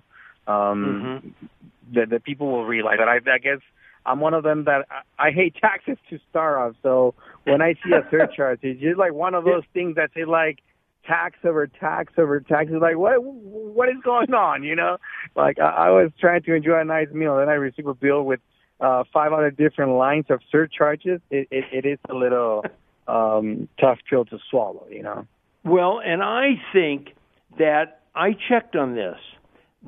um, 0.47 1.23
mm-hmm. 1.23 1.45
the 1.93 2.05
the 2.05 2.19
people 2.19 2.51
will 2.51 2.65
realize 2.65 2.97
that. 2.99 3.07
I, 3.07 3.17
I 3.33 3.37
guess 3.37 3.59
I'm 4.05 4.19
one 4.19 4.33
of 4.33 4.43
them 4.43 4.65
that 4.65 4.85
I, 4.89 5.27
I 5.27 5.31
hate 5.31 5.55
taxes 5.55 5.97
to 6.09 6.19
start 6.29 6.57
off. 6.57 6.75
So 6.83 7.13
when 7.43 7.61
I 7.61 7.73
see 7.83 7.91
a 7.93 8.07
surcharge, 8.11 8.59
it's 8.63 8.79
just 8.81 8.97
like 8.97 9.13
one 9.13 9.35
of 9.35 9.45
those 9.45 9.63
things 9.73 9.95
that 9.95 10.11
say 10.15 10.25
like 10.25 10.59
tax 11.05 11.37
over 11.43 11.67
tax 11.67 12.13
over 12.17 12.39
tax. 12.39 12.69
It's 12.71 12.81
like 12.81 12.97
what 12.97 13.23
what 13.23 13.89
is 13.89 14.01
going 14.03 14.33
on? 14.33 14.63
You 14.63 14.75
know, 14.75 14.97
like 15.35 15.59
I, 15.59 15.69
I 15.69 15.89
was 15.89 16.11
trying 16.19 16.43
to 16.43 16.53
enjoy 16.53 16.79
a 16.79 16.85
nice 16.85 17.09
meal, 17.11 17.37
then 17.37 17.49
I 17.49 17.53
receive 17.53 17.87
a 17.87 17.93
bill 17.93 18.23
with 18.23 18.39
uh, 18.79 19.03
five 19.13 19.33
other 19.33 19.51
different 19.51 19.93
lines 19.93 20.25
of 20.29 20.41
surcharges, 20.51 21.21
it, 21.29 21.47
it, 21.51 21.65
it 21.71 21.85
is 21.85 21.99
a 22.09 22.13
little 22.13 22.63
um, 23.07 23.67
tough 23.79 23.99
pill 24.09 24.25
to 24.25 24.39
swallow, 24.49 24.87
you 24.89 25.03
know. 25.03 25.25
Well, 25.65 25.99
and 26.03 26.23
I 26.23 26.61
think 26.71 27.15
that 27.57 28.01
I 28.15 28.35
checked 28.47 28.75
on 28.75 28.95
this. 28.95 29.17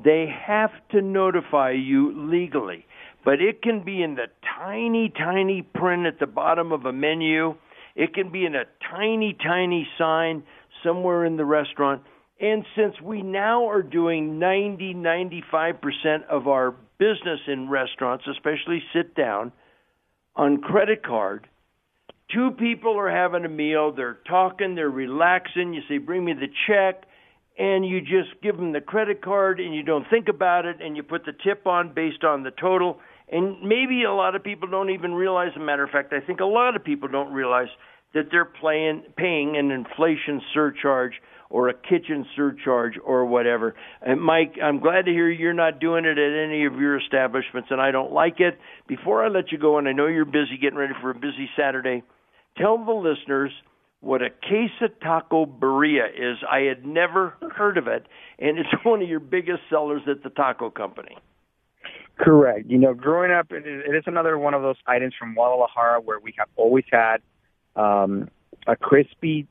They 0.02 0.26
have 0.46 0.70
to 0.90 1.02
notify 1.02 1.72
you 1.72 2.30
legally, 2.30 2.86
but 3.24 3.40
it 3.40 3.62
can 3.62 3.84
be 3.84 4.02
in 4.02 4.14
the 4.14 4.28
tiny, 4.58 5.12
tiny 5.16 5.62
print 5.62 6.06
at 6.06 6.18
the 6.18 6.26
bottom 6.26 6.72
of 6.72 6.86
a 6.86 6.92
menu. 6.92 7.54
It 7.94 8.14
can 8.14 8.30
be 8.32 8.46
in 8.46 8.54
a 8.54 8.64
tiny, 8.90 9.36
tiny 9.42 9.86
sign 9.98 10.44
somewhere 10.82 11.24
in 11.24 11.36
the 11.36 11.44
restaurant. 11.44 12.02
And 12.40 12.64
since 12.74 13.00
we 13.00 13.22
now 13.22 13.68
are 13.68 13.82
doing 13.82 14.38
90, 14.38 14.94
95% 14.94 16.24
of 16.28 16.48
our 16.48 16.74
business 17.02 17.40
in 17.48 17.68
restaurants, 17.68 18.24
especially 18.30 18.80
sit 18.92 19.16
down, 19.16 19.50
on 20.36 20.60
credit 20.60 21.04
card, 21.04 21.48
two 22.32 22.52
people 22.52 22.96
are 22.96 23.10
having 23.10 23.44
a 23.44 23.48
meal, 23.48 23.92
they're 23.92 24.18
talking, 24.28 24.76
they're 24.76 24.88
relaxing, 24.88 25.74
you 25.74 25.82
say, 25.88 25.98
bring 25.98 26.24
me 26.24 26.32
the 26.32 26.46
check, 26.68 27.02
and 27.58 27.84
you 27.84 28.00
just 28.00 28.40
give 28.40 28.56
them 28.56 28.72
the 28.72 28.80
credit 28.80 29.20
card 29.20 29.58
and 29.58 29.74
you 29.74 29.82
don't 29.82 30.06
think 30.08 30.28
about 30.28 30.64
it 30.64 30.76
and 30.80 30.96
you 30.96 31.02
put 31.02 31.24
the 31.24 31.32
tip 31.44 31.66
on 31.66 31.92
based 31.92 32.22
on 32.22 32.44
the 32.44 32.52
total. 32.52 33.00
And 33.30 33.60
maybe 33.62 34.04
a 34.04 34.12
lot 34.12 34.36
of 34.36 34.44
people 34.44 34.68
don't 34.68 34.90
even 34.90 35.12
realize, 35.12 35.50
as 35.56 35.60
a 35.60 35.64
matter 35.64 35.82
of 35.82 35.90
fact, 35.90 36.12
I 36.12 36.20
think 36.20 36.38
a 36.40 36.44
lot 36.44 36.76
of 36.76 36.84
people 36.84 37.08
don't 37.08 37.32
realize 37.32 37.68
that 38.14 38.28
they're 38.30 38.44
playing, 38.44 39.02
paying 39.16 39.56
an 39.56 39.70
inflation 39.70 40.40
surcharge 40.54 41.14
or 41.52 41.68
a 41.68 41.74
kitchen 41.74 42.24
surcharge 42.34 42.94
or 43.04 43.26
whatever. 43.26 43.74
And 44.00 44.22
Mike, 44.22 44.54
I'm 44.60 44.80
glad 44.80 45.04
to 45.04 45.10
hear 45.10 45.30
you're 45.30 45.52
not 45.52 45.80
doing 45.80 46.06
it 46.06 46.16
at 46.16 46.44
any 46.46 46.64
of 46.64 46.80
your 46.80 46.98
establishments, 46.98 47.68
and 47.70 47.78
I 47.78 47.90
don't 47.90 48.10
like 48.10 48.40
it. 48.40 48.58
Before 48.88 49.22
I 49.22 49.28
let 49.28 49.52
you 49.52 49.58
go, 49.58 49.76
and 49.76 49.86
I 49.86 49.92
know 49.92 50.06
you're 50.06 50.24
busy 50.24 50.56
getting 50.58 50.78
ready 50.78 50.94
for 51.02 51.10
a 51.10 51.14
busy 51.14 51.50
Saturday, 51.54 52.04
tell 52.56 52.82
the 52.82 52.92
listeners 52.92 53.52
what 54.00 54.22
a 54.22 54.30
queso 54.30 54.94
taco 55.02 55.44
birria 55.44 56.06
is. 56.08 56.38
I 56.50 56.60
had 56.60 56.86
never 56.86 57.34
heard 57.54 57.76
of 57.76 57.86
it, 57.86 58.06
and 58.38 58.58
it's 58.58 58.70
one 58.82 59.02
of 59.02 59.08
your 59.08 59.20
biggest 59.20 59.60
sellers 59.68 60.00
at 60.10 60.22
the 60.22 60.30
taco 60.30 60.70
company. 60.70 61.18
Correct. 62.18 62.70
You 62.70 62.78
know, 62.78 62.94
growing 62.94 63.30
up, 63.30 63.48
it 63.50 63.66
is 63.66 64.04
another 64.06 64.38
one 64.38 64.54
of 64.54 64.62
those 64.62 64.76
items 64.86 65.12
from 65.18 65.34
Guadalajara 65.34 66.00
where 66.00 66.18
we 66.18 66.32
have 66.38 66.48
always 66.56 66.84
had 66.90 67.18
um, 67.76 68.30
a 68.66 68.74
crispy 68.74 69.46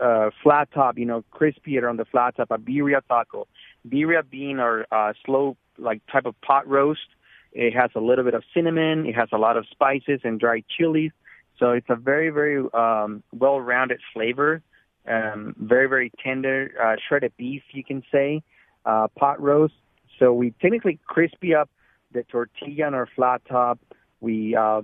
uh, 0.00 0.30
flat 0.42 0.68
top, 0.72 0.98
you 0.98 1.06
know, 1.06 1.24
crispy 1.30 1.78
around 1.78 1.98
the 1.98 2.04
flat 2.04 2.36
top, 2.36 2.50
a 2.50 2.58
birria 2.58 3.00
taco. 3.08 3.46
Birria 3.88 4.22
being 4.28 4.58
our 4.58 4.86
uh, 4.90 5.12
slow, 5.24 5.56
like 5.78 6.02
type 6.10 6.26
of 6.26 6.40
pot 6.40 6.66
roast. 6.68 7.08
It 7.52 7.72
has 7.74 7.90
a 7.94 8.00
little 8.00 8.24
bit 8.24 8.34
of 8.34 8.42
cinnamon. 8.52 9.06
It 9.06 9.14
has 9.14 9.28
a 9.32 9.38
lot 9.38 9.56
of 9.56 9.66
spices 9.70 10.20
and 10.24 10.38
dried 10.38 10.64
chilies. 10.68 11.12
So 11.58 11.70
it's 11.70 11.86
a 11.88 11.96
very, 11.96 12.30
very 12.30 12.62
um, 12.74 13.22
well-rounded 13.32 14.00
flavor. 14.12 14.62
Um, 15.08 15.54
very, 15.58 15.88
very 15.88 16.12
tender, 16.22 16.72
uh, 16.82 16.96
shredded 17.06 17.32
beef, 17.36 17.62
you 17.70 17.84
can 17.84 18.02
say, 18.10 18.42
uh, 18.84 19.06
pot 19.16 19.40
roast. 19.40 19.74
So 20.18 20.32
we 20.32 20.52
technically 20.60 20.98
crispy 21.06 21.54
up 21.54 21.70
the 22.12 22.24
tortilla 22.24 22.86
on 22.86 22.94
our 22.94 23.08
flat 23.14 23.42
top. 23.48 23.78
We 24.20 24.56
uh, 24.56 24.82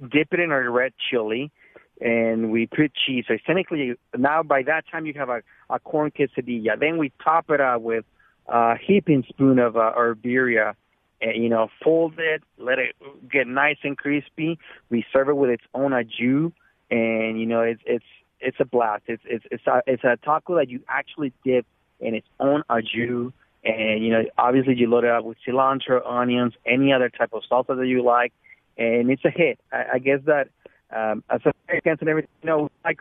dip 0.00 0.32
it 0.32 0.40
in 0.40 0.50
our 0.50 0.70
red 0.70 0.94
chili 1.10 1.52
and 2.00 2.50
we 2.50 2.66
put 2.66 2.92
cheese. 2.94 3.24
So 3.28 3.36
technically, 3.46 3.94
now 4.16 4.42
by 4.42 4.62
that 4.64 4.84
time 4.90 5.06
you 5.06 5.14
have 5.14 5.28
a, 5.28 5.42
a 5.70 5.78
corn 5.78 6.10
quesadilla. 6.10 6.78
Then 6.78 6.98
we 6.98 7.12
top 7.22 7.50
it 7.50 7.60
up 7.60 7.82
with 7.82 8.04
a 8.46 8.76
heaping 8.76 9.24
spoon 9.28 9.58
of 9.58 9.76
uh, 9.76 9.92
birria, 10.22 10.74
and 11.20 11.42
you 11.42 11.48
know, 11.48 11.68
fold 11.82 12.14
it, 12.18 12.42
let 12.58 12.78
it 12.78 12.96
get 13.30 13.46
nice 13.46 13.78
and 13.84 13.96
crispy. 13.96 14.58
We 14.90 15.04
serve 15.12 15.28
it 15.28 15.36
with 15.36 15.50
its 15.50 15.64
own 15.74 15.92
jus, 15.92 16.52
and 16.90 17.40
you 17.40 17.46
know, 17.46 17.60
it's 17.62 17.82
it's 17.86 18.04
it's 18.40 18.56
a 18.60 18.64
blast. 18.64 19.04
It's 19.06 19.22
it's 19.24 19.44
it's 19.50 19.66
a, 19.66 19.82
it's 19.86 20.04
a 20.04 20.18
taco 20.24 20.56
that 20.56 20.68
you 20.68 20.80
actually 20.88 21.32
dip 21.44 21.66
in 22.00 22.14
its 22.14 22.26
own 22.40 22.62
jus. 22.68 23.32
And 23.64 24.04
you 24.04 24.10
know, 24.10 24.24
obviously, 24.36 24.74
you 24.76 24.90
load 24.90 25.04
it 25.04 25.10
up 25.10 25.24
with 25.24 25.38
cilantro, 25.46 26.04
onions, 26.04 26.54
any 26.66 26.92
other 26.92 27.08
type 27.08 27.30
of 27.32 27.42
salsa 27.48 27.76
that 27.76 27.86
you 27.86 28.02
like, 28.02 28.32
and 28.76 29.08
it's 29.08 29.24
a 29.24 29.30
hit. 29.30 29.60
I, 29.72 29.84
I 29.94 29.98
guess 29.98 30.18
that 30.26 30.48
um, 30.94 31.24
as 31.30 31.40
Americans 31.68 31.98
and 32.00 32.08
everything, 32.08 32.30
you 32.42 32.48
know, 32.48 32.70
like. 32.84 33.00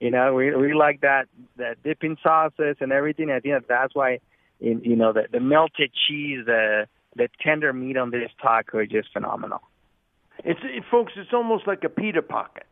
You 0.00 0.10
know, 0.10 0.34
we 0.34 0.54
we 0.54 0.74
like 0.74 1.00
that 1.00 1.28
that 1.56 1.82
dipping 1.82 2.18
sauces 2.22 2.76
and 2.80 2.92
everything. 2.92 3.30
I 3.30 3.40
think 3.40 3.54
that 3.54 3.68
that's 3.68 3.94
why, 3.94 4.18
in, 4.60 4.82
you 4.84 4.96
know, 4.96 5.12
the 5.14 5.22
the 5.32 5.40
melted 5.40 5.92
cheese, 6.06 6.40
the 6.44 6.86
the 7.16 7.28
tender 7.40 7.72
meat 7.72 7.96
on 7.96 8.10
this 8.10 8.30
taco 8.42 8.80
is 8.80 8.88
just 8.90 9.12
phenomenal. 9.12 9.62
It's 10.44 10.60
it, 10.62 10.82
folks, 10.90 11.12
it's 11.16 11.32
almost 11.32 11.66
like 11.66 11.84
a 11.84 11.88
pita 11.88 12.22
pocket. 12.22 12.66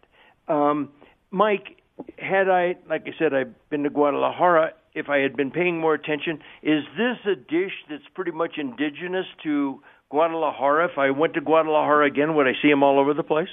Um, 0.48 0.90
Mike, 1.30 1.76
had 2.18 2.48
I, 2.48 2.76
like 2.88 3.02
I 3.06 3.12
said, 3.18 3.32
I've 3.32 3.54
been 3.70 3.85
to 3.85 3.90
Guadalajara. 3.90 4.72
If 4.94 5.08
I 5.08 5.18
had 5.18 5.35
been 5.35 5.50
paying 5.50 5.80
more 5.80 5.94
attention, 5.94 6.40
is 6.62 6.85
this 6.98 7.16
a 7.24 7.35
dish 7.35 7.72
that's 7.88 8.02
pretty 8.14 8.32
much 8.32 8.58
indigenous 8.58 9.26
to 9.44 9.80
Guadalajara? 10.11 10.90
If 10.92 10.98
I 10.98 11.11
went 11.12 11.35
to 11.35 11.40
Guadalajara 11.40 12.06
again, 12.06 12.35
would 12.35 12.46
I 12.46 12.52
see 12.61 12.68
them 12.68 12.82
all 12.82 12.98
over 12.98 13.14
the 13.14 13.22
place? 13.22 13.48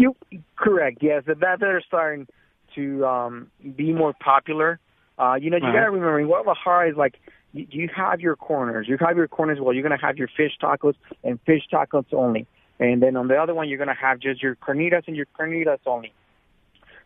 You 0.00 0.16
correct. 0.56 1.02
Yes, 1.02 1.24
that 1.26 1.40
that 1.40 1.62
are 1.62 1.82
starting 1.86 2.26
to 2.74 3.04
um, 3.04 3.50
be 3.76 3.92
more 3.92 4.14
popular. 4.14 4.80
Uh, 5.18 5.34
you 5.34 5.50
know, 5.50 5.58
you 5.58 5.64
uh-huh. 5.64 5.76
got 5.76 5.84
to 5.84 5.90
remember, 5.90 6.26
what 6.26 6.44
Guadalajara 6.44 6.90
is 6.92 6.96
like 6.96 7.16
you, 7.52 7.66
you 7.68 7.90
have 7.94 8.18
your 8.18 8.34
corners. 8.34 8.86
You 8.88 8.96
have 8.98 9.18
your 9.18 9.28
corners. 9.28 9.58
Well, 9.60 9.74
you're 9.74 9.82
gonna 9.82 10.00
have 10.00 10.16
your 10.16 10.28
fish 10.28 10.52
tacos 10.62 10.94
and 11.22 11.38
fish 11.44 11.64
tacos 11.70 12.06
only, 12.14 12.46
and 12.78 13.02
then 13.02 13.14
on 13.14 13.28
the 13.28 13.36
other 13.36 13.52
one, 13.52 13.68
you're 13.68 13.76
gonna 13.76 13.94
have 13.94 14.20
just 14.20 14.42
your 14.42 14.56
carnitas 14.56 15.02
and 15.06 15.14
your 15.14 15.26
carnitas 15.38 15.80
only. 15.84 16.14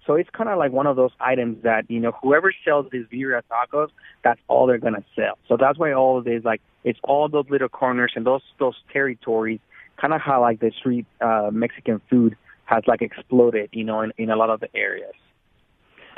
So 0.07 0.15
it's 0.15 0.31
kind 0.31 0.49
of 0.49 0.57
like 0.57 0.71
one 0.71 0.87
of 0.87 0.95
those 0.95 1.13
items 1.19 1.65
that 1.65 1.91
you 1.91 1.99
know 1.99 2.13
whoever 2.23 2.55
sells 2.65 2.87
these 2.93 3.07
birria 3.13 3.43
tacos, 3.51 3.89
that's 4.23 4.41
all 4.47 4.69
they're 4.69 4.79
gonna 4.79 5.05
sell. 5.17 5.37
So 5.49 5.57
that's 5.57 5.81
why 5.81 5.95
all 5.95 6.19
of 6.19 6.25
this 6.27 6.45
like 6.45 6.61
it's 6.85 7.01
all 7.03 7.29
those 7.29 7.47
little 7.51 7.69
corners 7.69 8.13
and 8.15 8.25
those 8.25 8.43
those 8.61 8.77
territories, 8.93 9.59
kind 10.01 10.15
of 10.15 10.21
how 10.21 10.43
like 10.43 10.61
the 10.61 10.71
street 10.79 11.07
uh, 11.21 11.51
Mexican 11.53 12.01
food 12.09 12.37
has 12.65 12.83
like 12.87 13.03
exploded, 13.03 13.71
you 13.73 13.85
know, 13.85 14.01
in, 14.01 14.13
in 14.19 14.31
a 14.31 14.37
lot 14.37 14.51
of 14.51 14.61
the 14.61 14.75
areas. 14.75 15.15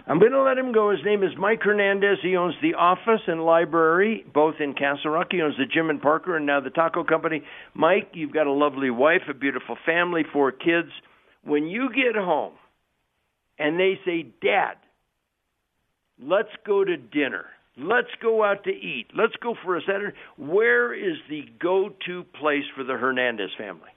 I'm 0.08 0.20
going 0.20 0.32
to 0.32 0.42
let 0.42 0.56
him 0.56 0.72
go. 0.72 0.90
His 0.90 1.00
name 1.04 1.24
is 1.24 1.32
Mike 1.36 1.62
Hernandez. 1.62 2.18
He 2.22 2.36
owns 2.36 2.54
the 2.62 2.74
office 2.74 3.22
and 3.26 3.44
library, 3.44 4.24
both 4.32 4.54
in 4.60 4.74
Castle 4.74 5.10
Rock. 5.10 5.28
He 5.32 5.42
owns 5.42 5.56
the 5.56 5.66
gym 5.66 5.90
and 5.90 6.00
Parker 6.00 6.36
and 6.36 6.46
now 6.46 6.60
the 6.60 6.70
Taco 6.70 7.02
Company. 7.02 7.42
Mike, 7.74 8.10
you've 8.12 8.32
got 8.32 8.46
a 8.46 8.52
lovely 8.52 8.90
wife, 8.90 9.22
a 9.28 9.34
beautiful 9.34 9.76
family, 9.84 10.22
four 10.32 10.52
kids. 10.52 10.90
When 11.42 11.66
you 11.66 11.88
get 11.88 12.14
home 12.14 12.52
and 13.58 13.80
they 13.80 13.98
say, 14.04 14.26
Dad, 14.40 14.74
let's 16.20 16.50
go 16.64 16.84
to 16.84 16.96
dinner, 16.96 17.46
Let's 17.78 18.08
go 18.22 18.42
out 18.42 18.64
to 18.64 18.70
eat. 18.70 19.08
Let's 19.14 19.34
go 19.42 19.54
for 19.62 19.76
a 19.76 19.82
Saturday. 19.82 20.16
Where 20.38 20.94
is 20.94 21.16
the 21.28 21.42
go-to 21.60 22.24
place 22.40 22.64
for 22.74 22.84
the 22.84 22.94
Hernandez 22.94 23.50
family? 23.58 23.90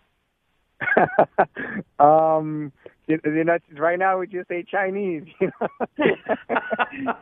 um, 2.00 2.72
you, 3.08 3.20
know, 3.44 3.58
right 3.78 4.00
now 4.00 4.20
we 4.20 4.28
just 4.28 4.48
say 4.48 4.64
Chinese. 4.70 5.24
You 5.40 5.52
know? 5.60 7.14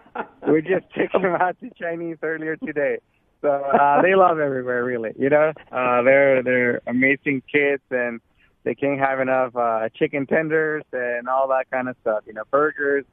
we 0.47 0.61
just 0.61 0.85
took 0.95 1.11
them 1.11 1.25
out 1.25 1.59
to 1.59 1.69
Chinese 1.79 2.17
earlier 2.21 2.55
today. 2.57 2.99
So 3.41 3.49
uh, 3.49 4.01
they 4.01 4.15
love 4.15 4.39
everywhere, 4.39 4.83
really. 4.83 5.11
You 5.17 5.29
know, 5.29 5.53
uh, 5.71 6.01
they're 6.01 6.43
they're 6.43 6.81
amazing 6.87 7.43
kids, 7.51 7.83
and 7.91 8.19
they 8.63 8.75
can't 8.75 8.99
have 8.99 9.19
enough 9.19 9.55
uh, 9.55 9.89
chicken 9.95 10.25
tenders 10.25 10.83
and 10.91 11.27
all 11.27 11.47
that 11.49 11.69
kind 11.71 11.87
of 11.87 11.95
stuff. 12.01 12.23
You 12.25 12.33
know, 12.33 12.43
burgers. 12.49 13.05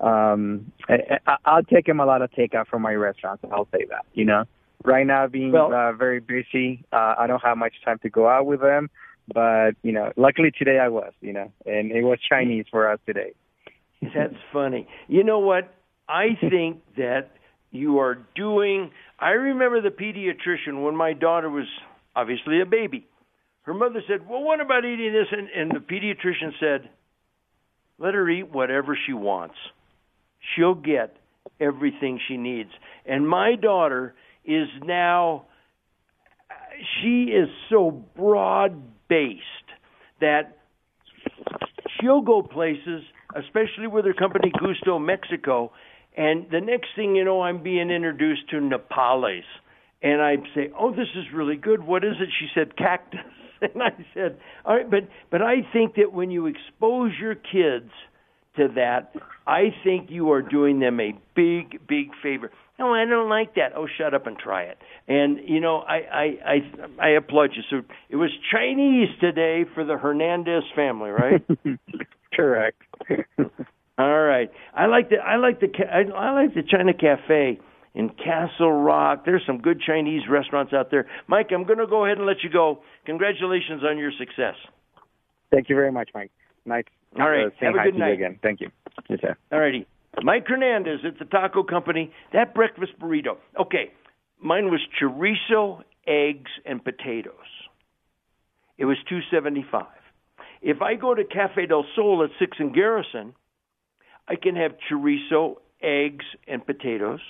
Um, 0.00 0.72
I, 0.88 1.18
I, 1.26 1.36
I'll 1.44 1.62
take 1.62 1.86
them 1.86 2.00
a 2.00 2.06
lot 2.06 2.22
of 2.22 2.30
takeout 2.32 2.66
from 2.66 2.82
my 2.82 2.94
restaurants. 2.94 3.44
I'll 3.50 3.68
say 3.72 3.86
that. 3.88 4.04
You 4.14 4.24
know, 4.24 4.44
right 4.84 5.06
now 5.06 5.26
being 5.26 5.52
well, 5.52 5.72
uh, 5.72 5.92
very 5.92 6.20
busy, 6.20 6.84
uh, 6.92 7.14
I 7.18 7.26
don't 7.26 7.42
have 7.42 7.56
much 7.56 7.74
time 7.84 7.98
to 8.02 8.10
go 8.10 8.28
out 8.28 8.46
with 8.46 8.60
them. 8.60 8.90
But 9.32 9.72
you 9.82 9.92
know, 9.92 10.12
luckily 10.16 10.50
today 10.56 10.78
I 10.78 10.88
was. 10.88 11.12
You 11.20 11.32
know, 11.32 11.52
and 11.66 11.90
it 11.90 12.02
was 12.02 12.18
Chinese 12.28 12.66
for 12.70 12.90
us 12.90 12.98
today. 13.06 13.32
That's 14.02 14.34
funny. 14.52 14.86
You 15.08 15.24
know 15.24 15.38
what? 15.38 15.72
I 16.08 16.36
think 16.40 16.82
that 16.96 17.30
you 17.70 17.98
are 18.00 18.18
doing. 18.34 18.90
I 19.18 19.30
remember 19.30 19.80
the 19.80 19.90
pediatrician 19.90 20.84
when 20.84 20.96
my 20.96 21.12
daughter 21.12 21.48
was 21.48 21.66
obviously 22.14 22.60
a 22.60 22.66
baby. 22.66 23.06
Her 23.62 23.74
mother 23.74 24.02
said, 24.08 24.28
"Well, 24.28 24.42
what 24.42 24.60
about 24.60 24.84
eating 24.84 25.12
this?" 25.12 25.28
And, 25.30 25.48
and 25.48 25.70
the 25.70 25.80
pediatrician 25.80 26.52
said, 26.58 26.90
"Let 27.98 28.14
her 28.14 28.28
eat 28.28 28.50
whatever 28.50 28.98
she 29.06 29.12
wants. 29.12 29.54
She'll 30.54 30.74
get 30.74 31.16
everything 31.60 32.18
she 32.28 32.36
needs." 32.36 32.70
And 33.06 33.28
my 33.28 33.54
daughter 33.54 34.14
is 34.44 34.68
now 34.84 35.46
she 37.00 37.24
is 37.24 37.48
so 37.70 37.90
broad 37.90 38.82
based 39.12 39.68
that 40.22 40.56
she'll 42.00 42.22
go 42.22 42.42
places, 42.42 43.02
especially 43.36 43.86
with 43.86 44.06
her 44.06 44.14
company 44.14 44.50
Gusto 44.58 44.98
Mexico, 44.98 45.70
and 46.16 46.46
the 46.50 46.60
next 46.60 46.88
thing 46.96 47.14
you 47.14 47.24
know, 47.24 47.42
I'm 47.42 47.62
being 47.62 47.90
introduced 47.90 48.48
to 48.50 48.56
Nopales. 48.56 49.42
And 50.02 50.20
I'd 50.20 50.44
say, 50.54 50.70
"Oh, 50.78 50.90
this 50.90 51.08
is 51.14 51.24
really 51.32 51.56
good. 51.56 51.84
What 51.84 52.04
is 52.04 52.14
it?" 52.20 52.28
She 52.38 52.48
said, 52.54 52.76
"Cactus." 52.76 53.20
And 53.62 53.80
I 53.80 53.92
said, 54.12 54.38
"All 54.64 54.74
right, 54.74 54.90
but 54.90 55.04
but 55.30 55.40
I 55.40 55.62
think 55.72 55.94
that 55.94 56.12
when 56.12 56.32
you 56.32 56.46
expose 56.46 57.12
your 57.20 57.36
kids 57.36 57.92
to 58.56 58.66
that, 58.74 59.14
I 59.46 59.72
think 59.84 60.10
you 60.10 60.32
are 60.32 60.42
doing 60.42 60.80
them 60.80 60.98
a 60.98 61.12
big, 61.36 61.86
big 61.86 62.08
favor. 62.20 62.50
No, 62.82 62.94
I 62.94 63.04
don't 63.04 63.28
like 63.28 63.54
that. 63.54 63.74
Oh, 63.76 63.86
shut 63.96 64.12
up 64.12 64.26
and 64.26 64.36
try 64.36 64.64
it. 64.64 64.76
And 65.06 65.38
you 65.48 65.60
know, 65.60 65.76
I 65.76 65.94
I 65.94 66.24
I, 66.44 67.06
I 67.06 67.08
applaud 67.10 67.50
you. 67.54 67.62
So 67.70 67.86
it 68.10 68.16
was 68.16 68.30
Chinese 68.50 69.08
today 69.20 69.64
for 69.72 69.84
the 69.84 69.96
Hernandez 69.96 70.64
family, 70.74 71.10
right? 71.10 71.44
Correct. 72.34 72.82
All 73.98 74.22
right. 74.22 74.50
I 74.74 74.86
like 74.86 75.10
the 75.10 75.18
I 75.18 75.36
like 75.36 75.60
the 75.60 75.68
I, 75.80 76.10
I 76.12 76.32
like 76.32 76.54
the 76.54 76.62
China 76.68 76.92
Cafe 76.92 77.60
in 77.94 78.08
Castle 78.08 78.72
Rock. 78.72 79.24
There's 79.24 79.42
some 79.46 79.58
good 79.58 79.80
Chinese 79.80 80.22
restaurants 80.28 80.72
out 80.72 80.90
there. 80.90 81.06
Mike, 81.28 81.50
I'm 81.54 81.64
going 81.64 81.78
to 81.78 81.86
go 81.86 82.04
ahead 82.04 82.18
and 82.18 82.26
let 82.26 82.42
you 82.42 82.50
go. 82.50 82.80
Congratulations 83.06 83.84
on 83.88 83.96
your 83.96 84.10
success. 84.18 84.56
Thank 85.52 85.68
you 85.68 85.76
very 85.76 85.92
much, 85.92 86.10
Mike. 86.14 86.32
Nice. 86.66 86.84
All 87.16 87.30
right. 87.30 87.46
Uh, 87.46 87.50
Have 87.60 87.74
a 87.76 87.84
good 87.84 87.98
night 87.98 88.14
again. 88.14 88.40
Thank 88.42 88.60
you. 88.60 88.70
Yes. 89.08 89.20
All 89.52 89.60
righty. 89.60 89.86
Mike 90.22 90.46
Hernandez 90.46 91.00
at 91.06 91.18
the 91.18 91.24
taco 91.24 91.62
company. 91.62 92.12
That 92.32 92.54
breakfast 92.54 92.92
burrito. 93.00 93.36
Okay. 93.58 93.92
Mine 94.40 94.70
was 94.70 94.80
chorizo, 95.00 95.82
eggs, 96.06 96.50
and 96.66 96.82
potatoes. 96.82 97.32
It 98.76 98.84
was 98.84 98.96
two 99.08 99.20
seventy 99.30 99.64
five. 99.70 99.86
If 100.60 100.82
I 100.82 100.94
go 100.94 101.14
to 101.14 101.24
Cafe 101.24 101.66
del 101.66 101.84
Sol 101.94 102.24
at 102.24 102.30
Six 102.38 102.56
and 102.58 102.74
Garrison, 102.74 103.34
I 104.28 104.36
can 104.36 104.56
have 104.56 104.72
chorizo, 104.90 105.56
eggs, 105.80 106.24
and 106.46 106.64
potatoes, 106.64 107.20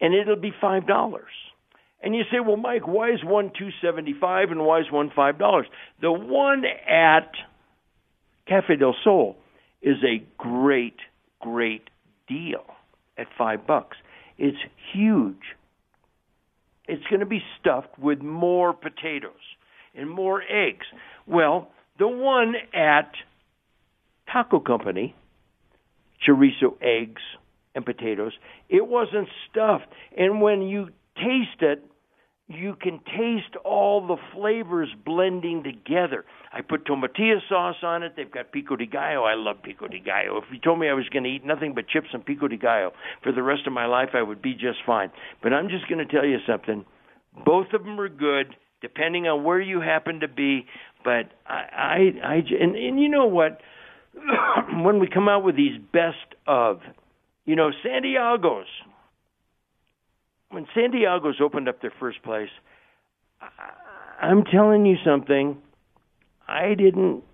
and 0.00 0.14
it'll 0.14 0.36
be 0.36 0.52
five 0.60 0.86
dollars. 0.86 1.30
And 2.02 2.14
you 2.14 2.22
say, 2.30 2.38
well, 2.38 2.56
Mike, 2.56 2.86
why 2.86 3.10
is 3.10 3.24
one 3.24 3.50
two 3.58 3.70
seventy 3.82 4.14
five 4.20 4.50
and 4.50 4.64
why 4.64 4.80
is 4.80 4.86
one 4.90 5.10
five 5.14 5.38
dollars? 5.38 5.66
The 6.00 6.12
one 6.12 6.64
at 6.64 7.32
Cafe 8.46 8.76
del 8.76 8.94
Sol 9.02 9.36
is 9.82 9.96
a 10.04 10.24
great, 10.36 10.96
great 11.40 11.88
deal 12.28 12.64
at 13.18 13.26
five 13.36 13.66
bucks. 13.66 13.96
It's 14.38 14.58
huge. 14.92 15.54
It's 16.88 17.04
going 17.08 17.20
to 17.20 17.26
be 17.26 17.42
stuffed 17.60 17.98
with 17.98 18.20
more 18.20 18.72
potatoes 18.72 19.32
and 19.94 20.08
more 20.08 20.42
eggs. 20.42 20.86
Well, 21.26 21.70
the 21.98 22.08
one 22.08 22.54
at 22.74 23.10
Taco 24.30 24.60
Company 24.60 25.14
chorizo, 26.26 26.76
eggs, 26.80 27.22
and 27.74 27.84
potatoes. 27.84 28.32
It 28.68 28.86
wasn't 28.86 29.28
stuffed. 29.50 29.86
And 30.16 30.40
when 30.40 30.62
you 30.62 30.88
taste 31.16 31.60
it, 31.60 31.84
you 32.48 32.76
can 32.80 33.00
taste 33.00 33.56
all 33.64 34.06
the 34.06 34.16
flavors 34.32 34.88
blending 35.04 35.64
together. 35.64 36.24
I 36.52 36.60
put 36.60 36.86
tomatillo 36.86 37.40
sauce 37.48 37.76
on 37.82 38.04
it. 38.04 38.12
They've 38.16 38.30
got 38.30 38.52
pico 38.52 38.76
de 38.76 38.86
gallo. 38.86 39.24
I 39.24 39.34
love 39.34 39.56
pico 39.64 39.88
de 39.88 39.98
gallo. 39.98 40.38
If 40.38 40.44
you 40.52 40.60
told 40.60 40.78
me 40.78 40.88
I 40.88 40.92
was 40.92 41.08
going 41.08 41.24
to 41.24 41.30
eat 41.30 41.44
nothing 41.44 41.74
but 41.74 41.88
chips 41.88 42.08
and 42.12 42.24
pico 42.24 42.46
de 42.46 42.56
gallo 42.56 42.92
for 43.22 43.32
the 43.32 43.42
rest 43.42 43.66
of 43.66 43.72
my 43.72 43.86
life, 43.86 44.10
I 44.14 44.22
would 44.22 44.40
be 44.40 44.54
just 44.54 44.78
fine. 44.86 45.10
But 45.42 45.52
I'm 45.52 45.68
just 45.68 45.88
going 45.88 46.06
to 46.06 46.12
tell 46.12 46.24
you 46.24 46.38
something. 46.46 46.84
Both 47.44 47.72
of 47.72 47.82
them 47.82 47.98
are 48.00 48.08
good, 48.08 48.54
depending 48.80 49.26
on 49.26 49.42
where 49.42 49.60
you 49.60 49.80
happen 49.80 50.20
to 50.20 50.28
be. 50.28 50.66
But 51.02 51.32
I, 51.46 51.64
I, 51.76 51.98
I 52.24 52.34
and, 52.36 52.76
and 52.76 53.00
you 53.00 53.08
know 53.08 53.26
what? 53.26 53.60
when 54.72 55.00
we 55.00 55.08
come 55.12 55.28
out 55.28 55.44
with 55.44 55.56
these 55.56 55.78
best 55.92 56.36
of, 56.46 56.80
you 57.44 57.56
know, 57.56 57.70
Santiago's. 57.82 58.66
When 60.50 60.66
Santiago's 60.74 61.40
opened 61.42 61.68
up 61.68 61.80
their 61.82 61.92
first 61.98 62.22
place, 62.22 62.48
I'm 64.20 64.44
telling 64.44 64.86
you 64.86 64.96
something. 65.04 65.58
I 66.48 66.74
didn't. 66.74 67.24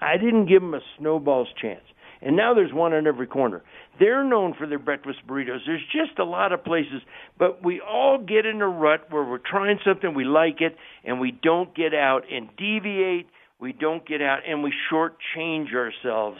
I 0.00 0.16
didn't 0.16 0.46
give 0.46 0.62
them 0.62 0.74
a 0.74 0.80
snowball's 0.98 1.48
chance. 1.60 1.84
And 2.20 2.36
now 2.36 2.54
there's 2.54 2.72
one 2.72 2.94
on 2.94 3.06
every 3.06 3.26
corner. 3.26 3.62
They're 3.98 4.24
known 4.24 4.54
for 4.58 4.66
their 4.66 4.78
breakfast 4.78 5.18
burritos. 5.28 5.58
There's 5.66 5.84
just 5.92 6.18
a 6.18 6.24
lot 6.24 6.52
of 6.52 6.64
places, 6.64 7.02
but 7.38 7.62
we 7.62 7.80
all 7.80 8.18
get 8.18 8.46
in 8.46 8.62
a 8.62 8.68
rut 8.68 9.10
where 9.10 9.24
we're 9.24 9.38
trying 9.38 9.78
something, 9.84 10.14
we 10.14 10.24
like 10.24 10.60
it, 10.60 10.76
and 11.04 11.20
we 11.20 11.32
don't 11.42 11.74
get 11.74 11.92
out 11.92 12.22
and 12.30 12.48
deviate 12.56 13.26
we 13.64 13.72
don't 13.72 14.06
get 14.06 14.20
out 14.20 14.40
and 14.46 14.62
we 14.62 14.72
shortchange 14.92 15.72
ourselves 15.74 16.38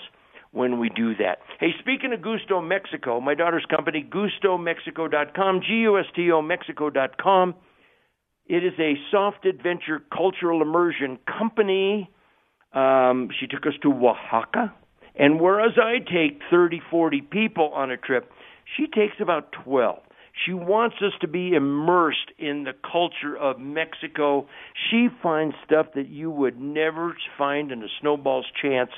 when 0.54 0.78
we 0.78 0.88
do 0.88 1.16
that. 1.16 1.38
Hey, 1.58 1.70
speaking 1.80 2.12
of 2.12 2.22
Gusto 2.22 2.60
Mexico, 2.60 3.20
my 3.20 3.34
daughter's 3.34 3.66
company, 3.68 4.08
GustoMexico.com, 4.08 5.60
G-U-S-T-O 5.66 6.42
Mexico.com. 6.42 7.54
It 8.46 8.64
is 8.64 8.72
a 8.78 8.94
soft 9.10 9.46
adventure 9.46 10.00
cultural 10.16 10.62
immersion 10.62 11.18
company. 11.26 12.08
Um, 12.72 13.30
she 13.40 13.48
took 13.48 13.66
us 13.66 13.72
to 13.82 13.92
Oaxaca. 13.92 14.72
And 15.16 15.40
whereas 15.40 15.72
I 15.76 15.98
take 15.98 16.40
30, 16.50 16.80
40 16.88 17.20
people 17.22 17.72
on 17.74 17.90
a 17.90 17.96
trip, 17.96 18.30
she 18.76 18.86
takes 18.86 19.14
about 19.20 19.52
12. 19.64 19.98
She 20.44 20.52
wants 20.52 20.96
us 21.00 21.12
to 21.20 21.28
be 21.28 21.54
immersed 21.54 22.32
in 22.38 22.64
the 22.64 22.72
culture 22.90 23.36
of 23.36 23.60
Mexico. 23.60 24.48
She 24.90 25.08
finds 25.22 25.54
stuff 25.64 25.86
that 25.94 26.08
you 26.08 26.30
would 26.30 26.60
never 26.60 27.16
find 27.38 27.70
in 27.70 27.82
a 27.82 27.88
snowball's 28.00 28.46
chance 28.60 28.90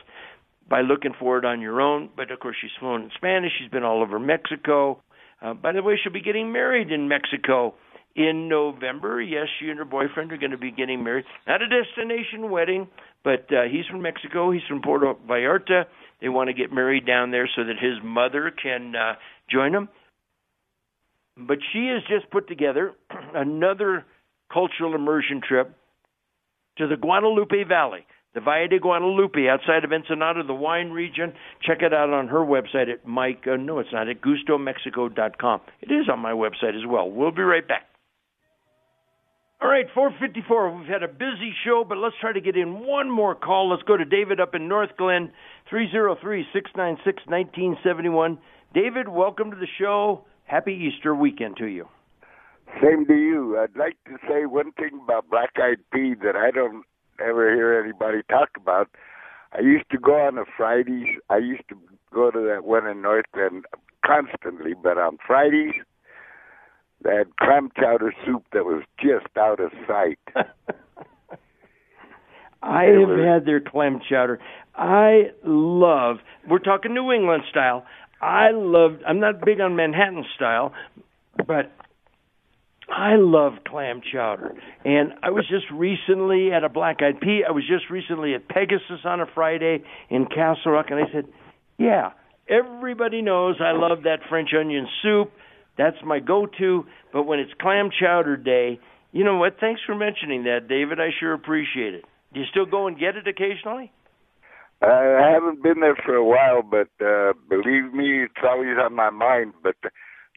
by 0.68 0.80
looking 0.80 1.12
for 1.18 1.38
it 1.38 1.44
on 1.44 1.60
your 1.60 1.80
own. 1.80 2.10
But 2.16 2.30
of 2.30 2.40
course, 2.40 2.56
she's 2.60 2.70
fluent 2.78 3.04
in 3.04 3.10
Spanish. 3.16 3.52
She's 3.58 3.70
been 3.70 3.84
all 3.84 4.02
over 4.02 4.18
Mexico. 4.18 5.02
Uh, 5.42 5.54
by 5.54 5.72
the 5.72 5.82
way, 5.82 5.98
she'll 6.02 6.12
be 6.12 6.20
getting 6.20 6.52
married 6.52 6.90
in 6.90 7.08
Mexico 7.08 7.74
in 8.14 8.48
November. 8.48 9.20
Yes, 9.20 9.46
she 9.60 9.68
and 9.68 9.78
her 9.78 9.84
boyfriend 9.84 10.32
are 10.32 10.38
going 10.38 10.50
to 10.50 10.58
be 10.58 10.70
getting 10.70 11.04
married. 11.04 11.26
Not 11.46 11.60
a 11.62 11.68
destination 11.68 12.50
wedding, 12.50 12.88
but 13.22 13.46
uh, 13.52 13.64
he's 13.70 13.86
from 13.86 14.02
Mexico. 14.02 14.50
He's 14.50 14.62
from 14.68 14.80
Puerto 14.80 15.14
Vallarta. 15.28 15.84
They 16.20 16.28
want 16.28 16.48
to 16.48 16.54
get 16.54 16.72
married 16.72 17.06
down 17.06 17.30
there 17.30 17.48
so 17.54 17.64
that 17.64 17.76
his 17.78 18.02
mother 18.02 18.50
can 18.50 18.94
uh, 18.96 19.14
join 19.50 19.72
them. 19.72 19.88
But 21.36 21.58
she 21.72 21.88
has 21.92 22.02
just 22.08 22.30
put 22.30 22.48
together 22.48 22.94
another 23.34 24.06
cultural 24.52 24.94
immersion 24.94 25.42
trip 25.46 25.76
to 26.78 26.86
the 26.86 26.96
Guadalupe 26.96 27.64
Valley, 27.68 28.06
the 28.36 28.42
Valle 28.42 28.68
de 28.68 28.78
Guadalupe 28.78 29.48
outside 29.48 29.82
of 29.82 29.92
Ensenada, 29.92 30.42
the 30.46 30.52
wine 30.52 30.90
region. 30.90 31.32
Check 31.66 31.78
it 31.80 31.94
out 31.94 32.10
on 32.10 32.28
her 32.28 32.40
website 32.40 32.92
at 32.92 33.06
Mike. 33.06 33.44
Uh, 33.50 33.56
no, 33.56 33.78
it's 33.78 33.88
not 33.94 34.10
at 34.10 34.20
GustoMexico.com. 34.20 35.62
It 35.80 35.90
is 35.90 36.10
on 36.12 36.18
my 36.18 36.32
website 36.32 36.76
as 36.76 36.86
well. 36.86 37.10
We'll 37.10 37.32
be 37.32 37.40
right 37.40 37.66
back. 37.66 37.88
All 39.62 39.70
right, 39.70 39.86
454. 39.94 40.76
We've 40.76 40.86
had 40.86 41.02
a 41.02 41.08
busy 41.08 41.54
show, 41.64 41.82
but 41.88 41.96
let's 41.96 42.14
try 42.20 42.34
to 42.34 42.42
get 42.42 42.58
in 42.58 42.86
one 42.86 43.10
more 43.10 43.34
call. 43.34 43.70
Let's 43.70 43.82
go 43.84 43.96
to 43.96 44.04
David 44.04 44.38
up 44.38 44.54
in 44.54 44.68
Northglenn, 44.68 45.32
303 45.70 46.44
696 46.52 47.24
1971. 47.26 48.38
David, 48.74 49.08
welcome 49.08 49.50
to 49.50 49.56
the 49.56 49.66
show. 49.80 50.26
Happy 50.44 50.74
Easter 50.74 51.14
weekend 51.14 51.56
to 51.56 51.66
you. 51.66 51.88
Same 52.82 53.06
to 53.06 53.14
you. 53.14 53.58
I'd 53.58 53.78
like 53.78 53.96
to 54.04 54.18
say 54.28 54.44
one 54.44 54.72
thing 54.72 55.00
about 55.02 55.30
Black 55.30 55.52
Eyed 55.56 55.78
Pea 55.90 56.14
that 56.22 56.36
I 56.36 56.50
don't 56.50 56.84
ever 57.20 57.54
hear 57.54 57.78
anybody 57.82 58.22
talk 58.28 58.50
about. 58.56 58.88
I 59.52 59.60
used 59.60 59.88
to 59.90 59.98
go 59.98 60.14
on 60.14 60.38
a 60.38 60.44
Fridays. 60.56 61.18
I 61.30 61.38
used 61.38 61.68
to 61.68 61.76
go 62.12 62.30
to 62.30 62.40
that 62.40 62.64
one 62.64 62.86
in 62.86 63.02
North 63.02 63.26
End 63.34 63.64
constantly, 64.04 64.74
but 64.80 64.98
on 64.98 65.18
Fridays, 65.26 65.74
they 67.02 67.14
had 67.14 67.36
clam 67.36 67.70
chowder 67.78 68.12
soup 68.24 68.44
that 68.52 68.64
was 68.64 68.82
just 68.98 69.26
out 69.36 69.60
of 69.60 69.70
sight. 69.86 70.18
I 72.62 72.84
have 72.84 73.18
had 73.18 73.44
their 73.46 73.60
clam 73.60 74.00
chowder. 74.08 74.40
I 74.74 75.30
love. 75.44 76.16
We're 76.48 76.58
talking 76.58 76.94
New 76.94 77.12
England 77.12 77.44
style. 77.50 77.84
I 78.20 78.50
love. 78.52 78.98
I'm 79.06 79.20
not 79.20 79.44
big 79.44 79.60
on 79.60 79.76
Manhattan 79.76 80.24
style, 80.34 80.72
but 81.46 81.72
I 82.88 83.16
love 83.16 83.54
clam 83.66 84.00
chowder. 84.12 84.54
And 84.84 85.12
I 85.22 85.30
was 85.30 85.46
just 85.48 85.66
recently 85.72 86.52
at 86.52 86.62
a 86.62 86.68
Black 86.68 86.98
Eyed 87.02 87.20
Pea. 87.20 87.42
I 87.46 87.52
was 87.52 87.64
just 87.66 87.90
recently 87.90 88.34
at 88.34 88.48
Pegasus 88.48 89.04
on 89.04 89.20
a 89.20 89.26
Friday 89.34 89.82
in 90.08 90.26
Castle 90.26 90.72
Rock, 90.72 90.86
and 90.90 91.00
I 91.00 91.10
said, 91.12 91.26
"Yeah, 91.78 92.12
everybody 92.48 93.22
knows 93.22 93.56
I 93.60 93.72
love 93.72 94.04
that 94.04 94.20
French 94.28 94.50
onion 94.54 94.86
soup. 95.02 95.32
That's 95.76 95.96
my 96.04 96.20
go-to. 96.20 96.86
But 97.12 97.24
when 97.24 97.38
it's 97.38 97.52
clam 97.60 97.90
chowder 97.90 98.36
day, 98.36 98.78
you 99.12 99.24
know 99.24 99.36
what? 99.36 99.58
Thanks 99.60 99.80
for 99.84 99.94
mentioning 99.94 100.44
that, 100.44 100.68
David. 100.68 101.00
I 101.00 101.10
sure 101.18 101.32
appreciate 101.32 101.94
it. 101.94 102.04
Do 102.32 102.40
you 102.40 102.46
still 102.50 102.66
go 102.66 102.86
and 102.86 102.98
get 102.98 103.16
it 103.16 103.26
occasionally? 103.26 103.92
I 104.82 105.30
haven't 105.32 105.62
been 105.62 105.80
there 105.80 105.96
for 106.04 106.14
a 106.14 106.24
while, 106.24 106.62
but 106.62 106.88
uh, 107.04 107.32
believe 107.48 107.94
me, 107.94 108.24
it's 108.24 108.44
always 108.44 108.76
on 108.78 108.94
my 108.94 109.10
mind. 109.10 109.54
But 109.62 109.76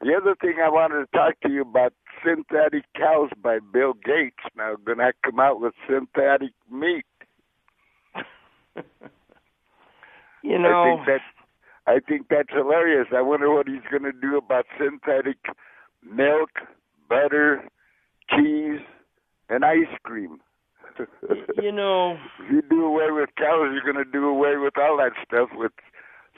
the 0.02 0.14
other 0.16 0.36
thing 0.40 0.56
I 0.64 0.70
wanted 0.70 1.06
to 1.06 1.18
talk 1.18 1.40
to 1.42 1.50
you 1.50 1.62
about 1.62 1.94
synthetic 2.26 2.86
cows 2.96 3.30
by 3.42 3.60
Bill 3.74 3.94
Gates. 3.94 4.38
Now, 4.56 4.76
going 4.86 5.00
to 5.00 5.12
come 5.24 5.40
out 5.40 5.60
with 5.60 5.74
synthetic 5.88 6.54
meat. 6.72 7.06
you 10.44 10.60
know, 10.60 10.84
I 10.84 10.96
think 10.96 11.06
that 11.06 11.22
I 11.90 12.00
think 12.08 12.28
that's 12.30 12.52
hilarious. 12.52 13.08
I 13.16 13.22
wonder 13.22 13.52
what 13.52 13.68
he's 13.68 13.82
going 13.90 14.04
to 14.04 14.12
do 14.12 14.38
about 14.38 14.66
synthetic 14.78 15.38
milk, 16.04 16.52
butter, 17.10 17.68
cheese, 18.30 18.82
and 19.50 19.66
ice 19.66 19.98
cream. 20.04 20.38
you 21.62 21.72
know, 21.72 22.18
if 22.40 22.52
you 22.52 22.62
do 22.70 22.86
away 22.86 23.10
with 23.10 23.30
cows, 23.38 23.72
you're 23.74 23.92
going 23.92 24.04
to 24.04 24.12
do 24.12 24.28
away 24.28 24.58
with 24.58 24.78
all 24.78 24.98
that 24.98 25.14
stuff. 25.26 25.50
With 25.56 25.72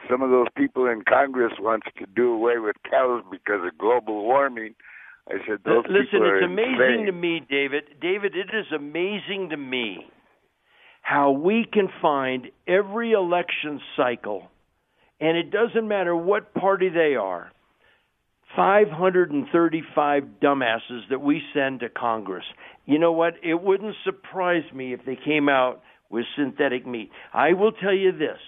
some 0.09 0.21
of 0.21 0.29
those 0.29 0.47
people 0.55 0.87
in 0.87 1.03
Congress 1.07 1.53
wants 1.59 1.87
to 1.97 2.05
do 2.15 2.31
away 2.31 2.57
with 2.57 2.75
cows 2.89 3.23
because 3.31 3.65
of 3.65 3.77
global 3.77 4.23
warming. 4.23 4.75
I 5.29 5.35
said, 5.47 5.59
those 5.65 5.85
listen, 5.87 6.21
it's 6.23 6.45
amazing 6.45 7.01
insane. 7.01 7.05
to 7.05 7.11
me, 7.11 7.41
David. 7.49 7.83
David, 8.01 8.33
it 8.35 8.55
is 8.55 8.65
amazing 8.75 9.49
to 9.51 9.57
me 9.57 10.05
how 11.01 11.31
we 11.31 11.65
can 11.71 11.89
find 12.01 12.47
every 12.67 13.11
election 13.11 13.79
cycle, 13.95 14.47
and 15.19 15.37
it 15.37 15.51
doesn't 15.51 15.87
matter 15.87 16.15
what 16.15 16.53
party 16.53 16.89
they 16.89 17.15
are. 17.15 17.51
535 18.55 20.23
dumbasses 20.41 21.09
that 21.09 21.21
we 21.21 21.41
send 21.53 21.79
to 21.79 21.89
Congress. 21.89 22.43
You 22.85 22.99
know 22.99 23.13
what? 23.13 23.35
It 23.43 23.61
wouldn't 23.61 23.95
surprise 24.03 24.63
me 24.73 24.93
if 24.93 25.05
they 25.05 25.17
came 25.23 25.47
out 25.47 25.81
with 26.09 26.25
synthetic 26.35 26.85
meat. 26.85 27.09
I 27.33 27.53
will 27.53 27.71
tell 27.71 27.93
you 27.93 28.11
this. 28.11 28.39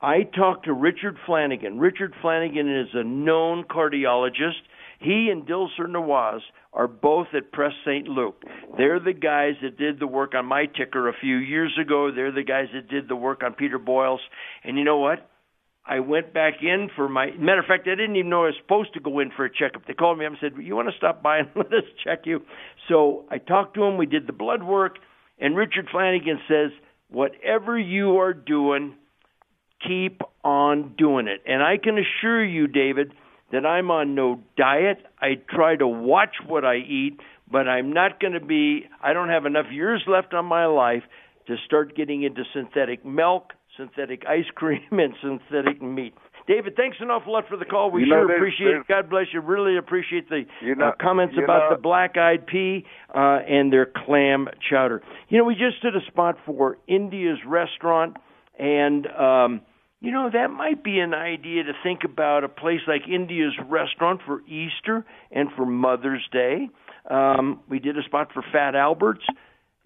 I 0.00 0.24
talked 0.24 0.66
to 0.66 0.72
Richard 0.72 1.16
Flanagan. 1.24 1.78
Richard 1.78 2.14
Flanagan 2.20 2.68
is 2.68 2.88
a 2.92 3.02
known 3.02 3.64
cardiologist. 3.64 4.60
He 5.00 5.28
and 5.30 5.46
Dilser 5.46 5.88
Nawaz 5.88 6.40
are 6.72 6.88
both 6.88 7.28
at 7.34 7.52
Press 7.52 7.72
St. 7.84 8.06
Luke. 8.06 8.42
They're 8.76 9.00
the 9.00 9.14
guys 9.14 9.54
that 9.62 9.78
did 9.78 9.98
the 9.98 10.06
work 10.06 10.34
on 10.34 10.44
my 10.46 10.66
ticker 10.66 11.08
a 11.08 11.14
few 11.18 11.36
years 11.36 11.76
ago. 11.80 12.10
They're 12.14 12.32
the 12.32 12.42
guys 12.42 12.66
that 12.74 12.88
did 12.88 13.08
the 13.08 13.16
work 13.16 13.42
on 13.42 13.54
Peter 13.54 13.78
Boyles. 13.78 14.20
And 14.64 14.78
you 14.78 14.84
know 14.84 14.98
what? 14.98 15.30
I 15.88 16.00
went 16.00 16.34
back 16.34 16.54
in 16.62 16.90
for 16.94 17.08
my 17.08 17.30
matter 17.38 17.60
of 17.60 17.66
fact, 17.66 17.86
I 17.86 17.94
didn't 17.94 18.16
even 18.16 18.28
know 18.28 18.42
I 18.42 18.46
was 18.46 18.54
supposed 18.60 18.92
to 18.94 19.00
go 19.00 19.20
in 19.20 19.30
for 19.30 19.44
a 19.44 19.50
checkup. 19.50 19.86
They 19.86 19.94
called 19.94 20.18
me 20.18 20.26
up 20.26 20.32
and 20.32 20.38
said, 20.40 20.60
"You 20.60 20.74
want 20.74 20.88
to 20.88 20.96
stop 20.96 21.22
by 21.22 21.38
and 21.38 21.48
let 21.56 21.68
us 21.68 21.84
check 22.02 22.22
you?" 22.26 22.42
So 22.88 23.24
I 23.30 23.38
talked 23.38 23.74
to 23.74 23.84
him. 23.84 23.96
We 23.96 24.06
did 24.06 24.26
the 24.26 24.32
blood 24.32 24.64
work, 24.64 24.96
and 25.38 25.56
Richard 25.56 25.86
Flanagan 25.92 26.40
says, 26.48 26.72
"Whatever 27.08 27.78
you 27.78 28.18
are 28.18 28.34
doing, 28.34 28.96
keep 29.86 30.22
on 30.44 30.94
doing 30.96 31.26
it." 31.28 31.42
And 31.46 31.62
I 31.62 31.76
can 31.78 31.96
assure 31.98 32.44
you, 32.44 32.66
David, 32.66 33.12
that 33.52 33.64
I'm 33.66 33.90
on 33.90 34.14
no 34.14 34.40
diet. 34.56 34.98
I 35.20 35.34
try 35.50 35.76
to 35.76 35.86
watch 35.86 36.36
what 36.46 36.64
I 36.64 36.76
eat, 36.76 37.18
but 37.50 37.68
I'm 37.68 37.92
not 37.92 38.20
going 38.20 38.32
to 38.34 38.40
be. 38.40 38.86
I 39.02 39.12
don't 39.12 39.28
have 39.28 39.46
enough 39.46 39.66
years 39.70 40.02
left 40.06 40.34
on 40.34 40.44
my 40.46 40.66
life 40.66 41.02
to 41.46 41.56
start 41.64 41.94
getting 41.96 42.22
into 42.24 42.42
synthetic 42.52 43.04
milk 43.04 43.52
synthetic 43.76 44.22
ice 44.26 44.46
cream 44.54 44.80
and 44.90 45.12
synthetic 45.20 45.82
meat. 45.82 46.14
David, 46.48 46.76
thanks 46.76 46.96
an 47.00 47.10
awful 47.10 47.34
lot 47.34 47.44
for 47.46 47.58
the 47.58 47.64
call. 47.66 47.90
We 47.90 48.04
You 48.04 48.06
know, 48.08 48.14
sure 48.20 48.26
there's- 48.28 48.38
appreciate 48.40 48.74
it. 48.76 48.86
God 48.88 49.10
bless 49.10 49.26
you. 49.34 49.40
Really 49.42 49.76
appreciate 49.76 50.30
the 50.30 50.44
You 50.62 50.76
know- 50.76 50.86
uh, 50.88 50.92
comments 50.98 51.34
about 51.36 51.68
know- 51.70 51.76
the 51.76 51.82
black 51.82 52.16
eyed 52.16 52.46
pea 52.46 52.86
uh, 53.14 53.40
and 53.46 53.70
their 53.70 53.84
clam 53.84 54.48
chowder. 54.70 55.02
You 55.28 55.36
know, 55.38 55.44
we 55.44 55.54
just 55.56 55.82
did 55.82 55.94
a 55.94 56.00
spot 56.06 56.38
for 56.46 56.78
India's 56.86 57.44
restaurant, 57.44 58.16
and 58.58 59.06
um, 59.06 59.60
you 60.00 60.10
know 60.12 60.30
that 60.32 60.48
might 60.48 60.82
be 60.82 60.98
an 60.98 61.14
idea 61.14 61.64
to 61.64 61.72
think 61.82 62.00
about 62.04 62.44
a 62.44 62.48
place 62.48 62.80
like 62.86 63.02
India's 63.08 63.54
restaurant 63.68 64.20
for 64.26 64.40
Easter 64.42 65.04
and 65.30 65.48
for 65.56 65.66
Mother's 65.66 66.26
Day. 66.32 66.68
Um, 67.08 67.60
we 67.68 67.78
did 67.78 67.96
a 67.98 68.02
spot 68.02 68.32
for 68.32 68.42
Fat 68.52 68.74
Albert's. 68.74 69.24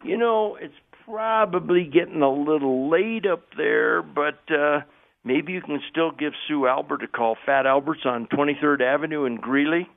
You 0.03 0.17
know, 0.17 0.57
it's 0.61 0.75
probably 1.05 1.85
getting 1.85 2.23
a 2.23 2.33
little 2.33 2.91
late 2.91 3.27
up 3.27 3.45
there, 3.57 4.03
but 4.03 4.41
uh 4.51 4.81
maybe 5.25 5.53
you 5.53 5.61
can 5.61 5.81
still 5.91 6.11
give 6.11 6.33
Sue 6.49 6.67
Albert 6.67 7.03
a 7.03 7.09
call. 7.09 7.37
Fat 7.45 7.67
Albert's 7.67 8.03
on 8.05 8.27
23rd 8.27 8.81
Avenue 8.81 9.25
in 9.25 9.37
Greeley, 9.37 9.89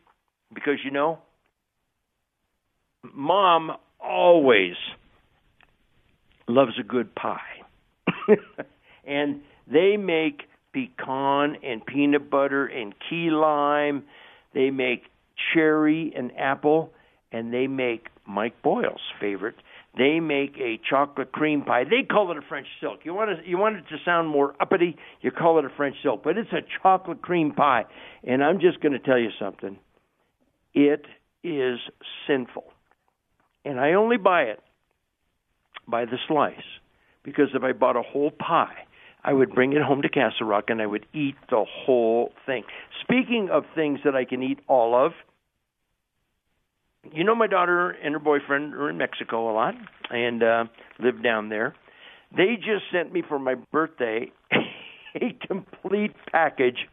because 0.53 0.79
you 0.83 0.91
know, 0.91 1.19
Mom 3.13 3.71
always 3.99 4.75
loves 6.47 6.73
a 6.79 6.83
good 6.83 7.13
pie, 7.15 7.61
and 9.05 9.41
they 9.71 9.97
make 9.97 10.43
pecan 10.73 11.57
and 11.63 11.85
peanut 11.85 12.29
butter 12.29 12.65
and 12.65 12.93
key 13.09 13.29
lime. 13.29 14.03
They 14.53 14.69
make 14.69 15.03
cherry 15.53 16.13
and 16.15 16.31
apple, 16.37 16.91
and 17.31 17.53
they 17.53 17.67
make 17.67 18.07
Mike 18.27 18.61
Boyle's 18.61 19.01
favorite. 19.19 19.55
They 19.97 20.19
make 20.19 20.57
a 20.57 20.79
chocolate 20.89 21.31
cream 21.31 21.63
pie. 21.63 21.83
They 21.83 22.03
call 22.03 22.31
it 22.31 22.37
a 22.37 22.41
French 22.41 22.67
silk. 22.81 23.01
You 23.03 23.13
want 23.13 23.37
to, 23.37 23.47
you 23.47 23.57
want 23.57 23.77
it 23.77 23.83
to 23.89 23.97
sound 24.03 24.27
more 24.27 24.55
uppity, 24.59 24.97
you 25.21 25.29
call 25.29 25.59
it 25.59 25.65
a 25.65 25.69
French 25.69 25.95
silk, 26.01 26.23
but 26.23 26.37
it's 26.37 26.51
a 26.51 26.61
chocolate 26.81 27.21
cream 27.21 27.51
pie. 27.51 27.85
And 28.23 28.43
I'm 28.43 28.59
just 28.59 28.81
going 28.81 28.93
to 28.93 28.99
tell 28.99 29.19
you 29.19 29.29
something. 29.39 29.77
It 30.73 31.05
is 31.43 31.79
sinful. 32.27 32.63
And 33.65 33.79
I 33.79 33.93
only 33.93 34.17
buy 34.17 34.43
it 34.43 34.59
by 35.87 36.05
the 36.05 36.17
slice 36.27 36.55
because 37.23 37.49
if 37.53 37.63
I 37.63 37.71
bought 37.71 37.95
a 37.95 38.01
whole 38.01 38.31
pie, 38.31 38.85
I 39.23 39.33
would 39.33 39.53
bring 39.53 39.73
it 39.73 39.81
home 39.81 40.01
to 40.01 40.09
Castle 40.09 40.47
Rock 40.47 40.65
and 40.67 40.81
I 40.81 40.85
would 40.85 41.05
eat 41.13 41.35
the 41.49 41.65
whole 41.67 42.31
thing. 42.45 42.63
Speaking 43.01 43.49
of 43.51 43.63
things 43.73 43.99
that 44.03 44.15
I 44.15 44.25
can 44.25 44.43
eat 44.43 44.59
all 44.67 44.95
of, 44.95 45.13
you 47.11 47.23
know 47.23 47.35
my 47.35 47.47
daughter 47.47 47.89
and 47.89 48.13
her 48.13 48.19
boyfriend 48.19 48.73
are 48.73 48.89
in 48.89 48.97
Mexico 48.97 49.51
a 49.51 49.53
lot 49.53 49.75
and 50.09 50.41
uh 50.41 50.65
live 50.99 51.21
down 51.21 51.49
there. 51.49 51.75
They 52.35 52.55
just 52.55 52.85
sent 52.91 53.11
me 53.13 53.23
for 53.27 53.39
my 53.39 53.55
birthday 53.55 54.31
a 55.15 55.37
complete 55.47 56.13
package 56.31 56.87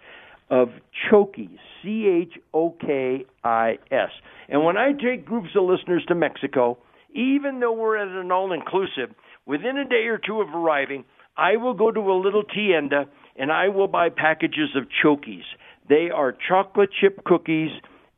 of 0.51 0.71
Chokis, 1.11 1.59
C 1.83 2.07
H 2.07 2.35
O 2.53 2.75
K 2.81 3.25
I 3.45 3.79
S. 3.91 4.11
And 4.49 4.65
when 4.65 4.77
I 4.77 4.93
take 4.93 5.25
groups 5.25 5.51
of 5.57 5.65
listeners 5.65 6.05
to 6.09 6.15
Mexico, 6.15 6.79
even 7.15 7.61
though 7.61 7.73
we're 7.73 7.97
at 7.97 8.09
an 8.09 8.33
all 8.33 8.53
inclusive, 8.53 9.15
within 9.47 9.77
a 9.77 9.85
day 9.89 10.07
or 10.07 10.19
two 10.19 10.41
of 10.41 10.49
arriving, 10.49 11.05
I 11.37 11.57
will 11.57 11.75
go 11.75 11.91
to 11.91 12.01
a 12.01 12.21
little 12.21 12.43
tienda 12.43 13.07
and 13.37 13.51
I 13.51 13.69
will 13.69 13.89
buy 13.89 14.09
packages 14.11 14.77
of 14.77 14.85
Chokis. 15.03 15.45
They 15.89 16.11
are 16.15 16.37
chocolate 16.49 16.91
chip 17.01 17.25
cookies, 17.25 17.71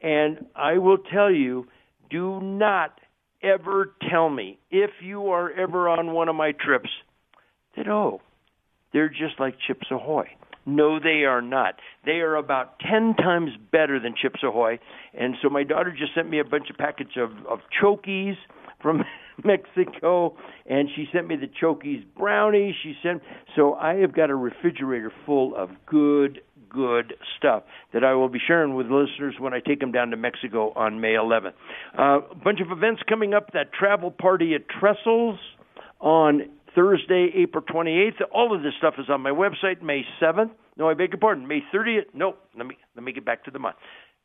and 0.02 0.44
I 0.54 0.78
will 0.78 0.98
tell 0.98 1.30
you, 1.30 1.68
do 2.10 2.40
not 2.40 2.98
ever 3.42 3.94
tell 4.10 4.28
me 4.28 4.58
if 4.70 4.90
you 5.02 5.28
are 5.28 5.50
ever 5.50 5.88
on 5.88 6.12
one 6.12 6.28
of 6.28 6.36
my 6.36 6.52
trips 6.52 6.90
that, 7.76 7.88
oh, 7.88 8.20
they're 8.92 9.08
just 9.08 9.38
like 9.38 9.54
Chips 9.66 9.86
Ahoy. 9.90 10.26
No, 10.64 11.00
they 11.00 11.24
are 11.24 11.42
not. 11.42 11.76
They 12.04 12.20
are 12.20 12.36
about 12.36 12.78
10 12.80 13.14
times 13.14 13.50
better 13.72 13.98
than 13.98 14.14
Chips 14.20 14.40
Ahoy. 14.44 14.78
And 15.14 15.34
so 15.42 15.48
my 15.48 15.64
daughter 15.64 15.94
just 15.96 16.14
sent 16.14 16.28
me 16.28 16.38
a 16.38 16.44
bunch 16.44 16.70
of 16.70 16.76
packets 16.76 17.12
of, 17.16 17.30
of 17.46 17.60
Chokis 17.82 18.36
from 18.80 19.02
Mexico, 19.44 20.36
and 20.66 20.88
she 20.94 21.06
sent 21.12 21.28
me 21.28 21.36
the 21.36 21.48
Chokis 21.60 22.04
brownies. 22.16 22.74
She 22.82 22.94
sent 23.02 23.22
so 23.56 23.74
I 23.74 23.96
have 23.96 24.14
got 24.14 24.30
a 24.30 24.34
refrigerator 24.34 25.12
full 25.26 25.54
of 25.56 25.70
good, 25.86 26.40
good 26.68 27.14
stuff 27.38 27.64
that 27.92 28.04
I 28.04 28.14
will 28.14 28.28
be 28.28 28.38
sharing 28.46 28.74
with 28.74 28.86
listeners 28.86 29.34
when 29.38 29.52
I 29.52 29.60
take 29.60 29.80
them 29.80 29.92
down 29.92 30.10
to 30.10 30.16
Mexico 30.16 30.72
on 30.74 31.00
May 31.00 31.14
11th. 31.14 31.52
Uh, 31.98 32.20
a 32.30 32.34
bunch 32.34 32.60
of 32.60 32.70
events 32.70 33.02
coming 33.08 33.34
up. 33.34 33.52
That 33.52 33.72
travel 33.72 34.10
party 34.10 34.54
at 34.54 34.62
Trestles 34.68 35.38
on 36.00 36.42
Thursday, 36.74 37.28
April 37.36 37.62
28th. 37.62 38.22
All 38.32 38.54
of 38.54 38.62
this 38.62 38.72
stuff 38.78 38.94
is 38.98 39.06
on 39.10 39.20
my 39.20 39.30
website. 39.30 39.82
May 39.82 40.02
7th. 40.20 40.50
No, 40.76 40.88
I 40.88 40.94
beg 40.94 41.10
your 41.10 41.18
pardon. 41.18 41.46
May 41.46 41.60
30th. 41.74 42.06
No, 42.14 42.36
let 42.56 42.66
me 42.66 42.78
let 42.96 43.04
me 43.04 43.12
get 43.12 43.24
back 43.24 43.44
to 43.44 43.50
the 43.50 43.58
month. 43.58 43.76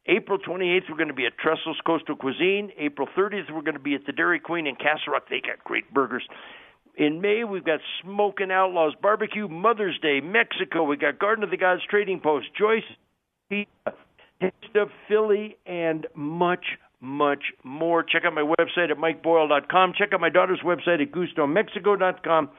April 0.07 0.37
28th, 0.37 0.89
we're 0.89 0.95
going 0.95 1.09
to 1.09 1.13
be 1.13 1.25
at 1.25 1.33
Trestles 1.37 1.75
Coastal 1.85 2.15
Cuisine. 2.15 2.71
April 2.77 3.07
30th, 3.17 3.51
we're 3.53 3.61
going 3.61 3.73
to 3.73 3.79
be 3.79 3.93
at 3.93 4.05
the 4.05 4.13
Dairy 4.13 4.39
Queen 4.39 4.65
in 4.65 4.75
Castle 4.75 5.13
Rock. 5.13 5.23
They 5.29 5.41
got 5.41 5.63
great 5.63 5.93
burgers. 5.93 6.23
In 6.95 7.21
May, 7.21 7.43
we've 7.43 7.65
got 7.65 7.79
Smoking 8.01 8.49
Outlaws 8.49 8.93
Barbecue, 9.01 9.47
Mother's 9.47 9.99
Day, 10.01 10.19
Mexico. 10.21 10.83
We 10.83 10.97
got 10.97 11.19
Garden 11.19 11.43
of 11.43 11.51
the 11.51 11.57
Gods 11.57 11.81
Trading 11.89 12.21
Post, 12.21 12.47
Joyce 12.57 12.83
Pizza, 13.49 13.93
Taste 14.41 14.75
of 14.75 14.89
Philly, 15.07 15.57
and 15.65 16.07
much, 16.15 16.65
much 17.01 17.43
more. 17.63 18.01
Check 18.01 18.23
out 18.25 18.33
my 18.33 18.41
website 18.59 18.89
at 18.89 18.97
mikeboyle.com. 18.97 19.93
Check 19.97 20.13
out 20.13 20.21
my 20.21 20.29
daughter's 20.29 20.61
website 20.63 21.01
at 21.01 21.11
gustomexico.com. 21.11 22.49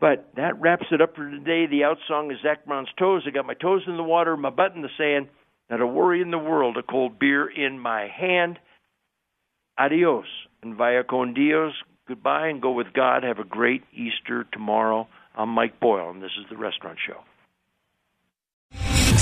But 0.00 0.30
that 0.36 0.60
wraps 0.60 0.86
it 0.90 1.00
up 1.00 1.14
for 1.14 1.30
today. 1.30 1.66
The 1.66 1.84
out 1.84 1.98
song 2.08 2.30
is 2.30 2.38
Zac 2.42 2.66
Brown's 2.66 2.88
Toes. 2.98 3.22
I 3.26 3.30
got 3.30 3.46
my 3.46 3.54
toes 3.54 3.82
in 3.86 3.96
the 3.96 4.02
water, 4.02 4.36
my 4.36 4.50
butt 4.50 4.74
in 4.74 4.82
the 4.82 4.90
sand, 4.98 5.28
not 5.70 5.80
a 5.80 5.86
worry 5.86 6.20
in 6.20 6.30
the 6.30 6.38
world, 6.38 6.76
a 6.76 6.82
cold 6.82 7.18
beer 7.18 7.46
in 7.46 7.78
my 7.78 8.08
hand. 8.08 8.58
Adios 9.78 10.26
and 10.62 10.76
vaya 10.76 11.04
con 11.04 11.34
Dios 11.34 11.72
goodbye 12.08 12.48
and 12.48 12.62
go 12.62 12.72
with 12.72 12.92
God. 12.94 13.24
Have 13.24 13.38
a 13.38 13.44
great 13.44 13.82
Easter 13.92 14.46
tomorrow. 14.52 15.08
I'm 15.34 15.50
Mike 15.50 15.80
Boyle, 15.80 16.10
and 16.10 16.22
this 16.22 16.30
is 16.38 16.46
The 16.48 16.56
Restaurant 16.56 16.98
Show. 17.06 17.20